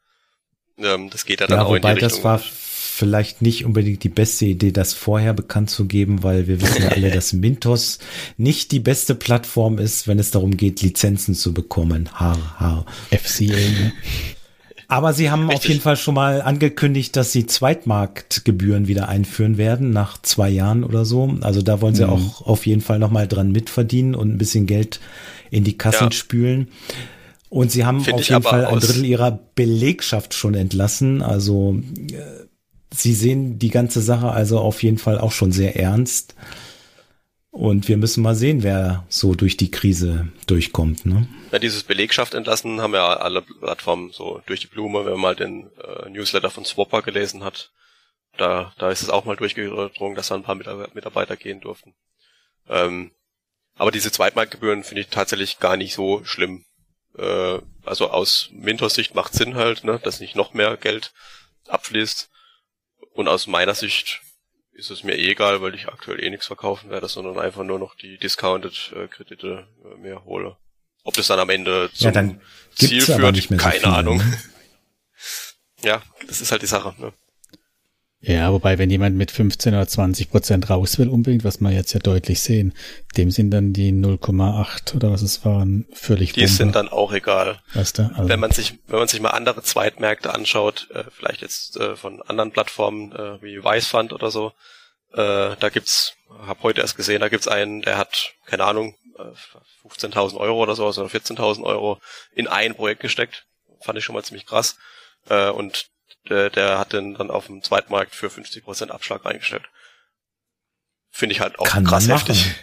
Ähm, 0.78 1.10
das 1.10 1.26
geht 1.26 1.42
ja 1.42 1.48
dann 1.48 1.60
ja, 1.60 1.66
auch 1.66 1.74
in 1.74 1.82
die 1.82 1.88
Richtung. 1.88 2.10
Das 2.10 2.24
war 2.24 2.40
vielleicht 2.40 3.42
nicht 3.42 3.66
unbedingt 3.66 4.04
die 4.04 4.10
beste 4.10 4.46
Idee, 4.46 4.72
das 4.72 4.94
vorher 4.94 5.34
bekannt 5.34 5.70
zu 5.70 5.86
geben, 5.86 6.24
weil 6.24 6.48
wir 6.48 6.62
wissen 6.62 6.84
ja 6.84 6.90
alle, 6.90 7.10
dass 7.12 7.34
Mintos 7.34 8.00
nicht 8.38 8.72
die 8.72 8.80
beste 8.80 9.16
Plattform 9.16 9.80
ist, 9.80 10.08
wenn 10.08 10.20
es 10.20 10.32
darum 10.32 10.58
geht, 10.58 10.82
Lizenzen 10.82 11.34
zu 11.34 11.54
bekommen. 11.54 12.10
Ha, 12.20 12.38
ha. 12.60 12.86
FCA. 13.10 13.92
Aber 14.88 15.14
sie 15.14 15.32
haben 15.32 15.50
Richtig. 15.50 15.58
auf 15.58 15.66
jeden 15.70 15.82
Fall 15.82 15.98
schon 15.98 16.14
mal 16.14 16.44
angekündigt, 16.44 17.16
dass 17.16 17.32
sie 17.32 17.48
Zweitmarktgebühren 17.48 18.88
wieder 18.88 19.10
einführen 19.10 19.58
werden 19.58 19.90
nach 19.90 20.22
zwei 20.22 20.50
Jahren 20.50 20.84
oder 20.84 21.04
so. 21.04 21.36
Also 21.42 21.64
da 21.64 21.82
wollen 21.82 21.96
sie 21.96 22.06
mhm. 22.06 22.12
auch 22.12 22.42
auf 22.46 22.68
jeden 22.68 22.82
Fall 22.82 23.00
noch 23.00 23.10
mal 23.10 23.28
dran 23.28 23.52
mitverdienen 23.52 24.14
und 24.14 24.30
ein 24.30 24.38
bisschen 24.38 24.68
Geld 24.68 25.00
in 25.50 25.64
die 25.64 25.78
Kassen 25.78 26.06
ja. 26.06 26.12
spülen. 26.12 26.68
Und 27.54 27.72
sie 27.72 27.86
haben 27.86 28.02
Find 28.02 28.16
auf 28.16 28.28
jeden 28.28 28.42
Fall 28.42 28.66
ein 28.66 28.80
Drittel 28.80 29.06
ihrer 29.06 29.30
Belegschaft 29.30 30.34
schon 30.34 30.56
entlassen. 30.56 31.22
Also 31.22 31.80
äh, 32.12 32.48
sie 32.92 33.14
sehen 33.14 33.60
die 33.60 33.70
ganze 33.70 34.02
Sache 34.02 34.32
also 34.32 34.58
auf 34.58 34.82
jeden 34.82 34.98
Fall 34.98 35.20
auch 35.20 35.32
schon 35.32 35.52
sehr 35.52 35.76
ernst. 35.76 36.34
Und 37.52 37.88
wir 37.88 37.98
müssen 37.98 38.24
mal 38.24 38.34
sehen, 38.34 38.64
wer 38.64 39.06
so 39.08 39.36
durch 39.36 39.56
die 39.56 39.70
Krise 39.70 40.30
durchkommt. 40.48 41.06
Ne? 41.06 41.28
Ja, 41.52 41.60
dieses 41.60 41.84
Belegschaft 41.84 42.34
entlassen 42.34 42.82
haben 42.82 42.96
ja 42.96 43.18
alle 43.18 43.44
Plattformen 43.44 44.10
so 44.12 44.42
durch 44.48 44.62
die 44.62 44.68
Blume, 44.68 45.06
wenn 45.06 45.12
man 45.12 45.22
mal 45.22 45.36
den 45.36 45.70
äh, 45.78 46.10
Newsletter 46.10 46.50
von 46.50 46.66
Swapper 46.66 47.04
gelesen 47.04 47.44
hat. 47.44 47.72
Da, 48.36 48.74
da 48.80 48.90
ist 48.90 49.04
es 49.04 49.12
auch 49.12 49.26
mal 49.26 49.36
durchgedrungen, 49.36 50.16
dass 50.16 50.30
da 50.30 50.34
ein 50.34 50.42
paar 50.42 50.56
Mitarbeiter 50.56 51.38
gehen 51.38 51.62
durften. 51.62 51.94
Ähm, 52.68 53.12
aber 53.76 53.92
diese 53.92 54.12
Zweitmarktgebühren 54.12 54.84
finde 54.84 55.02
ich 55.02 55.10
tatsächlich 55.10 55.60
gar 55.60 55.78
nicht 55.78 55.94
so 55.94 56.24
schlimm 56.24 56.66
äh, 57.18 57.60
also 57.84 58.10
aus 58.10 58.50
Mintos 58.52 58.96
Sicht 58.96 59.16
macht 59.16 59.34
Sinn 59.34 59.56
halt, 59.56 59.84
ne, 59.84 60.00
dass 60.04 60.20
nicht 60.20 60.36
noch 60.36 60.54
mehr 60.54 60.78
Geld 60.78 61.14
abfließt. 61.68 62.30
Und 63.14 63.28
aus 63.28 63.48
meiner 63.48 63.76
Sicht 63.76 64.22
ist 64.74 64.90
es 64.90 65.04
mir 65.04 65.16
eh 65.16 65.32
egal, 65.32 65.62
weil 65.62 65.76
ich 65.76 65.88
aktuell 65.88 66.24
eh 66.24 66.30
nichts 66.30 66.48
verkaufen 66.48 66.90
werde, 66.90 67.08
sondern 67.08 67.40
einfach 67.40 67.64
nur 67.64 67.80
noch 67.80 67.96
die 67.96 68.18
Discounted-Kredite 68.18 69.68
äh, 69.84 69.98
mir 70.00 70.26
hole. 70.26 70.58
Ob 71.04 71.14
das 71.16 71.28
dann 71.28 71.40
am 71.40 71.50
Ende 71.50 71.92
zum 71.94 72.06
ja, 72.06 72.12
dann 72.12 72.42
Ziel 72.76 73.02
führt, 73.02 73.60
keine 73.60 73.80
so 73.80 73.88
Ahnung. 73.88 74.18
Ne? 74.18 74.42
Ja, 75.84 76.02
das 76.28 76.40
ist 76.40 76.54
halt 76.54 76.62
die 76.62 76.68
Sache. 76.68 76.96
Ne? 76.98 77.12
Ja, 78.26 78.54
wobei, 78.54 78.78
wenn 78.78 78.90
jemand 78.90 79.18
mit 79.18 79.32
15 79.32 79.74
oder 79.74 79.86
20 79.86 80.32
Prozent 80.32 80.70
raus 80.70 80.98
will, 80.98 81.10
unbedingt, 81.10 81.44
was 81.44 81.60
wir 81.60 81.72
jetzt 81.72 81.92
ja 81.92 82.00
deutlich 82.00 82.40
sehen, 82.40 82.74
dem 83.18 83.32
sind 83.32 83.52
dann 83.52 83.74
die 83.74 83.92
0,8 83.92 84.96
oder 84.96 85.12
was 85.12 85.22
es 85.22 85.44
waren, 85.44 85.86
völlig 85.92 86.32
Die 86.32 86.40
Bombe. 86.40 86.54
sind 86.54 86.74
dann 86.74 86.88
auch 86.88 87.12
egal. 87.12 87.62
Weißt 87.74 88.00
du? 88.00 88.04
Also 88.16 88.30
wenn 88.30 88.40
man 88.40 88.52
sich, 88.52 88.80
wenn 88.88 89.00
man 89.00 89.10
sich 89.10 89.20
mal 89.20 89.32
andere 89.32 89.62
Zweitmärkte 89.62 90.34
anschaut, 90.34 90.88
äh, 90.94 91.04
vielleicht 91.12 91.42
jetzt 91.42 91.76
äh, 91.76 91.98
von 91.98 92.22
anderen 92.22 92.52
Plattformen 92.52 93.12
äh, 93.12 93.42
wie 93.42 93.62
Weißfund 93.62 94.14
oder 94.14 94.32
so, 94.32 94.54
äh, 95.12 95.58
da 95.60 95.70
gibt's, 95.70 96.14
hab 96.48 96.64
heute 96.64 96.80
erst 96.80 96.96
gesehen, 96.96 97.20
da 97.20 97.28
gibt's 97.28 97.50
einen, 97.50 97.82
der 97.82 97.98
hat, 97.98 98.32
keine 98.46 98.64
Ahnung, 98.64 98.96
15.000 99.86 100.36
äh, 100.36 100.38
Euro 100.38 100.64
oder 100.64 100.76
so, 100.76 100.88
oder 100.88 101.08
14.000 101.08 101.64
Euro 101.64 102.00
in 102.34 102.48
ein 102.48 102.74
Projekt 102.74 103.02
gesteckt. 103.02 103.46
Fand 103.82 103.98
ich 103.98 104.06
schon 104.06 104.16
mal 104.16 104.24
ziemlich 104.24 104.46
krass. 104.46 104.78
Äh, 105.30 105.50
und 105.50 105.88
der, 106.30 106.50
der 106.50 106.80
hat 106.80 106.94
den 106.94 107.16
dann 107.16 107.32
auf 107.32 107.48
dem 107.48 107.62
Zweitmarkt 107.62 108.16
für 108.16 108.28
50% 108.28 108.90
Abschlag 108.90 109.26
eingestellt. 109.26 109.64
Finde 111.10 111.34
ich 111.34 111.42
halt 111.42 111.60
auch 111.60 111.68
Kann 111.68 111.86
krass 111.86 112.08
heftig. 112.08 112.56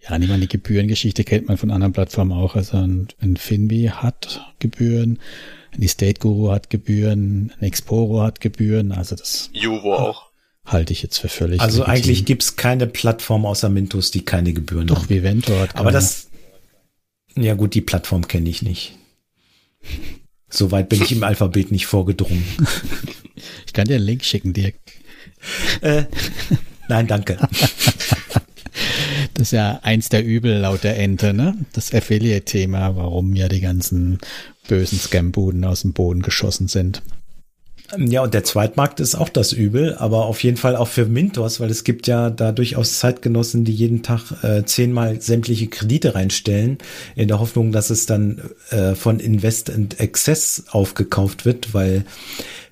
Ja, 0.00 0.18
ich 0.18 0.28
meine, 0.28 0.40
die 0.40 0.48
Gebührengeschichte 0.48 1.24
kennt 1.24 1.48
man 1.48 1.56
von 1.56 1.70
anderen 1.70 1.92
Plattformen 1.92 2.32
auch. 2.32 2.56
Also 2.56 2.76
ein, 2.76 3.08
ein 3.20 3.36
Finbi 3.36 3.92
hat 3.94 4.52
Gebühren, 4.58 5.20
ein 5.72 5.82
Estate 5.82 6.20
Guru 6.20 6.50
hat 6.50 6.70
Gebühren, 6.70 7.52
ein 7.58 7.62
Exporo 7.62 8.22
hat 8.22 8.40
Gebühren. 8.40 8.92
Also 8.92 9.14
das 9.14 9.48
Juvo 9.52 9.94
auch. 9.94 10.32
Halte 10.64 10.92
ich 10.92 11.02
jetzt 11.02 11.18
für 11.18 11.28
völlig. 11.28 11.60
Also 11.60 11.78
legitim. 11.78 11.94
eigentlich 11.94 12.24
gibt's 12.24 12.56
keine 12.56 12.86
Plattform 12.86 13.46
außer 13.46 13.68
Mintos, 13.68 14.10
die 14.10 14.24
keine 14.24 14.52
Gebühren 14.52 14.88
Doch, 14.88 14.96
hat. 14.96 15.04
Doch, 15.04 15.10
Vivento 15.10 15.58
hat 15.58 15.70
keine. 15.70 15.80
Aber 15.80 15.92
das, 15.92 16.28
ja 17.36 17.54
gut, 17.54 17.74
die 17.74 17.80
Plattform 17.80 18.26
kenne 18.28 18.50
ich 18.50 18.62
nicht. 18.62 18.94
Soweit 20.52 20.90
bin 20.90 21.02
ich 21.02 21.12
im 21.12 21.24
Alphabet 21.24 21.72
nicht 21.72 21.86
vorgedrungen. 21.86 22.44
Ich 23.66 23.72
kann 23.72 23.88
dir 23.88 23.96
einen 23.96 24.04
Link 24.04 24.22
schicken, 24.22 24.52
Dirk. 24.52 24.74
Äh, 25.80 26.04
nein, 26.88 27.06
danke. 27.06 27.38
Das 29.34 29.48
ist 29.48 29.52
ja 29.52 29.80
eins 29.82 30.08
der 30.08 30.24
Übel 30.24 30.58
laut 30.58 30.84
der 30.84 30.98
Ente, 30.98 31.32
ne? 31.32 31.56
Das 31.72 31.92
Affiliate-Thema, 31.92 32.96
warum 32.96 33.34
ja 33.34 33.48
die 33.48 33.60
ganzen 33.60 34.18
bösen 34.68 34.98
Scam-Buden 34.98 35.64
aus 35.64 35.82
dem 35.82 35.94
Boden 35.94 36.22
geschossen 36.22 36.68
sind. 36.68 37.02
Ja, 37.98 38.22
und 38.22 38.32
der 38.32 38.42
Zweitmarkt 38.42 39.00
ist 39.00 39.14
auch 39.14 39.28
das 39.28 39.52
Übel, 39.52 39.94
aber 39.96 40.24
auf 40.24 40.42
jeden 40.42 40.56
Fall 40.56 40.76
auch 40.76 40.88
für 40.88 41.04
Mintos, 41.04 41.60
weil 41.60 41.70
es 41.70 41.84
gibt 41.84 42.06
ja 42.06 42.30
da 42.30 42.50
durchaus 42.50 42.98
Zeitgenossen, 42.98 43.64
die 43.64 43.72
jeden 43.74 44.02
Tag 44.02 44.42
äh, 44.42 44.64
zehnmal 44.64 45.20
sämtliche 45.20 45.66
Kredite 45.66 46.14
reinstellen, 46.14 46.78
in 47.16 47.28
der 47.28 47.38
Hoffnung, 47.38 47.70
dass 47.70 47.90
es 47.90 48.06
dann 48.06 48.40
äh, 48.70 48.94
von 48.94 49.20
Invest 49.20 49.68
and 49.68 50.00
Access 50.00 50.64
aufgekauft 50.70 51.44
wird, 51.44 51.74
weil 51.74 52.06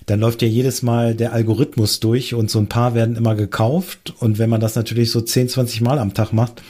dann 0.07 0.19
läuft 0.19 0.41
ja 0.41 0.47
jedes 0.47 0.81
Mal 0.81 1.13
der 1.13 1.33
Algorithmus 1.33 1.99
durch 1.99 2.33
und 2.33 2.49
so 2.49 2.57
ein 2.57 2.67
paar 2.67 2.95
werden 2.95 3.15
immer 3.15 3.35
gekauft. 3.35 4.15
Und 4.19 4.39
wenn 4.39 4.49
man 4.49 4.59
das 4.59 4.75
natürlich 4.75 5.11
so 5.11 5.21
10, 5.21 5.49
20 5.49 5.81
Mal 5.81 5.99
am 5.99 6.15
Tag 6.15 6.33
macht, 6.33 6.63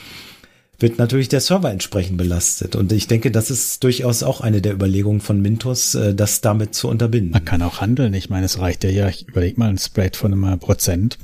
wird 0.82 0.98
natürlich 0.98 1.28
der 1.28 1.40
Server 1.40 1.70
entsprechend 1.70 2.18
belastet. 2.18 2.76
Und 2.76 2.92
ich 2.92 3.06
denke, 3.06 3.30
das 3.30 3.50
ist 3.50 3.82
durchaus 3.84 4.22
auch 4.22 4.40
eine 4.40 4.60
der 4.60 4.74
Überlegungen 4.74 5.20
von 5.20 5.40
Mintos, 5.40 5.94
äh, 5.94 6.14
das 6.14 6.40
damit 6.40 6.74
zu 6.74 6.88
unterbinden. 6.88 7.30
Man 7.30 7.44
kann 7.44 7.62
auch 7.62 7.80
handeln. 7.80 8.12
Ich 8.14 8.28
meine, 8.28 8.46
es 8.46 8.58
reicht 8.58 8.84
ja, 8.84 8.90
ja 8.90 9.08
ich 9.08 9.28
überleg 9.28 9.56
mal, 9.56 9.70
ein 9.70 9.78
Spread 9.78 10.16
von 10.16 10.32
einem 10.32 10.58
Prozent 10.58 11.18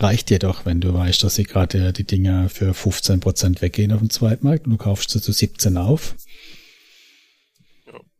reicht 0.00 0.30
dir 0.30 0.38
doch, 0.38 0.66
wenn 0.66 0.80
du 0.80 0.92
weißt, 0.92 1.22
dass 1.22 1.36
sie 1.36 1.44
gerade 1.44 1.92
die 1.92 2.04
Dinger 2.04 2.48
für 2.48 2.74
15 2.74 3.20
Prozent 3.20 3.62
weggehen 3.62 3.92
auf 3.92 4.00
dem 4.00 4.10
Zweitmarkt 4.10 4.66
und 4.66 4.72
du 4.72 4.76
kaufst 4.76 5.10
sie 5.10 5.20
zu 5.20 5.32
17 5.32 5.76
auf. 5.76 6.14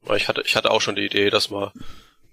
Ja, 0.06 0.14
ich 0.14 0.28
hatte, 0.28 0.42
ich 0.46 0.54
hatte 0.54 0.70
auch 0.70 0.80
schon 0.80 0.96
die 0.96 1.06
Idee, 1.06 1.30
dass 1.30 1.50
man, 1.50 1.70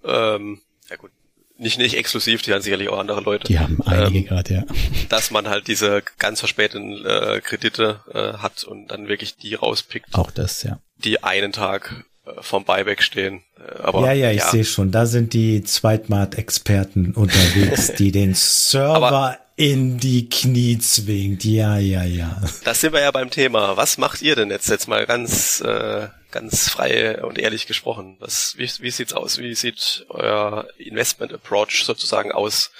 ähm, 0.04 0.60
ja 0.88 0.96
gut, 0.96 1.10
nicht, 1.58 1.78
nicht 1.78 1.96
exklusiv, 1.96 2.42
die 2.42 2.52
haben 2.52 2.62
sicherlich 2.62 2.88
auch 2.88 2.98
andere 2.98 3.20
Leute. 3.20 3.46
Die 3.46 3.58
haben 3.58 3.80
einige 3.84 4.18
ähm, 4.18 4.26
gerade, 4.26 4.54
ja. 4.54 4.64
Dass 5.08 5.30
man 5.30 5.48
halt 5.48 5.68
diese 5.68 6.02
ganz 6.18 6.40
verspäteten 6.40 7.04
äh, 7.04 7.40
Kredite 7.40 8.00
äh, 8.12 8.38
hat 8.38 8.64
und 8.64 8.88
dann 8.88 9.08
wirklich 9.08 9.36
die 9.36 9.54
rauspickt. 9.54 10.06
Auch 10.12 10.30
das, 10.30 10.62
ja. 10.62 10.78
Die 10.96 11.22
einen 11.22 11.52
Tag 11.52 12.04
äh, 12.24 12.30
vom 12.40 12.64
Buyback 12.64 13.02
stehen. 13.02 13.42
Äh, 13.58 13.82
aber, 13.82 14.06
ja, 14.06 14.12
ja, 14.12 14.30
ich 14.30 14.38
ja. 14.38 14.50
sehe 14.50 14.64
schon. 14.64 14.90
Da 14.90 15.06
sind 15.06 15.34
die 15.34 15.62
Zweitmarkt-Experten 15.62 17.12
unterwegs, 17.12 17.92
die 17.98 18.12
den 18.12 18.34
Server 18.34 19.06
aber, 19.06 19.38
in 19.56 19.98
die 19.98 20.28
Knie 20.28 20.78
zwingt. 20.78 21.44
Ja, 21.44 21.78
ja, 21.78 22.02
ja. 22.04 22.40
Das 22.64 22.80
sind 22.80 22.92
wir 22.92 23.00
ja 23.00 23.10
beim 23.10 23.30
Thema. 23.30 23.76
Was 23.76 23.98
macht 23.98 24.22
ihr 24.22 24.34
denn 24.36 24.50
jetzt? 24.50 24.68
Jetzt 24.68 24.88
mal 24.88 25.06
ganz, 25.06 25.60
äh, 25.60 26.08
ganz 26.32 26.68
frei 26.68 27.22
und 27.22 27.38
ehrlich 27.38 27.66
gesprochen. 27.66 28.16
Was, 28.18 28.54
wie, 28.58 28.68
wie 28.80 28.90
sieht's 28.90 29.12
aus? 29.12 29.38
Wie 29.38 29.54
sieht 29.54 30.06
euer 30.08 30.66
Investment 30.78 31.32
Approach 31.32 31.84
sozusagen 31.84 32.32
aus, 32.32 32.70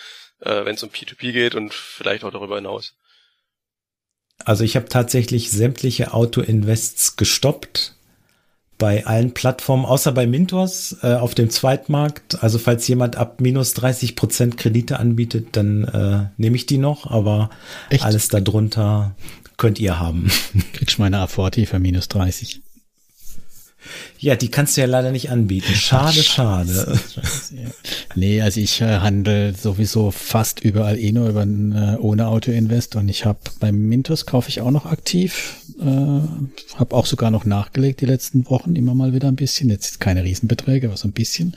äh, 0.40 0.64
wenn 0.64 0.74
es 0.74 0.82
um 0.82 0.90
P2P 0.90 1.32
geht 1.32 1.54
und 1.54 1.72
vielleicht 1.72 2.24
auch 2.24 2.32
darüber 2.32 2.56
hinaus? 2.56 2.94
Also 4.44 4.64
ich 4.64 4.74
habe 4.74 4.88
tatsächlich 4.88 5.50
sämtliche 5.50 6.12
Auto-Invests 6.12 7.16
gestoppt 7.16 7.94
bei 8.78 9.06
allen 9.06 9.32
Plattformen, 9.32 9.84
außer 9.84 10.10
bei 10.10 10.26
Mintos 10.26 10.96
äh, 11.02 11.14
auf 11.14 11.36
dem 11.36 11.50
Zweitmarkt. 11.50 12.42
Also 12.42 12.58
falls 12.58 12.88
jemand 12.88 13.16
ab 13.16 13.40
minus 13.40 13.74
30 13.74 14.16
Prozent 14.16 14.56
Kredite 14.56 14.98
anbietet, 14.98 15.50
dann 15.52 15.84
äh, 15.84 16.30
nehme 16.36 16.56
ich 16.56 16.66
die 16.66 16.78
noch, 16.78 17.08
aber 17.08 17.50
Echt? 17.90 18.04
alles 18.04 18.26
darunter 18.26 19.14
könnt 19.56 19.78
ihr 19.78 20.00
haben. 20.00 20.32
Kriegst 20.72 20.98
meine 20.98 21.18
A40 21.18 21.66
für 21.66 21.78
minus 21.78 22.08
30. 22.08 22.60
Ja, 24.18 24.36
die 24.36 24.48
kannst 24.48 24.76
du 24.76 24.80
ja 24.80 24.86
leider 24.86 25.10
nicht 25.10 25.30
anbieten. 25.30 25.74
Schade, 25.74 26.18
Ach, 26.20 26.24
schade. 26.24 27.00
Nee, 28.14 28.40
also 28.40 28.60
ich 28.60 28.80
äh, 28.80 28.98
handle 28.98 29.54
sowieso 29.54 30.10
fast 30.10 30.60
überall 30.60 30.98
eh 30.98 31.12
nur 31.12 31.28
über 31.28 31.42
äh, 31.42 31.96
ohne 31.98 32.28
Auto-Invest 32.28 32.96
und 32.96 33.08
ich 33.08 33.24
habe 33.24 33.38
beim 33.58 33.88
Mintos 33.88 34.26
kaufe 34.26 34.48
ich 34.48 34.60
auch 34.60 34.70
noch 34.70 34.86
aktiv. 34.86 35.56
Äh, 35.80 35.84
habe 35.84 36.94
auch 36.94 37.06
sogar 37.06 37.30
noch 37.30 37.44
nachgelegt 37.44 38.00
die 38.00 38.06
letzten 38.06 38.48
Wochen, 38.48 38.76
immer 38.76 38.94
mal 38.94 39.12
wieder 39.12 39.28
ein 39.28 39.36
bisschen. 39.36 39.70
Jetzt 39.70 40.00
keine 40.00 40.24
Riesenbeträge, 40.24 40.88
aber 40.88 40.96
so 40.96 41.08
ein 41.08 41.12
bisschen. 41.12 41.56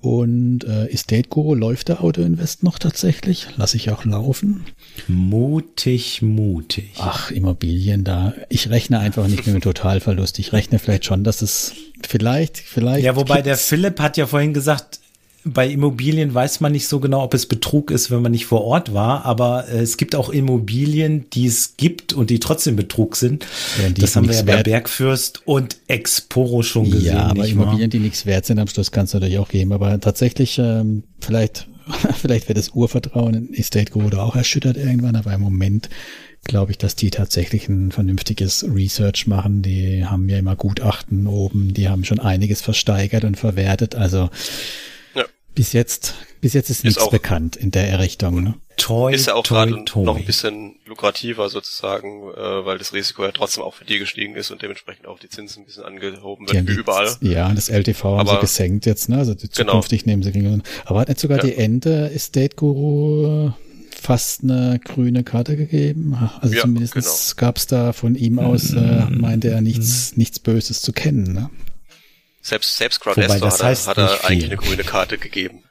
Und 0.00 0.64
äh, 0.64 0.86
Estate 0.86 1.28
Guru 1.28 1.54
läuft 1.54 1.88
der 1.88 2.02
Auto 2.02 2.22
Invest 2.22 2.62
noch 2.62 2.78
tatsächlich? 2.78 3.48
Lasse 3.56 3.76
ich 3.76 3.90
auch 3.90 4.04
laufen? 4.06 4.64
Mutig, 5.08 6.22
mutig. 6.22 6.92
Ach, 6.98 7.30
Immobilien 7.30 8.02
da. 8.02 8.32
Ich 8.48 8.70
rechne 8.70 8.98
einfach 8.98 9.26
nicht 9.26 9.46
mit 9.46 9.54
dem 9.54 9.60
Totalverlust. 9.60 10.38
Ich 10.38 10.54
rechne 10.54 10.78
vielleicht 10.78 11.04
schon, 11.04 11.22
dass 11.22 11.42
es 11.42 11.74
vielleicht, 12.06 12.56
vielleicht. 12.56 13.04
Ja, 13.04 13.14
wobei 13.14 13.42
der 13.42 13.58
Philipp 13.58 14.00
hat 14.00 14.16
ja 14.16 14.26
vorhin 14.26 14.54
gesagt, 14.54 14.99
bei 15.44 15.68
Immobilien 15.68 16.34
weiß 16.34 16.60
man 16.60 16.72
nicht 16.72 16.86
so 16.86 17.00
genau, 17.00 17.22
ob 17.22 17.32
es 17.32 17.46
Betrug 17.46 17.90
ist, 17.90 18.10
wenn 18.10 18.20
man 18.20 18.32
nicht 18.32 18.46
vor 18.46 18.62
Ort 18.62 18.92
war, 18.92 19.24
aber 19.24 19.68
äh, 19.68 19.78
es 19.78 19.96
gibt 19.96 20.14
auch 20.14 20.28
Immobilien, 20.28 21.30
die 21.30 21.46
es 21.46 21.76
gibt 21.76 22.12
und 22.12 22.30
die 22.30 22.40
trotzdem 22.40 22.76
Betrug 22.76 23.16
sind. 23.16 23.46
Ja, 23.80 23.88
das 23.90 24.16
haben 24.16 24.28
wir 24.28 24.34
ja 24.34 24.42
bei 24.42 24.62
Bergfürst 24.62 25.46
und 25.46 25.78
Exporo 25.86 26.62
schon 26.62 26.90
gesehen. 26.90 27.16
Ja, 27.16 27.26
aber 27.26 27.46
Immobilien, 27.46 27.80
wahr? 27.80 27.88
die 27.88 28.00
nichts 28.00 28.26
wert 28.26 28.44
sind, 28.44 28.58
am 28.58 28.68
Schluss 28.68 28.90
kann 28.90 29.04
es 29.04 29.14
natürlich 29.14 29.38
auch 29.38 29.48
geben. 29.48 29.72
Aber 29.72 29.98
tatsächlich, 29.98 30.58
ähm, 30.58 31.04
vielleicht, 31.20 31.68
vielleicht 32.20 32.48
wird 32.48 32.58
das 32.58 32.70
Urvertrauen 32.70 33.34
in 33.34 33.54
Estate 33.54 33.92
Guru 33.92 34.18
auch 34.18 34.36
erschüttert 34.36 34.76
irgendwann, 34.76 35.16
aber 35.16 35.32
im 35.32 35.40
Moment 35.40 35.88
glaube 36.44 36.72
ich, 36.72 36.78
dass 36.78 36.96
die 36.96 37.10
tatsächlich 37.10 37.68
ein 37.68 37.92
vernünftiges 37.92 38.64
Research 38.64 39.26
machen. 39.26 39.62
Die 39.62 40.04
haben 40.04 40.28
ja 40.28 40.38
immer 40.38 40.56
Gutachten 40.56 41.26
oben, 41.26 41.74
die 41.74 41.88
haben 41.88 42.04
schon 42.04 42.18
einiges 42.18 42.60
versteigert 42.60 43.24
und 43.24 43.36
verwertet. 43.36 43.94
Also 43.94 44.30
bis 45.60 45.74
jetzt, 45.74 46.14
bis 46.40 46.54
jetzt 46.54 46.70
ist, 46.70 46.78
ist 46.78 46.84
nichts 46.84 47.10
bekannt 47.10 47.54
in 47.54 47.70
der 47.70 47.98
Richtung. 47.98 48.42
Ne? 48.42 48.54
Toi, 48.78 49.12
ist 49.12 49.26
ja 49.26 49.34
auch 49.34 49.44
gerade 49.44 49.84
noch 49.94 50.16
ein 50.16 50.24
bisschen 50.24 50.76
lukrativer 50.86 51.50
sozusagen, 51.50 52.30
äh, 52.30 52.64
weil 52.64 52.78
das 52.78 52.94
Risiko 52.94 53.24
ja 53.24 53.30
trotzdem 53.30 53.62
auch 53.62 53.74
für 53.74 53.84
die 53.84 53.98
gestiegen 53.98 54.36
ist 54.36 54.50
und 54.50 54.62
dementsprechend 54.62 55.06
auch 55.06 55.18
die 55.18 55.28
Zinsen 55.28 55.62
ein 55.62 55.66
bisschen 55.66 55.84
angehoben 55.84 56.50
werden, 56.50 56.66
wie 56.66 56.72
überall. 56.72 57.14
Ja, 57.20 57.52
das 57.52 57.68
LTV 57.68 58.04
Aber, 58.06 58.18
haben 58.20 58.28
sie 58.28 58.40
gesenkt 58.40 58.86
jetzt, 58.86 59.10
ne? 59.10 59.18
Also 59.18 59.34
die 59.34 59.50
genau. 59.50 59.72
zukünftig 59.72 60.04
genau. 60.04 60.12
nehmen 60.12 60.22
sie 60.22 60.32
gegen. 60.32 60.62
Aber 60.86 61.00
hat 61.00 61.08
nicht 61.08 61.20
sogar 61.20 61.36
ja. 61.36 61.44
die 61.44 61.56
Ende 61.56 62.10
Estate 62.10 62.56
Guru 62.56 63.52
fast 64.00 64.42
eine 64.42 64.80
grüne 64.82 65.24
Karte 65.24 65.58
gegeben? 65.58 66.16
Also 66.40 66.54
ja, 66.54 66.62
zumindest 66.62 66.94
genau. 66.94 67.06
gab 67.36 67.58
es 67.58 67.66
da 67.66 67.92
von 67.92 68.14
ihm 68.14 68.38
aus, 68.38 68.72
äh, 68.72 69.04
meinte 69.10 69.50
er 69.50 69.60
nichts, 69.60 70.16
nichts 70.16 70.38
Böses 70.38 70.80
zu 70.80 70.94
kennen, 70.94 71.34
ne? 71.34 71.50
Selbst, 72.42 72.76
selbst 72.76 73.00
Crowdestor 73.00 73.50
hat, 73.50 73.60
er, 73.60 73.86
hat 73.86 73.98
er 73.98 74.24
eigentlich 74.24 74.44
eine 74.46 74.56
grüne 74.56 74.84
Karte 74.84 75.18
gegeben. 75.18 75.62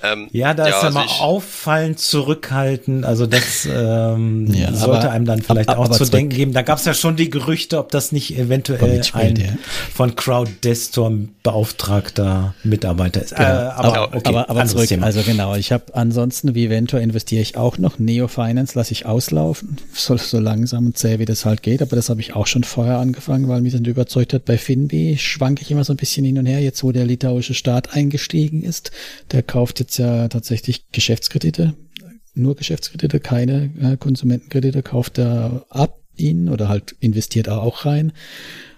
Ähm, 0.00 0.28
ja, 0.30 0.54
da 0.54 0.68
ja, 0.68 0.68
ist 0.68 0.82
er 0.82 0.84
also 0.84 0.98
mal 0.98 1.06
auffallend 1.06 1.98
zurückhaltend. 1.98 3.04
Also 3.04 3.26
das 3.26 3.66
ähm, 3.70 4.46
ja, 4.46 4.72
sollte 4.72 5.06
aber, 5.06 5.10
einem 5.10 5.24
dann 5.24 5.42
vielleicht 5.42 5.68
aber, 5.70 5.80
auch 5.80 5.90
zu 5.90 6.04
denken 6.04 6.34
geben. 6.34 6.52
Da 6.52 6.62
gab 6.62 6.78
es 6.78 6.84
ja 6.84 6.94
schon 6.94 7.16
die 7.16 7.30
Gerüchte, 7.30 7.78
ob 7.78 7.90
das 7.90 8.12
nicht 8.12 8.36
eventuell 8.38 9.02
ein 9.12 9.36
ja. 9.36 9.46
von 9.92 10.14
Crowd 10.14 10.50
Desktop 10.62 11.12
beauftragter 11.42 12.54
Mitarbeiter 12.62 13.22
ist. 13.22 13.34
Genau. 13.34 13.48
Äh, 13.48 13.52
aber, 13.52 14.14
okay, 14.14 14.20
aber, 14.24 14.50
aber 14.50 14.66
zurück. 14.66 14.88
Thema. 14.88 15.06
Also 15.06 15.22
genau, 15.22 15.56
ich 15.56 15.72
habe 15.72 15.84
ansonsten 15.94 16.54
wie 16.54 16.70
Venture 16.70 17.00
investiere 17.00 17.42
ich 17.42 17.56
auch 17.56 17.78
noch. 17.78 17.98
Neo 17.98 18.28
Finance 18.28 18.78
lasse 18.78 18.92
ich 18.92 19.06
auslaufen, 19.06 19.78
so, 19.92 20.16
so 20.16 20.38
langsam 20.38 20.86
und 20.86 20.98
zäh 20.98 21.18
wie 21.18 21.24
das 21.24 21.44
halt 21.44 21.62
geht. 21.62 21.82
Aber 21.82 21.96
das 21.96 22.08
habe 22.08 22.20
ich 22.20 22.34
auch 22.34 22.46
schon 22.46 22.64
vorher 22.64 22.98
angefangen, 22.98 23.48
weil 23.48 23.62
mich 23.62 23.72
dann 23.72 23.84
überzeugt 23.84 24.32
hat. 24.32 24.44
Bei 24.44 24.58
Finbi 24.58 25.16
schwanke 25.18 25.62
ich 25.62 25.70
immer 25.70 25.84
so 25.84 25.92
ein 25.92 25.96
bisschen 25.96 26.24
hin 26.24 26.38
und 26.38 26.46
her. 26.46 26.60
Jetzt, 26.60 26.84
wo 26.84 26.92
der 26.92 27.04
litauische 27.04 27.54
Staat 27.54 27.94
eingestiegen 27.94 28.62
ist, 28.62 28.92
der 29.32 29.37
kauft 29.42 29.80
jetzt 29.80 29.98
ja 29.98 30.28
tatsächlich 30.28 30.90
Geschäftskredite, 30.92 31.74
nur 32.34 32.56
Geschäftskredite, 32.56 33.20
keine 33.20 33.70
äh, 33.80 33.96
Konsumentenkredite, 33.96 34.82
kauft 34.82 35.18
er 35.18 35.66
ab 35.70 35.98
ihn 36.16 36.48
oder 36.48 36.68
halt 36.68 36.96
investiert 37.00 37.46
er 37.46 37.62
auch 37.62 37.84
rein. 37.84 38.12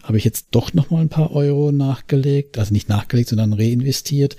Habe 0.03 0.19
ich 0.19 0.25
jetzt 0.25 0.49
doch 0.53 0.73
nochmal 0.73 1.03
ein 1.03 1.09
paar 1.09 1.33
Euro 1.33 1.73
nachgelegt, 1.73 2.59
also 2.59 2.73
nicht 2.73 2.89
nachgelegt, 2.89 3.29
sondern 3.29 3.53
reinvestiert. 3.53 4.37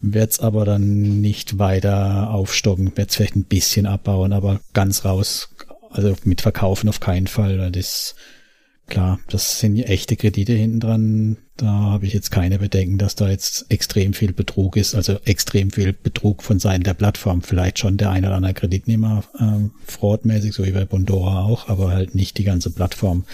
Werde 0.00 0.30
es 0.30 0.40
aber 0.40 0.64
dann 0.64 1.20
nicht 1.20 1.58
weiter 1.58 2.30
aufstocken, 2.30 2.96
werde 2.96 3.08
es 3.08 3.16
vielleicht 3.16 3.36
ein 3.36 3.44
bisschen 3.44 3.86
abbauen, 3.86 4.32
aber 4.32 4.60
ganz 4.72 5.04
raus, 5.04 5.50
also 5.90 6.16
mit 6.24 6.40
Verkaufen 6.40 6.88
auf 6.88 7.00
keinen 7.00 7.28
Fall. 7.28 7.70
Das 7.70 8.14
Klar, 8.88 9.20
das 9.30 9.60
sind 9.60 9.76
echte 9.78 10.16
Kredite 10.16 10.52
hinten 10.52 10.80
dran. 10.80 11.36
Da 11.56 11.66
habe 11.66 12.06
ich 12.06 12.12
jetzt 12.12 12.30
keine 12.30 12.58
Bedenken, 12.58 12.98
dass 12.98 13.14
da 13.14 13.30
jetzt 13.30 13.66
extrem 13.70 14.12
viel 14.12 14.32
Betrug 14.32 14.76
ist, 14.76 14.94
also 14.94 15.18
extrem 15.24 15.70
viel 15.70 15.92
Betrug 15.92 16.42
von 16.42 16.58
Seiten 16.58 16.82
der 16.82 16.94
Plattform. 16.94 17.42
Vielleicht 17.42 17.78
schon 17.78 17.96
der 17.96 18.10
eine 18.10 18.26
oder 18.26 18.36
andere 18.36 18.54
Kreditnehmer 18.54 19.24
äh, 19.38 19.68
fraudmäßig, 19.90 20.52
so 20.52 20.64
wie 20.66 20.72
bei 20.72 20.84
Bondora 20.84 21.44
auch, 21.44 21.68
aber 21.68 21.90
halt 21.90 22.14
nicht 22.14 22.38
die 22.38 22.44
ganze 22.44 22.70
Plattform. 22.70 23.24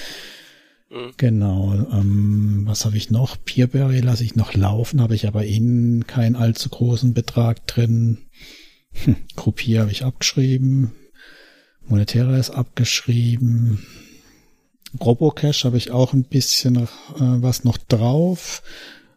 Mhm. 0.90 1.12
Genau. 1.16 1.74
Ähm, 1.92 2.62
was 2.66 2.84
habe 2.84 2.96
ich 2.96 3.10
noch? 3.10 3.36
Peerberry 3.44 4.00
lasse 4.00 4.24
ich 4.24 4.36
noch 4.36 4.54
laufen, 4.54 5.00
habe 5.00 5.14
ich 5.14 5.26
aber 5.26 5.44
innen 5.44 6.06
keinen 6.06 6.36
allzu 6.36 6.68
großen 6.68 7.14
Betrag 7.14 7.66
drin. 7.66 8.18
Hm, 8.92 9.16
Gruppier 9.36 9.80
habe 9.80 9.90
ich 9.90 10.04
abgeschrieben. 10.04 10.92
Monetärer 11.86 12.38
ist 12.38 12.50
abgeschrieben. 12.50 13.86
Robocash 15.00 15.64
habe 15.64 15.76
ich 15.76 15.90
auch 15.90 16.12
ein 16.12 16.24
bisschen 16.24 16.76
äh, 16.76 16.86
was 17.16 17.64
noch 17.64 17.76
drauf. 17.76 18.62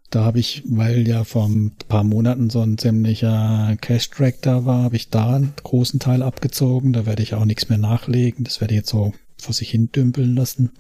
Da 0.09 0.26
habe 0.26 0.39
ich, 0.39 0.63
weil 0.65 1.07
ja 1.07 1.24
vor 1.24 1.47
ein 1.47 1.72
paar 1.88 2.03
Monaten 2.03 2.49
so 2.49 2.59
ein 2.61 2.78
ziemlicher 2.78 3.78
Cash-Track 3.80 4.41
da 4.41 4.65
war, 4.65 4.84
habe 4.84 4.97
ich 4.97 5.09
da 5.09 5.38
einen 5.38 5.53
großen 5.63 6.01
Teil 6.01 6.22
abgezogen. 6.22 6.91
Da 6.91 7.05
werde 7.05 7.24
ich 7.24 7.34
auch 7.34 7.45
nichts 7.45 7.69
mehr 7.69 7.78
nachlegen. 7.78 8.43
Das 8.43 8.59
werde 8.59 8.74
ich 8.74 8.80
jetzt 8.80 8.89
so 8.89 9.13
vor 9.38 9.53
sich 9.53 9.69
hin 9.69 9.89
dümpeln 9.91 10.36
lassen. 10.36 10.72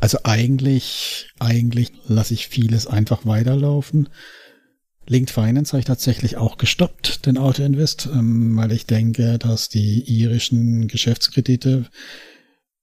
Also 0.00 0.18
eigentlich, 0.24 1.28
eigentlich 1.38 1.92
lasse 2.08 2.34
ich 2.34 2.48
vieles 2.48 2.86
einfach 2.88 3.24
weiterlaufen. 3.24 4.08
Linked 5.06 5.30
Finance 5.30 5.72
habe 5.72 5.80
ich 5.80 5.86
tatsächlich 5.86 6.36
auch 6.36 6.56
gestoppt, 6.56 7.26
den 7.26 7.36
Auto 7.36 7.62
Invest, 7.62 8.08
ähm, 8.12 8.56
weil 8.56 8.72
ich 8.72 8.86
denke, 8.86 9.38
dass 9.38 9.68
die 9.68 10.02
irischen 10.02 10.88
Geschäftskredite 10.88 11.86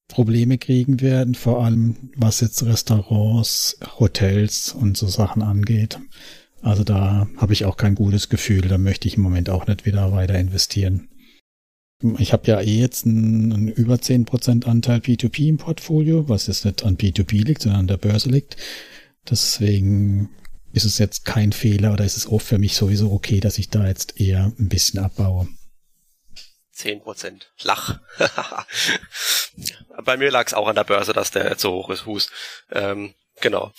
Probleme 0.08 0.58
kriegen 0.58 1.02
werden, 1.02 1.36
vor 1.36 1.64
allem 1.64 1.96
was 2.16 2.42
jetzt 2.42 2.64
Restaurants, 2.64 3.78
Hotels 4.00 4.74
und 4.74 4.98
so 4.98 5.08
Sachen 5.08 5.42
angeht. 5.42 6.00
Also 6.62 6.84
da 6.84 7.28
habe 7.38 7.54
ich 7.54 7.66
auch 7.66 7.78
kein 7.78 7.96
gutes 7.96 8.30
Gefühl, 8.30 8.62
da 8.62 8.78
möchte 8.78 9.08
ich 9.08 9.16
im 9.16 9.24
Moment 9.24 9.50
auch 9.50 9.68
nicht 9.68 9.86
wieder 9.86 10.12
weiter 10.12 10.38
investieren. 10.38 11.10
Ich 12.20 12.32
habe 12.32 12.48
ja 12.48 12.62
eh 12.62 12.80
jetzt 12.80 13.06
einen, 13.06 13.52
einen 13.52 13.68
über 13.68 13.96
10% 13.96 14.66
Anteil 14.66 15.00
P2P 15.00 15.50
im 15.50 15.58
Portfolio, 15.58 16.30
was 16.30 16.48
jetzt 16.48 16.64
nicht 16.66 16.84
an 16.84 16.98
P2P 16.98 17.44
liegt, 17.44 17.64
sondern 17.64 17.82
an 17.82 17.88
der 17.88 17.98
Börse 17.98 18.30
liegt. 18.30 18.56
Deswegen 19.30 20.30
ist 20.74 20.86
es 20.86 21.00
jetzt 21.00 21.26
kein 21.26 21.52
Fehler 21.52 21.94
oder 21.94 22.06
ist 22.06 22.18
es 22.18 22.28
auch 22.28 22.42
für 22.42 22.60
mich 22.60 22.76
sowieso 22.76 23.12
okay, 23.12 23.40
dass 23.40 23.58
ich 23.58 23.70
da 23.70 23.88
jetzt 23.88 24.20
eher 24.20 24.54
ein 24.60 24.70
bisschen 24.70 25.00
abbaue. 25.00 25.48
10 26.78 27.02
Prozent. 27.02 27.52
Lach. 27.64 28.00
bei 30.06 30.16
mir 30.16 30.32
lag 30.32 30.46
es 30.46 30.54
auch 30.54 30.68
an 30.68 30.76
der 30.76 30.84
Börse, 30.84 31.12
dass 31.12 31.32
der 31.32 31.50
jetzt 31.50 31.62
so 31.62 31.72
hoch 31.74 31.90
ist, 31.90 32.06
Hus. 32.06 32.30
Ähm, 32.72 33.16
genau. 33.42 33.74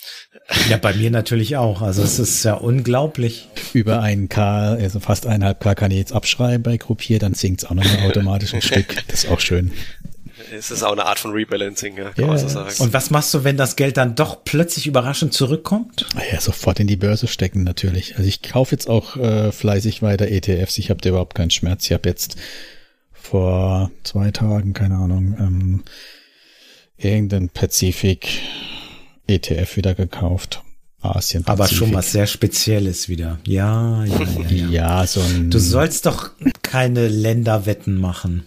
Ja, 0.69 0.77
bei 0.77 0.93
mir 0.93 1.09
natürlich 1.09 1.55
auch. 1.55 1.81
Also 1.81 2.03
es 2.03 2.19
ist 2.19 2.43
ja 2.43 2.55
unglaublich. 2.55 3.47
Über 3.73 4.01
einen 4.01 4.27
K, 4.27 4.73
also 4.73 4.99
fast 4.99 5.25
eineinhalb 5.25 5.61
K 5.61 5.75
kann 5.75 5.91
ich 5.91 5.97
jetzt 5.97 6.13
abschreiben 6.13 6.61
bei 6.61 6.77
Gruppier, 6.77 7.19
dann 7.19 7.35
sinkt 7.35 7.63
es 7.63 7.69
auch 7.69 7.73
nochmal 7.73 8.05
automatisch 8.07 8.53
ein 8.53 8.61
Stück. 8.61 8.95
Das 9.07 9.23
ist 9.23 9.31
auch 9.31 9.39
schön. 9.39 9.71
Es 10.51 10.71
ist 10.71 10.83
auch 10.83 10.93
eine 10.93 11.05
Art 11.05 11.19
von 11.19 11.31
Rebalancing, 11.31 11.97
ja, 11.97 12.09
kann 12.09 12.15
yeah. 12.17 12.27
man 12.27 12.37
so 12.37 12.47
sagen. 12.47 12.73
Und 12.79 12.93
was 12.93 13.11
machst 13.11 13.33
du, 13.33 13.43
wenn 13.43 13.57
das 13.57 13.75
Geld 13.75 13.97
dann 13.97 14.15
doch 14.15 14.43
plötzlich 14.43 14.87
überraschend 14.87 15.33
zurückkommt? 15.33 16.05
Ja, 16.31 16.41
sofort 16.41 16.79
in 16.79 16.87
die 16.87 16.95
Börse 16.95 17.27
stecken 17.27 17.63
natürlich. 17.63 18.15
Also 18.17 18.27
ich 18.27 18.41
kaufe 18.41 18.71
jetzt 18.73 18.89
auch 18.89 19.15
äh, 19.17 19.51
fleißig 19.51 20.01
weiter 20.01 20.27
ETFs. 20.27 20.77
Ich 20.77 20.89
habe 20.89 21.01
da 21.01 21.09
überhaupt 21.09 21.35
keinen 21.35 21.51
Schmerz. 21.51 21.85
Ich 21.85 21.91
habe 21.91 22.09
jetzt 22.09 22.35
vor 23.21 23.91
zwei 24.03 24.31
Tagen, 24.31 24.73
keine 24.73 24.95
Ahnung, 24.95 25.35
ähm, 25.39 25.83
irgendein 26.97 27.49
Pazifik 27.49 28.41
ETF 29.27 29.77
wieder 29.77 29.95
gekauft. 29.95 30.63
Asien. 31.01 31.43
-Pazifik. 31.43 31.49
Aber 31.49 31.67
schon 31.67 31.93
was 31.93 32.11
sehr 32.11 32.27
Spezielles 32.27 33.07
wieder. 33.07 33.39
Ja, 33.45 34.03
ja, 34.03 34.19
ja. 34.19 34.49
Ja, 34.49 34.69
ja 34.69 35.07
so 35.07 35.21
ein. 35.21 35.49
Du 35.49 35.59
sollst 35.59 36.05
doch 36.05 36.31
keine 36.61 37.07
Länderwetten 37.07 37.95
machen. 37.95 38.45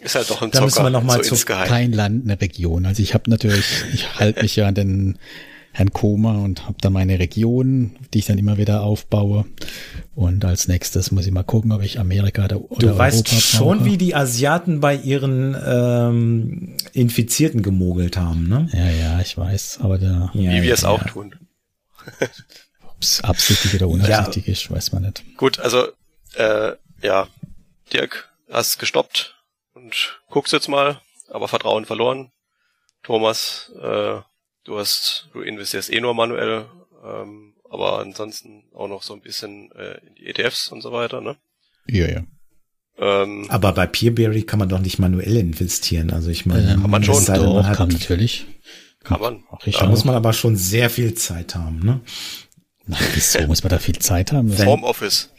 Ist 0.00 0.14
halt 0.14 0.30
doch 0.30 0.42
ein 0.42 0.52
Zocker, 0.52 0.58
Da 0.58 0.64
müssen 0.64 0.82
wir 0.84 0.90
noch 0.90 1.02
mal 1.02 1.24
so 1.24 1.34
zu 1.34 1.44
kein 1.44 1.92
Land, 1.92 2.24
eine 2.24 2.40
Region. 2.40 2.86
Also 2.86 3.02
ich 3.02 3.14
habe 3.14 3.28
natürlich, 3.28 3.64
ich 3.92 4.14
halte 4.18 4.42
mich 4.42 4.54
ja 4.54 4.68
an 4.68 4.74
den 4.74 5.18
Herrn 5.78 5.92
Koma 5.92 6.32
und 6.42 6.66
habe 6.66 6.78
da 6.80 6.90
meine 6.90 7.20
Region, 7.20 7.94
die 8.12 8.18
ich 8.18 8.26
dann 8.26 8.36
immer 8.36 8.58
wieder 8.58 8.82
aufbaue. 8.82 9.44
Und 10.16 10.44
als 10.44 10.66
nächstes 10.66 11.12
muss 11.12 11.24
ich 11.24 11.30
mal 11.30 11.44
gucken, 11.44 11.70
ob 11.70 11.84
ich 11.84 12.00
Amerika 12.00 12.46
oder, 12.46 12.56
Du 12.56 12.86
Europa 12.88 12.98
weißt 12.98 13.28
schon, 13.28 13.84
wie 13.84 13.96
die 13.96 14.12
Asiaten 14.12 14.80
bei 14.80 14.96
ihren 14.96 15.56
ähm, 15.64 16.76
Infizierten 16.94 17.62
gemogelt 17.62 18.16
haben, 18.16 18.48
ne? 18.48 18.68
Ja, 18.72 18.90
ja, 18.90 19.20
ich 19.20 19.38
weiß. 19.38 19.78
Aber 19.80 19.98
da, 19.98 20.32
ja, 20.34 20.50
wie 20.50 20.62
wir 20.62 20.74
es 20.74 20.82
ja. 20.82 20.88
auch 20.88 21.04
tun. 21.04 21.36
Ob 22.82 22.96
es 23.00 23.22
absichtlich 23.22 23.76
oder 23.76 23.86
unabsichtlich 23.86 24.46
ja. 24.48 24.52
ist, 24.54 24.70
weiß 24.72 24.90
man 24.90 25.02
nicht. 25.04 25.22
Gut, 25.36 25.60
also 25.60 25.86
äh, 26.34 26.72
ja, 27.02 27.28
Dirk, 27.92 28.30
hast 28.50 28.80
gestoppt 28.80 29.36
und 29.74 30.18
guckst 30.28 30.52
jetzt 30.52 30.68
mal, 30.68 31.00
aber 31.30 31.46
Vertrauen 31.46 31.84
verloren. 31.84 32.32
Thomas, 33.04 33.70
äh, 33.80 34.18
du 34.68 34.78
hast, 34.78 35.28
du 35.32 35.40
investierst 35.40 35.90
eh 35.92 36.00
nur 36.00 36.14
manuell, 36.14 36.66
ähm, 37.04 37.54
aber 37.70 38.00
ansonsten 38.00 38.64
auch 38.74 38.88
noch 38.88 39.02
so 39.02 39.14
ein 39.14 39.20
bisschen 39.20 39.72
äh, 39.72 39.98
in 40.06 40.14
die 40.14 40.26
ETFs 40.26 40.68
und 40.68 40.82
so 40.82 40.92
weiter, 40.92 41.20
ne? 41.20 41.36
Ja, 41.86 42.08
ja. 42.08 42.22
Ähm, 42.98 43.46
aber 43.48 43.72
bei 43.72 43.86
Peerberry 43.86 44.42
kann 44.42 44.58
man 44.58 44.68
doch 44.68 44.80
nicht 44.80 44.98
manuell 44.98 45.36
investieren. 45.36 46.10
Also 46.10 46.30
ich 46.30 46.46
meine, 46.46 46.72
ähm, 46.72 46.82
kann 46.82 46.90
man 46.90 47.04
schon. 47.04 47.24
Doch, 47.24 47.64
hat, 47.64 47.76
kann 47.76 47.88
natürlich. 47.88 48.46
Kann 49.04 49.20
man. 49.20 49.44
Ach, 49.50 49.58
da 49.64 49.86
muss 49.86 50.04
man 50.04 50.14
aber 50.14 50.32
schon 50.32 50.56
sehr 50.56 50.90
viel 50.90 51.14
Zeit 51.14 51.54
haben, 51.54 51.78
ne? 51.78 52.00
Na, 52.86 52.98
wieso 53.14 53.40
muss 53.46 53.62
man 53.62 53.70
da 53.70 53.78
viel 53.78 53.98
Zeit 53.98 54.32
haben? 54.32 54.52
Homeoffice. 54.66 55.30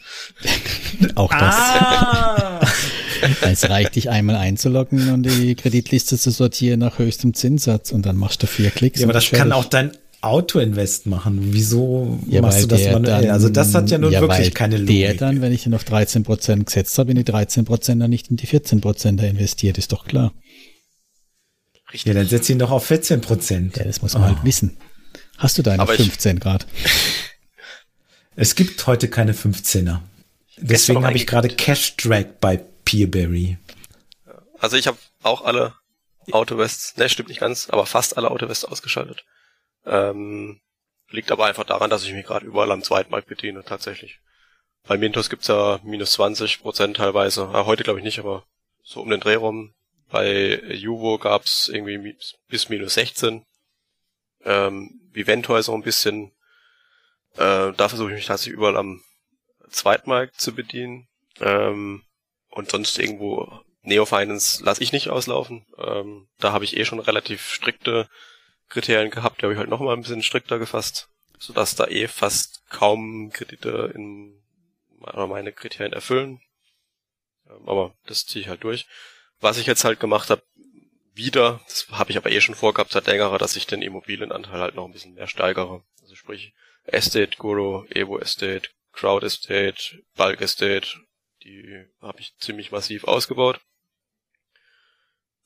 auch 1.14 1.30
das. 1.30 1.54
Ah! 1.54 2.60
Es 3.40 3.68
reicht, 3.68 3.96
dich 3.96 4.10
einmal 4.10 4.36
einzuloggen 4.36 5.12
und 5.12 5.24
die 5.24 5.54
Kreditliste 5.54 6.18
zu 6.18 6.30
sortieren 6.30 6.80
nach 6.80 6.98
höchstem 6.98 7.34
Zinssatz 7.34 7.92
und 7.92 8.06
dann 8.06 8.16
machst 8.16 8.42
du 8.42 8.46
vier 8.46 8.70
Klicks. 8.70 9.00
Ja, 9.00 9.06
aber 9.06 9.12
das 9.12 9.30
kann 9.30 9.52
auch 9.52 9.64
dein 9.64 9.92
Auto-Invest 10.22 11.06
machen. 11.06 11.52
Wieso 11.52 12.18
ja, 12.28 12.42
machst 12.42 12.62
du 12.62 12.66
das 12.66 12.84
manuell? 12.84 13.22
Dann, 13.22 13.30
also 13.30 13.48
das 13.48 13.74
hat 13.74 13.90
ja 13.90 13.98
nun 13.98 14.12
ja, 14.12 14.20
wirklich 14.20 14.52
keine 14.54 14.76
Logik. 14.76 14.96
Der 14.96 15.14
dann, 15.14 15.40
wenn 15.40 15.52
ich 15.52 15.62
den 15.64 15.74
auf 15.74 15.84
13 15.84 16.24
Prozent 16.24 16.66
gesetzt 16.66 16.98
habe, 16.98 17.10
in 17.10 17.16
die 17.16 17.24
13 17.24 17.64
Prozent 17.64 18.02
dann 18.02 18.10
nicht 18.10 18.30
in 18.30 18.36
die 18.36 18.46
14 18.46 18.80
Prozent 18.80 19.22
investiert, 19.22 19.78
ist 19.78 19.92
doch 19.92 20.04
klar. 20.04 20.32
Richtig. 21.92 22.06
Ja, 22.06 22.14
dann 22.14 22.26
setz 22.28 22.48
ihn 22.50 22.58
doch 22.58 22.70
auf 22.70 22.84
14 22.86 23.20
Prozent. 23.20 23.76
Ja, 23.76 23.84
das 23.84 24.02
muss 24.02 24.14
man 24.14 24.22
oh. 24.22 24.26
halt 24.26 24.44
wissen. 24.44 24.76
Hast 25.38 25.56
du 25.56 25.62
deine 25.62 25.86
15 25.86 26.38
Grad? 26.38 26.66
Es 28.36 28.54
gibt 28.54 28.86
heute 28.86 29.08
keine 29.08 29.32
15er. 29.32 30.00
Deswegen 30.58 31.04
habe 31.04 31.16
ich 31.16 31.26
gerade 31.26 31.48
Cash 31.48 31.96
Drag 31.96 32.26
bei 32.40 32.60
Peerberry. 32.90 33.56
Also 34.58 34.76
ich 34.76 34.88
habe 34.88 34.98
auch 35.22 35.42
alle 35.42 35.74
Autowests, 36.32 36.96
ne, 36.96 37.08
stimmt 37.08 37.28
nicht 37.28 37.40
ganz, 37.40 37.70
aber 37.70 37.86
fast 37.86 38.16
alle 38.16 38.30
Autowests 38.30 38.64
ausgeschaltet. 38.64 39.24
Ähm, 39.86 40.60
liegt 41.08 41.30
aber 41.30 41.46
einfach 41.46 41.64
daran, 41.64 41.88
dass 41.88 42.02
ich 42.02 42.12
mich 42.12 42.26
gerade 42.26 42.44
überall 42.44 42.72
am 42.72 42.82
zweiten 42.82 43.12
Markt 43.12 43.28
bediene, 43.28 43.64
tatsächlich. 43.64 44.18
Bei 44.86 44.98
Mintos 44.98 45.30
gibt's 45.30 45.46
ja 45.46 45.78
minus 45.84 46.12
20 46.12 46.62
Prozent 46.62 46.96
teilweise. 46.96 47.42
Äh, 47.54 47.64
heute 47.64 47.84
glaube 47.84 48.00
ich 48.00 48.04
nicht, 48.04 48.18
aber 48.18 48.44
so 48.82 49.00
um 49.00 49.10
den 49.10 49.20
Dreh 49.20 49.36
rum. 49.36 49.72
Bei 50.10 50.60
Juvo 50.72 51.18
gab's 51.18 51.68
irgendwie 51.68 52.16
bis 52.48 52.68
minus 52.68 52.94
16. 52.94 53.44
Ähm, 54.44 55.00
Viventor 55.12 55.60
ist 55.60 55.68
auch 55.68 55.74
ein 55.74 55.82
bisschen, 55.82 56.32
äh, 57.36 57.72
da 57.72 57.88
versuche 57.88 58.10
ich 58.10 58.16
mich 58.16 58.26
tatsächlich 58.26 58.54
überall 58.54 58.76
am 58.76 59.00
Zweitmarkt 59.68 60.40
zu 60.40 60.52
bedienen. 60.52 61.06
Ähm, 61.40 62.02
und 62.50 62.70
sonst 62.70 62.98
irgendwo 62.98 63.62
Neo 63.82 64.04
Finance 64.04 64.62
lasse 64.62 64.82
ich 64.82 64.92
nicht 64.92 65.08
auslaufen. 65.08 65.64
Ähm, 65.78 66.28
da 66.38 66.52
habe 66.52 66.64
ich 66.64 66.76
eh 66.76 66.84
schon 66.84 67.00
relativ 67.00 67.50
strikte 67.50 68.08
Kriterien 68.68 69.10
gehabt, 69.10 69.40
die 69.40 69.44
habe 69.44 69.54
ich 69.54 69.58
halt 69.58 69.70
noch 69.70 69.80
mal 69.80 69.94
ein 69.94 70.02
bisschen 70.02 70.22
strikter 70.22 70.58
gefasst, 70.58 71.08
sodass 71.38 71.74
da 71.74 71.86
eh 71.86 72.06
fast 72.06 72.62
kaum 72.68 73.30
Kredite 73.32 73.92
in 73.94 74.40
meine 74.98 75.52
Kriterien 75.52 75.92
erfüllen. 75.92 76.40
Ähm, 77.48 77.68
aber 77.68 77.94
das 78.06 78.26
ziehe 78.26 78.42
ich 78.42 78.48
halt 78.48 78.64
durch. 78.64 78.86
Was 79.40 79.58
ich 79.58 79.66
jetzt 79.66 79.84
halt 79.84 79.98
gemacht 79.98 80.30
habe, 80.30 80.42
wieder, 81.14 81.60
das 81.66 81.88
habe 81.90 82.10
ich 82.10 82.16
aber 82.16 82.30
eh 82.30 82.40
schon 82.40 82.54
vorgehabt 82.54 82.92
seit 82.92 83.06
längerer, 83.06 83.38
dass 83.38 83.56
ich 83.56 83.66
den 83.66 83.82
Immobilienanteil 83.82 84.60
halt 84.60 84.74
noch 84.74 84.84
ein 84.84 84.92
bisschen 84.92 85.14
mehr 85.14 85.26
steigere. 85.26 85.82
Also 86.02 86.14
sprich 86.14 86.54
Estate 86.84 87.36
Guru, 87.36 87.84
Evo 87.90 88.18
Estate, 88.18 88.70
Crowd 88.92 89.26
Estate, 89.26 90.02
Bulk 90.16 90.40
Estate, 90.40 90.88
die 91.44 91.84
habe 92.00 92.20
ich 92.20 92.34
ziemlich 92.38 92.72
massiv 92.72 93.04
ausgebaut. 93.04 93.60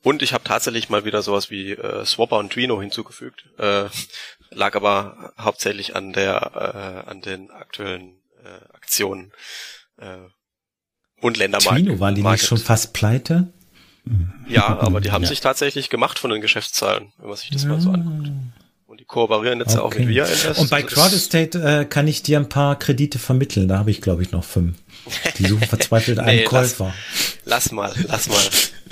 Und 0.03 0.23
ich 0.23 0.35
habe 0.35 0.45
tatsächlich 0.45 0.91
mal 0.91 1.07
wieder 1.07 1.23
sowas 1.23 1.51
wie 1.51 1.73
äh, 1.73 2.05
Swapper 2.05 2.39
und 2.39 2.53
Twino 2.53 2.81
hinzugefügt. 2.81 3.47
Äh, 3.59 3.87
lag 4.51 4.77
aber 4.77 5.33
hauptsächlich 5.39 5.97
an 5.97 6.13
der 6.13 7.05
äh, 7.07 7.11
an 7.11 7.23
den 7.23 7.51
aktuellen 7.51 8.21
äh, 8.45 8.75
Aktionen 8.75 9.33
äh, 9.97 10.19
und 11.21 11.39
Ländermarken. 11.39 11.85
Twino 11.85 12.01
waren 12.01 12.15
die 12.15 12.23
nicht 12.23 12.45
schon 12.45 12.59
fast 12.59 12.93
pleite? 12.93 13.53
Ja, 14.47 14.79
aber 14.79 15.01
die 15.01 15.11
haben 15.13 15.23
ja. 15.23 15.29
sich 15.29 15.41
tatsächlich 15.41 15.89
gemacht 15.89 16.19
von 16.19 16.31
den 16.31 16.43
Geschäftszahlen, 16.43 17.13
wenn 17.17 17.29
man 17.29 17.37
sich 17.39 17.51
das 17.51 17.63
ja. 17.63 17.71
mal 17.71 17.81
so 17.81 17.91
anguckt. 17.91 18.31
Die 19.05 19.07
kooperieren 19.07 19.59
jetzt 19.59 19.77
okay. 19.77 19.81
auch 19.81 20.07
mit 20.07 20.17
Invest. 20.17 20.59
Und 20.59 20.71
bei 20.71 20.83
Crowd 20.83 21.15
Estate 21.15 21.59
äh, 21.63 21.85
kann 21.85 22.09
ich 22.09 22.23
dir 22.23 22.39
ein 22.39 22.49
paar 22.49 22.79
Kredite 22.79 23.19
vermitteln. 23.19 23.69
Da 23.69 23.79
habe 23.79 23.91
ich, 23.91 24.01
glaube 24.01 24.23
ich, 24.23 24.33
noch 24.33 24.45
fünf. 24.45 24.79
Die 25.37 25.47
suchen 25.47 25.67
verzweifelt 25.67 26.19
einen 26.21 26.39
nee, 26.39 26.45
Käufer. 26.45 26.95
Lass, 27.45 27.67
lass 27.67 27.73
mal, 27.73 27.93
lass 28.09 28.29
mal. 28.29 28.41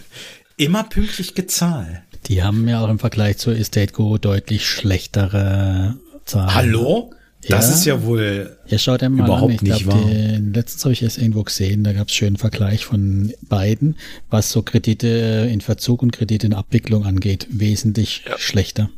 Immer 0.58 0.84
pünktlich 0.84 1.34
gezahlt. 1.34 2.02
Die 2.26 2.42
haben 2.42 2.68
ja 2.68 2.84
auch 2.84 2.90
im 2.90 2.98
Vergleich 2.98 3.38
zur 3.38 3.56
Estate 3.56 3.94
Go 3.94 4.18
deutlich 4.18 4.66
schlechtere 4.66 5.96
Zahlen. 6.26 6.54
Hallo? 6.54 7.14
Das 7.48 7.68
ja. 7.68 7.74
ist 7.74 7.84
ja 7.86 8.02
wohl 8.04 8.58
ja, 8.66 8.78
schaut 8.78 9.00
mal 9.00 9.14
überhaupt 9.14 9.44
an. 9.44 9.50
Ich 9.50 9.62
nicht 9.62 9.82
glaub, 9.84 9.94
wahr. 9.94 10.10
Den, 10.10 10.52
letztens 10.52 10.84
habe 10.84 10.92
ich 10.92 11.02
es 11.02 11.16
irgendwo 11.16 11.42
gesehen, 11.42 11.84
da 11.84 11.94
gab 11.94 12.08
es 12.08 12.14
schönen 12.14 12.36
Vergleich 12.36 12.84
von 12.84 13.32
beiden, 13.48 13.96
was 14.28 14.52
so 14.52 14.62
Kredite 14.62 15.48
in 15.50 15.62
Verzug 15.62 16.02
und 16.02 16.12
Kredite 16.12 16.46
in 16.46 16.52
Abwicklung 16.52 17.06
angeht. 17.06 17.46
Wesentlich 17.50 18.24
ja. 18.28 18.38
schlechter. 18.38 18.90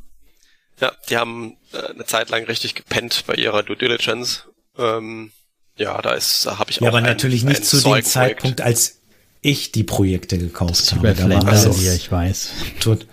Ja, 0.81 0.93
die 1.09 1.17
haben 1.17 1.57
äh, 1.73 1.93
eine 1.93 2.05
Zeit 2.05 2.31
lang 2.31 2.45
richtig 2.45 2.75
gepennt 2.75 3.25
bei 3.27 3.35
ihrer 3.35 3.63
Due 3.63 3.77
Diligence. 3.77 4.45
Ähm, 4.77 5.33
ja, 5.77 6.01
da 6.03 6.13
ist, 6.13 6.47
da 6.47 6.59
habe 6.59 6.71
ich 6.71 6.77
ja, 6.77 6.83
auch. 6.83 6.85
Ja, 6.85 6.89
aber 6.91 6.99
ein, 6.99 7.05
natürlich 7.05 7.45
nicht 7.45 7.65
zu 7.65 7.81
dem 7.81 8.03
Zeitpunkt, 8.03 8.61
als 8.61 8.99
ich 9.41 9.73
die 9.73 9.85
Projekte 9.85 10.39
gekauft 10.39 10.93
habe. 10.93 11.15
Da 11.15 11.29
war 11.29 11.47
alles, 11.47 11.79
hier, 11.79 11.95
ich 11.95 12.11
weiß. 12.11 12.51
Tut, 12.81 13.07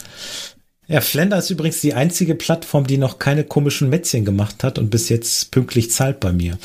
ja, 0.92 1.00
Flender 1.00 1.38
ist 1.38 1.50
übrigens 1.50 1.80
die 1.80 1.94
einzige 1.94 2.36
Plattform, 2.36 2.86
die 2.86 2.98
noch 2.98 3.18
keine 3.18 3.46
komischen 3.46 3.90
Mätzchen 3.90 4.26
gemacht 4.26 4.62
hat 4.62 4.78
und 4.78 4.90
bis 4.90 5.08
jetzt 5.08 5.50
pünktlich 5.52 5.90
zahlt 5.90 6.20
bei 6.20 6.34
mir. 6.34 6.58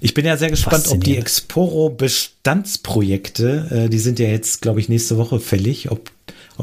Ich 0.00 0.14
bin 0.14 0.24
ja 0.24 0.36
sehr 0.36 0.50
gespannt, 0.50 0.86
ob 0.86 1.02
die 1.02 1.16
Exporo 1.16 1.90
Bestandsprojekte, 1.90 3.86
äh, 3.86 3.88
die 3.88 3.98
sind 3.98 4.20
ja 4.20 4.28
jetzt, 4.28 4.62
glaube 4.62 4.78
ich, 4.78 4.88
nächste 4.88 5.16
Woche 5.16 5.40
fällig, 5.40 5.90
ob, 5.90 6.12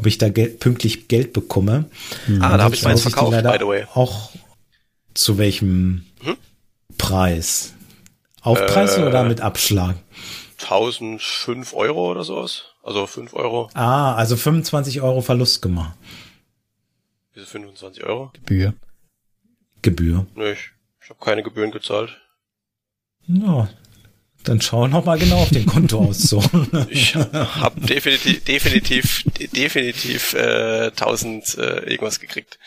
ob 0.00 0.06
ich 0.06 0.16
da 0.16 0.30
gel 0.30 0.48
pünktlich 0.48 1.08
Geld 1.08 1.34
bekomme. 1.34 1.90
Mhm. 2.26 2.40
Ah, 2.40 2.56
da 2.56 2.64
habe 2.64 2.74
ich 2.74 2.82
meins 2.84 3.02
verkauft, 3.02 3.42
by 3.42 3.56
the 3.58 3.66
way. 3.66 3.84
Auch 3.92 4.30
zu 5.12 5.36
welchem 5.36 6.06
hm? 6.22 6.38
Preis? 6.96 7.74
Aufpreis 8.40 8.96
äh, 8.96 9.02
oder 9.02 9.24
mit 9.24 9.42
Abschlag? 9.42 9.96
1005 10.62 11.74
Euro 11.74 12.10
oder 12.10 12.24
sowas. 12.24 12.64
Also 12.82 13.06
5 13.06 13.34
Euro. 13.34 13.68
Ah, 13.74 14.14
also 14.14 14.36
25 14.36 15.02
Euro 15.02 15.20
Verlust 15.20 15.60
gemacht. 15.60 15.94
Diese 17.34 17.44
25 17.44 18.02
Euro? 18.04 18.30
Gebühr. 18.32 18.72
Gebühr. 19.82 20.26
Nee, 20.34 20.52
ich, 20.52 20.70
ich 21.02 21.10
habe 21.10 21.20
keine 21.22 21.42
Gebühren 21.42 21.72
gezahlt. 21.72 22.18
Ja, 23.26 23.68
dann 24.44 24.60
schau 24.60 24.86
noch 24.86 25.04
mal 25.04 25.18
genau 25.18 25.38
auf 25.42 25.50
den 25.50 25.66
Kontoauszug. 25.66 26.44
ich 26.88 27.14
habe 27.14 27.80
definitiv, 27.80 28.44
definitiv, 28.44 29.24
definitiv 29.52 30.34
äh, 30.34 30.86
1000 30.86 31.58
äh, 31.58 31.62
irgendwas 31.90 32.20
gekriegt. 32.20 32.58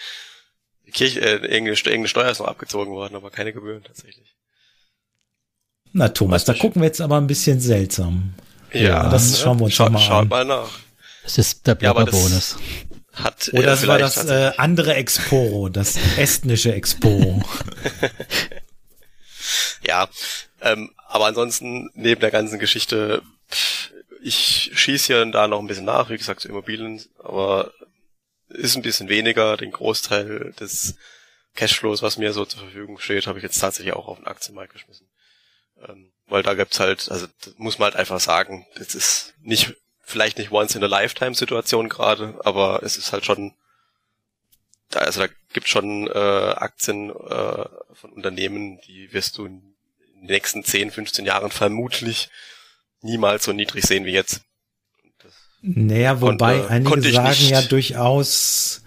Die 0.86 0.92
Kirche, 0.92 1.22
äh, 1.22 1.34
irgendeine, 1.34 1.70
irgendeine 1.72 2.08
Steuer 2.08 2.32
ist 2.32 2.40
noch 2.40 2.48
abgezogen 2.48 2.94
worden, 2.94 3.16
aber 3.16 3.32
keine 3.32 3.54
Gebühren 3.54 3.84
tatsächlich. 3.84 4.36
Na 5.94 6.10
Thomas, 6.10 6.46
da 6.46 6.54
gucken 6.54 6.82
wir 6.82 6.88
jetzt 6.88 7.02
aber 7.02 7.18
ein 7.18 7.28
bisschen 7.28 7.60
seltsam. 7.60 8.34
Ja, 8.72 8.82
ja 8.82 9.10
das 9.10 9.32
ne? 9.32 9.38
schauen 9.38 9.60
wir 9.60 9.66
uns 9.66 9.74
Schau, 9.74 9.90
mal 9.90 10.00
an. 10.00 10.04
Schaut 10.04 10.30
mal 10.30 10.46
nach. 10.46 10.70
Das 11.24 11.38
ist 11.38 11.66
der 11.66 11.76
Blogger-Bonus. 11.76 12.58
Ja, 12.60 13.24
hat 13.24 13.50
Oder 13.54 13.64
das 13.64 13.88
war 13.88 14.00
das 14.00 14.26
äh, 14.26 14.52
andere 14.58 14.96
Exporo, 14.96 15.70
das 15.70 15.98
estnische 16.18 16.74
Exporo. 16.74 17.44
ja, 19.88 20.10
ähm, 20.64 20.94
aber 21.08 21.28
ansonsten 21.28 21.90
neben 21.94 22.22
der 22.22 22.32
ganzen 22.32 22.60
Geschichte, 22.60 23.22
ich 24.22 24.72
schieße 24.74 25.08
hier 25.08 25.22
und 25.22 25.34
da 25.34 25.48
noch 25.48 25.60
ein 25.60 25.68
bisschen 25.68 25.86
nach, 25.86 26.10
wie 26.10 26.18
gesagt, 26.18 26.40
zu 26.40 26.48
Immobilien, 26.48 27.04
aber 27.20 27.72
ist 28.48 28.76
ein 28.76 28.82
bisschen 28.82 29.10
weniger. 29.10 29.58
Den 29.58 29.72
Großteil 29.72 30.54
des 30.60 30.96
Cashflows, 31.56 32.02
was 32.02 32.18
mir 32.18 32.34
so 32.34 32.46
zur 32.46 32.62
Verfügung 32.62 33.00
steht, 33.00 33.28
habe 33.28 33.40
ich 33.40 33.44
jetzt 33.44 33.60
tatsächlich 33.60 33.94
auch 33.94 34.08
auf 34.08 34.18
den 34.18 34.28
Aktienmarkt 34.28 34.74
geschmissen. 34.74 35.08
Ähm, 35.88 36.12
weil 36.28 36.44
da 36.44 36.54
gibt's 36.54 36.80
halt, 36.80 37.12
also 37.12 37.28
muss 37.58 37.80
man 37.80 37.88
halt 37.88 37.96
einfach 37.98 38.20
sagen, 38.20 38.66
das 38.76 38.96
ist 38.96 39.34
nicht 39.42 39.76
vielleicht 40.04 40.38
nicht 40.38 40.52
once 40.52 40.76
in 40.76 40.84
a 40.84 40.88
lifetime 40.88 41.34
Situation 41.36 41.90
gerade, 41.90 42.40
aber 42.44 42.84
es 42.84 42.98
ist 42.98 43.14
halt 43.14 43.26
schon, 43.26 43.54
da, 44.90 45.00
also 45.00 45.22
da 45.22 45.28
gibt 45.54 45.68
schon 45.68 46.08
äh, 46.08 46.12
Aktien 46.12 47.10
äh, 47.10 47.66
von 47.94 48.12
Unternehmen, 48.12 48.80
die 48.88 49.12
wirst 49.14 49.38
du 49.38 49.50
den 50.28 50.34
nächsten 50.34 50.64
10, 50.64 50.92
15 50.92 51.26
Jahren 51.26 51.52
vermutlich 51.52 52.30
niemals 53.02 53.46
so 53.46 53.54
niedrig 53.54 53.86
sehen 53.86 54.06
wie 54.06 54.12
jetzt. 54.12 54.42
naja, 55.62 56.22
wobei 56.22 56.58
konnte, 56.58 56.70
einige 56.70 56.90
konnte 56.90 57.12
sagen 57.12 57.30
nicht. 57.30 57.50
ja 57.50 57.62
durchaus, 57.62 58.82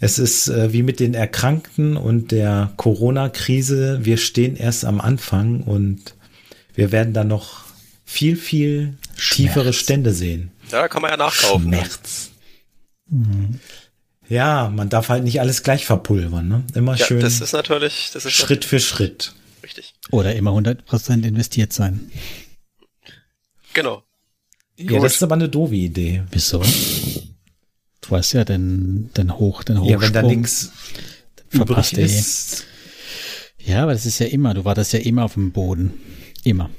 es 0.00 0.18
ist 0.18 0.48
äh, 0.48 0.72
wie 0.72 0.82
mit 0.82 1.00
den 1.00 1.14
Erkrankten 1.14 1.96
und 1.96 2.30
der 2.30 2.72
Corona-Krise, 2.76 4.00
wir 4.02 4.16
stehen 4.16 4.56
erst 4.56 4.84
am 4.84 5.00
Anfang 5.00 5.62
und 5.62 6.14
wir 6.74 6.92
werden 6.92 7.12
da 7.12 7.24
noch 7.24 7.64
viel, 8.04 8.36
viel 8.36 8.96
Schmerz. 9.16 9.36
tiefere 9.36 9.72
Stände 9.72 10.12
sehen. 10.12 10.50
Ja, 10.70 10.88
kann 10.88 11.02
man 11.02 11.10
ja 11.10 11.16
nachkaufen. 11.16 11.64
Schmerz. 11.64 12.30
Mhm. 13.10 13.60
Ja, 14.28 14.70
man 14.74 14.88
darf 14.88 15.08
halt 15.08 15.24
nicht 15.24 15.40
alles 15.40 15.62
gleich 15.62 15.86
verpulvern, 15.86 16.48
ne? 16.48 16.64
Immer 16.74 16.96
ja, 16.96 17.06
schön. 17.06 17.20
Das 17.20 17.40
ist 17.40 17.52
natürlich, 17.52 18.10
das 18.12 18.26
ist 18.26 18.34
Schritt 18.34 18.64
für 18.64 18.78
Schritt. 18.78 19.34
Richtig. 19.68 19.94
Oder 20.10 20.34
immer 20.34 20.52
100% 20.52 21.26
investiert 21.26 21.74
sein. 21.74 22.10
Genau. 23.74 24.02
Ja, 24.78 24.92
Gut. 24.92 25.04
das 25.04 25.16
ist 25.16 25.22
aber 25.22 25.34
eine 25.34 25.50
doofe 25.50 25.74
Idee. 25.74 26.22
Wieso? 26.30 26.62
Du 28.00 28.16
hast 28.16 28.32
ja 28.32 28.44
den, 28.44 29.10
den 29.14 29.36
Hoch, 29.38 29.62
den 29.62 29.78
Hochsprung. 29.78 30.00
Ja, 30.00 30.00
wenn 30.00 30.12
da 30.14 30.22
nichts 30.22 30.72
verpasst 31.50 31.98
ist. 31.98 32.64
Ja, 33.58 33.82
aber 33.82 33.92
das 33.92 34.06
ist 34.06 34.20
ja 34.20 34.26
immer, 34.26 34.54
du 34.54 34.64
wartest 34.64 34.94
ja 34.94 35.00
immer 35.00 35.24
auf 35.24 35.34
dem 35.34 35.52
Boden. 35.52 35.92
Immer. 36.44 36.70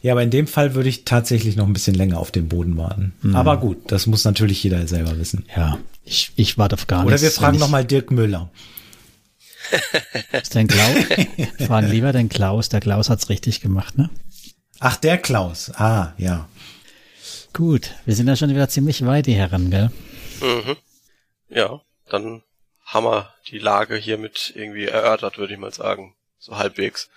Ja, 0.00 0.12
aber 0.12 0.22
in 0.22 0.30
dem 0.30 0.46
Fall 0.46 0.74
würde 0.74 0.88
ich 0.88 1.04
tatsächlich 1.04 1.56
noch 1.56 1.66
ein 1.66 1.74
bisschen 1.74 1.94
länger 1.94 2.18
auf 2.18 2.30
den 2.30 2.48
Boden 2.48 2.78
warten. 2.78 3.12
Mhm. 3.20 3.36
Aber 3.36 3.58
gut, 3.58 3.90
das 3.90 4.06
muss 4.06 4.24
natürlich 4.24 4.62
jeder 4.62 4.86
selber 4.86 5.18
wissen. 5.18 5.44
Ja, 5.54 5.78
ich, 6.02 6.32
ich 6.36 6.56
warte 6.56 6.76
auf 6.76 6.86
gar 6.86 7.04
Oder 7.04 7.16
nichts. 7.16 7.22
Oder 7.24 7.30
wir 7.30 7.36
fragen 7.36 7.58
nochmal 7.58 7.84
Dirk 7.84 8.10
Müller. 8.10 8.50
Ist 10.32 10.54
dein 10.54 10.68
Klaus? 10.68 10.96
fragen 11.66 11.88
lieber 11.88 12.12
den 12.12 12.28
Klaus. 12.28 12.68
Der 12.68 12.80
Klaus 12.80 13.10
hat's 13.10 13.28
richtig 13.28 13.60
gemacht, 13.60 13.98
ne? 13.98 14.10
Ach, 14.80 14.96
der 14.96 15.18
Klaus. 15.18 15.70
Ah, 15.74 16.14
ja. 16.18 16.48
Gut, 17.52 17.94
wir 18.04 18.14
sind 18.14 18.28
ja 18.28 18.36
schon 18.36 18.50
wieder 18.50 18.68
ziemlich 18.68 19.04
weit, 19.06 19.26
die 19.26 19.34
Herren, 19.34 19.70
gell? 19.70 19.90
Mhm. 20.40 20.76
Ja, 21.48 21.80
dann 22.10 22.42
haben 22.84 23.04
wir 23.04 23.32
die 23.50 23.58
Lage 23.58 23.96
hiermit 23.96 24.52
irgendwie 24.54 24.84
erörtert, 24.84 25.38
würde 25.38 25.54
ich 25.54 25.58
mal 25.58 25.72
sagen. 25.72 26.14
So 26.38 26.56
halbwegs. 26.56 27.08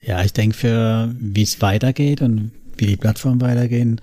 Ja, 0.00 0.22
ich 0.24 0.32
denke, 0.32 0.56
für 0.56 1.14
wie 1.18 1.42
es 1.42 1.60
weitergeht 1.60 2.22
und 2.22 2.50
wie 2.76 2.86
die 2.86 2.96
Plattformen 2.96 3.40
weitergehen, 3.40 4.00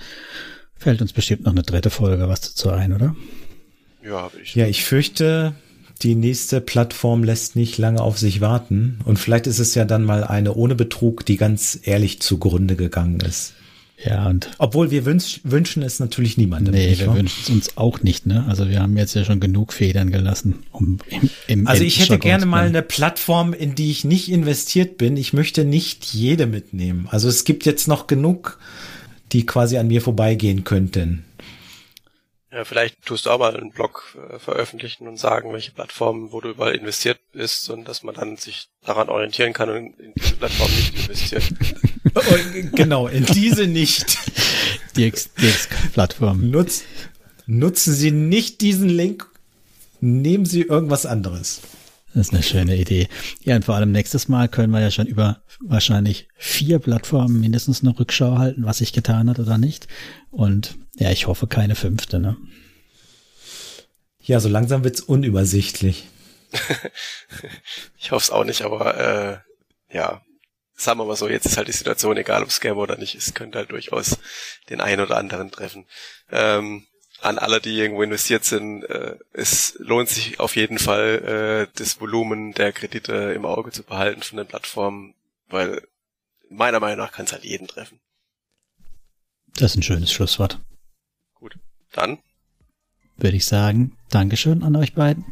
fällt 0.78 1.02
uns 1.02 1.12
bestimmt 1.12 1.44
noch 1.44 1.52
eine 1.52 1.64
dritte 1.64 1.90
Folge 1.90 2.30
was 2.30 2.42
dazu 2.42 2.70
ein, 2.70 2.94
oder? 2.94 3.16
Ja, 4.02 4.32
ich. 4.42 4.56
Ja, 4.56 4.66
ich 4.66 4.86
fürchte, 4.86 5.56
die 6.02 6.16
nächste 6.16 6.62
Plattform 6.62 7.24
lässt 7.24 7.56
nicht 7.56 7.78
lange 7.78 8.02
auf 8.02 8.18
sich 8.18 8.42
warten. 8.42 9.00
Und 9.06 9.20
vielleicht 9.20 9.48
ist 9.48 9.60
es 9.60 9.76
ja 9.76 9.86
dann 9.86 10.04
mal 10.04 10.24
eine 10.24 10.54
ohne 10.54 10.76
Betrug, 10.76 11.26
die 11.26 11.38
ganz 11.38 11.80
ehrlich 11.84 12.22
zugrunde 12.22 12.76
gegangen 12.76 13.20
ist. 13.20 13.54
Ja, 14.04 14.30
und. 14.30 14.50
Obwohl 14.60 14.92
wir 14.92 15.04
wünsch, 15.06 15.42
wünschen 15.44 15.84
es 15.84 16.00
natürlich 16.00 16.38
niemandem. 16.38 16.74
Nee, 16.74 16.98
wir 16.98 17.14
wünschen 17.14 17.40
es 17.44 17.50
uns 17.50 17.78
auch 17.78 18.02
nicht, 18.02 18.26
ne? 18.26 18.46
Also 18.48 18.70
wir 18.70 18.80
haben 18.82 18.96
jetzt 18.96 19.14
ja 19.14 19.26
schon 19.26 19.42
genug 19.42 19.74
Federn 19.74 20.10
gelassen. 20.10 20.60
Um, 20.72 21.00
im, 21.10 21.30
im 21.48 21.68
also 21.68 21.84
ich 21.84 22.00
hätte 22.00 22.18
gerne 22.18 22.46
mal 22.46 22.66
eine 22.66 22.82
Plattform, 22.82 23.54
in 23.54 23.76
die 23.76 23.92
ich 23.92 24.06
nicht 24.06 24.32
investiert 24.32 24.98
bin. 24.98 25.18
Ich 25.18 25.34
möchte 25.34 25.66
nicht 25.66 26.06
jede 26.14 26.48
mitnehmen. 26.48 27.10
Also 27.12 27.28
es 27.28 27.44
gibt 27.44 27.66
jetzt 27.66 27.90
noch 27.90 28.08
genug, 28.08 28.58
die 29.34 29.46
quasi 29.46 29.78
an 29.78 29.88
mir 29.88 30.02
vorbeigehen 30.02 30.64
könnten. 30.64 31.26
Ja, 32.52 32.66
vielleicht 32.66 33.06
tust 33.06 33.26
du 33.26 33.30
auch 33.30 33.38
mal 33.38 33.56
einen 33.56 33.72
Blog 33.72 34.18
äh, 34.32 34.40
veröffentlichen 34.40 35.08
und 35.08 35.18
sagen, 35.18 35.54
welche 35.54 35.72
Plattformen, 35.72 36.32
wo 36.32 36.42
du 36.42 36.50
überall 36.50 36.74
investiert 36.74 37.20
bist 37.32 37.70
und 37.70 37.88
dass 37.88 38.02
man 38.02 38.16
dann 38.16 38.38
sich 38.38 38.70
daran 38.84 39.10
orientieren 39.10 39.54
kann 39.54 39.70
und 39.70 40.00
in 40.00 40.14
diese 40.16 40.36
Plattform 40.36 40.72
nicht 40.72 40.96
investiert. 41.00 41.44
genau, 42.76 43.08
in 43.08 43.26
diese 43.26 43.68
nicht. 43.68 44.18
Die 44.96 45.14
Plattform. 45.94 46.50
Nutz, 46.50 46.84
nutzen 47.46 47.94
Sie 47.94 48.12
nicht 48.12 48.62
diesen 48.62 48.90
Link, 48.90 49.28
nehmen 50.02 50.46
Sie 50.46 50.64
irgendwas 50.64 51.06
anderes. 51.06 51.62
Das 52.14 52.28
ist 52.28 52.34
eine 52.34 52.44
schöne 52.44 52.76
Idee. 52.76 53.08
Ja, 53.42 53.56
und 53.56 53.66
vor 53.66 53.76
allem 53.76 53.92
nächstes 53.92 54.28
Mal 54.28 54.48
können 54.48 54.72
wir 54.74 54.82
ja 54.82 54.90
schon 54.90 55.06
über 55.06 55.44
wahrscheinlich 55.60 56.28
vier 56.36 56.80
Plattformen 56.80 57.40
mindestens 57.40 57.82
eine 57.82 57.98
Rückschau 57.98 58.38
halten, 58.38 58.66
was 58.66 58.80
sich 58.80 58.94
getan 58.94 59.30
hat 59.30 59.40
oder 59.40 59.58
nicht. 59.58 59.88
Und 60.32 60.76
ja, 60.96 61.12
ich 61.12 61.28
hoffe 61.28 61.48
keine 61.48 61.76
fünfte, 61.76 62.20
ne? 62.20 62.38
Ja, 64.22 64.40
so 64.40 64.50
langsam 64.50 64.84
wird's 64.84 65.02
unübersichtlich. 65.02 66.08
ich 67.98 68.12
hoffe 68.12 68.24
es 68.24 68.32
auch 68.32 68.44
nicht, 68.44 68.64
aber 68.64 69.44
äh, 69.90 69.96
ja, 69.96 70.22
sagen 70.76 71.00
wir 71.00 71.06
mal 71.06 71.16
so, 71.16 71.30
jetzt 71.30 71.46
ist 71.46 71.58
halt 71.58 71.68
die 71.68 71.74
Situation, 71.74 72.18
egal 72.18 72.44
ob 72.44 72.52
Scam 72.52 72.78
oder 72.78 72.98
nicht, 72.98 73.16
es 73.16 73.34
könnte 73.34 73.60
halt 73.60 73.72
durchaus 73.72 74.18
den 74.70 74.82
einen 74.82 75.02
oder 75.02 75.18
anderen 75.18 75.52
treffen. 75.52 75.86
Ähm, 76.32 76.88
an 77.22 77.38
alle, 77.38 77.60
die 77.62 77.78
irgendwo 77.78 78.04
investiert 78.04 78.46
sind, 78.46 78.84
äh, 78.84 79.18
es 79.34 79.76
lohnt 79.80 80.10
sich 80.10 80.40
auf 80.40 80.56
jeden 80.56 80.80
Fall, 80.80 81.68
äh, 81.70 81.78
das 81.78 82.00
Volumen 82.00 82.54
der 82.54 82.72
Kredite 82.72 83.34
im 83.36 83.46
Auge 83.46 83.72
zu 83.72 83.84
behalten 83.84 84.22
von 84.22 84.38
den 84.38 84.48
Plattformen, 84.48 85.14
weil 85.50 85.82
meiner 86.50 86.80
Meinung 86.80 87.06
nach 87.06 87.12
kann 87.12 87.26
es 87.26 87.34
halt 87.34 87.44
jeden 87.44 87.68
treffen. 87.68 88.00
Das 89.56 89.72
ist 89.72 89.78
ein 89.78 89.84
schönes 89.84 90.12
Schlusswort. 90.12 90.60
Gut, 91.36 91.56
dann 91.92 92.20
würde 93.18 93.38
ich 93.38 93.46
sagen, 93.46 93.98
Dankeschön 94.10 94.64
an 94.64 94.76
euch 94.76 94.94
beiden. 94.94 95.26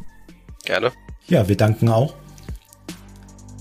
Gerne. 0.66 0.92
Ja, 1.28 1.48
wir 1.48 1.58
danken 1.58 1.90
auch. 1.90 2.16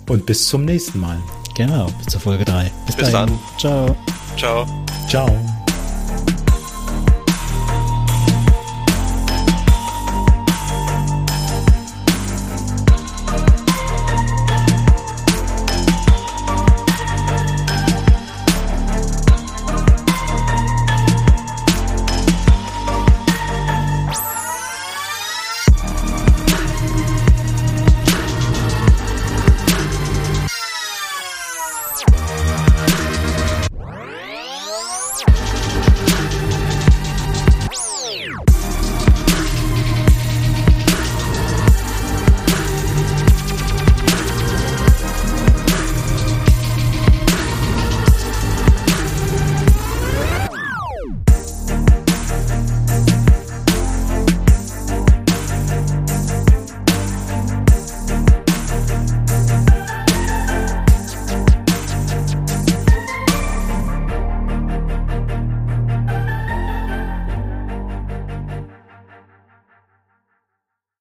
Und 0.08 0.26
bis 0.26 0.48
zum 0.48 0.64
nächsten 0.64 1.00
Mal. 1.00 1.20
Genau, 1.56 1.86
bis 1.86 2.06
zur 2.08 2.20
Folge 2.20 2.44
3. 2.44 2.70
Bis, 2.86 2.96
bis 2.96 3.10
dann. 3.10 3.38
Ciao. 3.58 3.96
Ciao. 4.36 4.66
Ciao. 5.08 5.55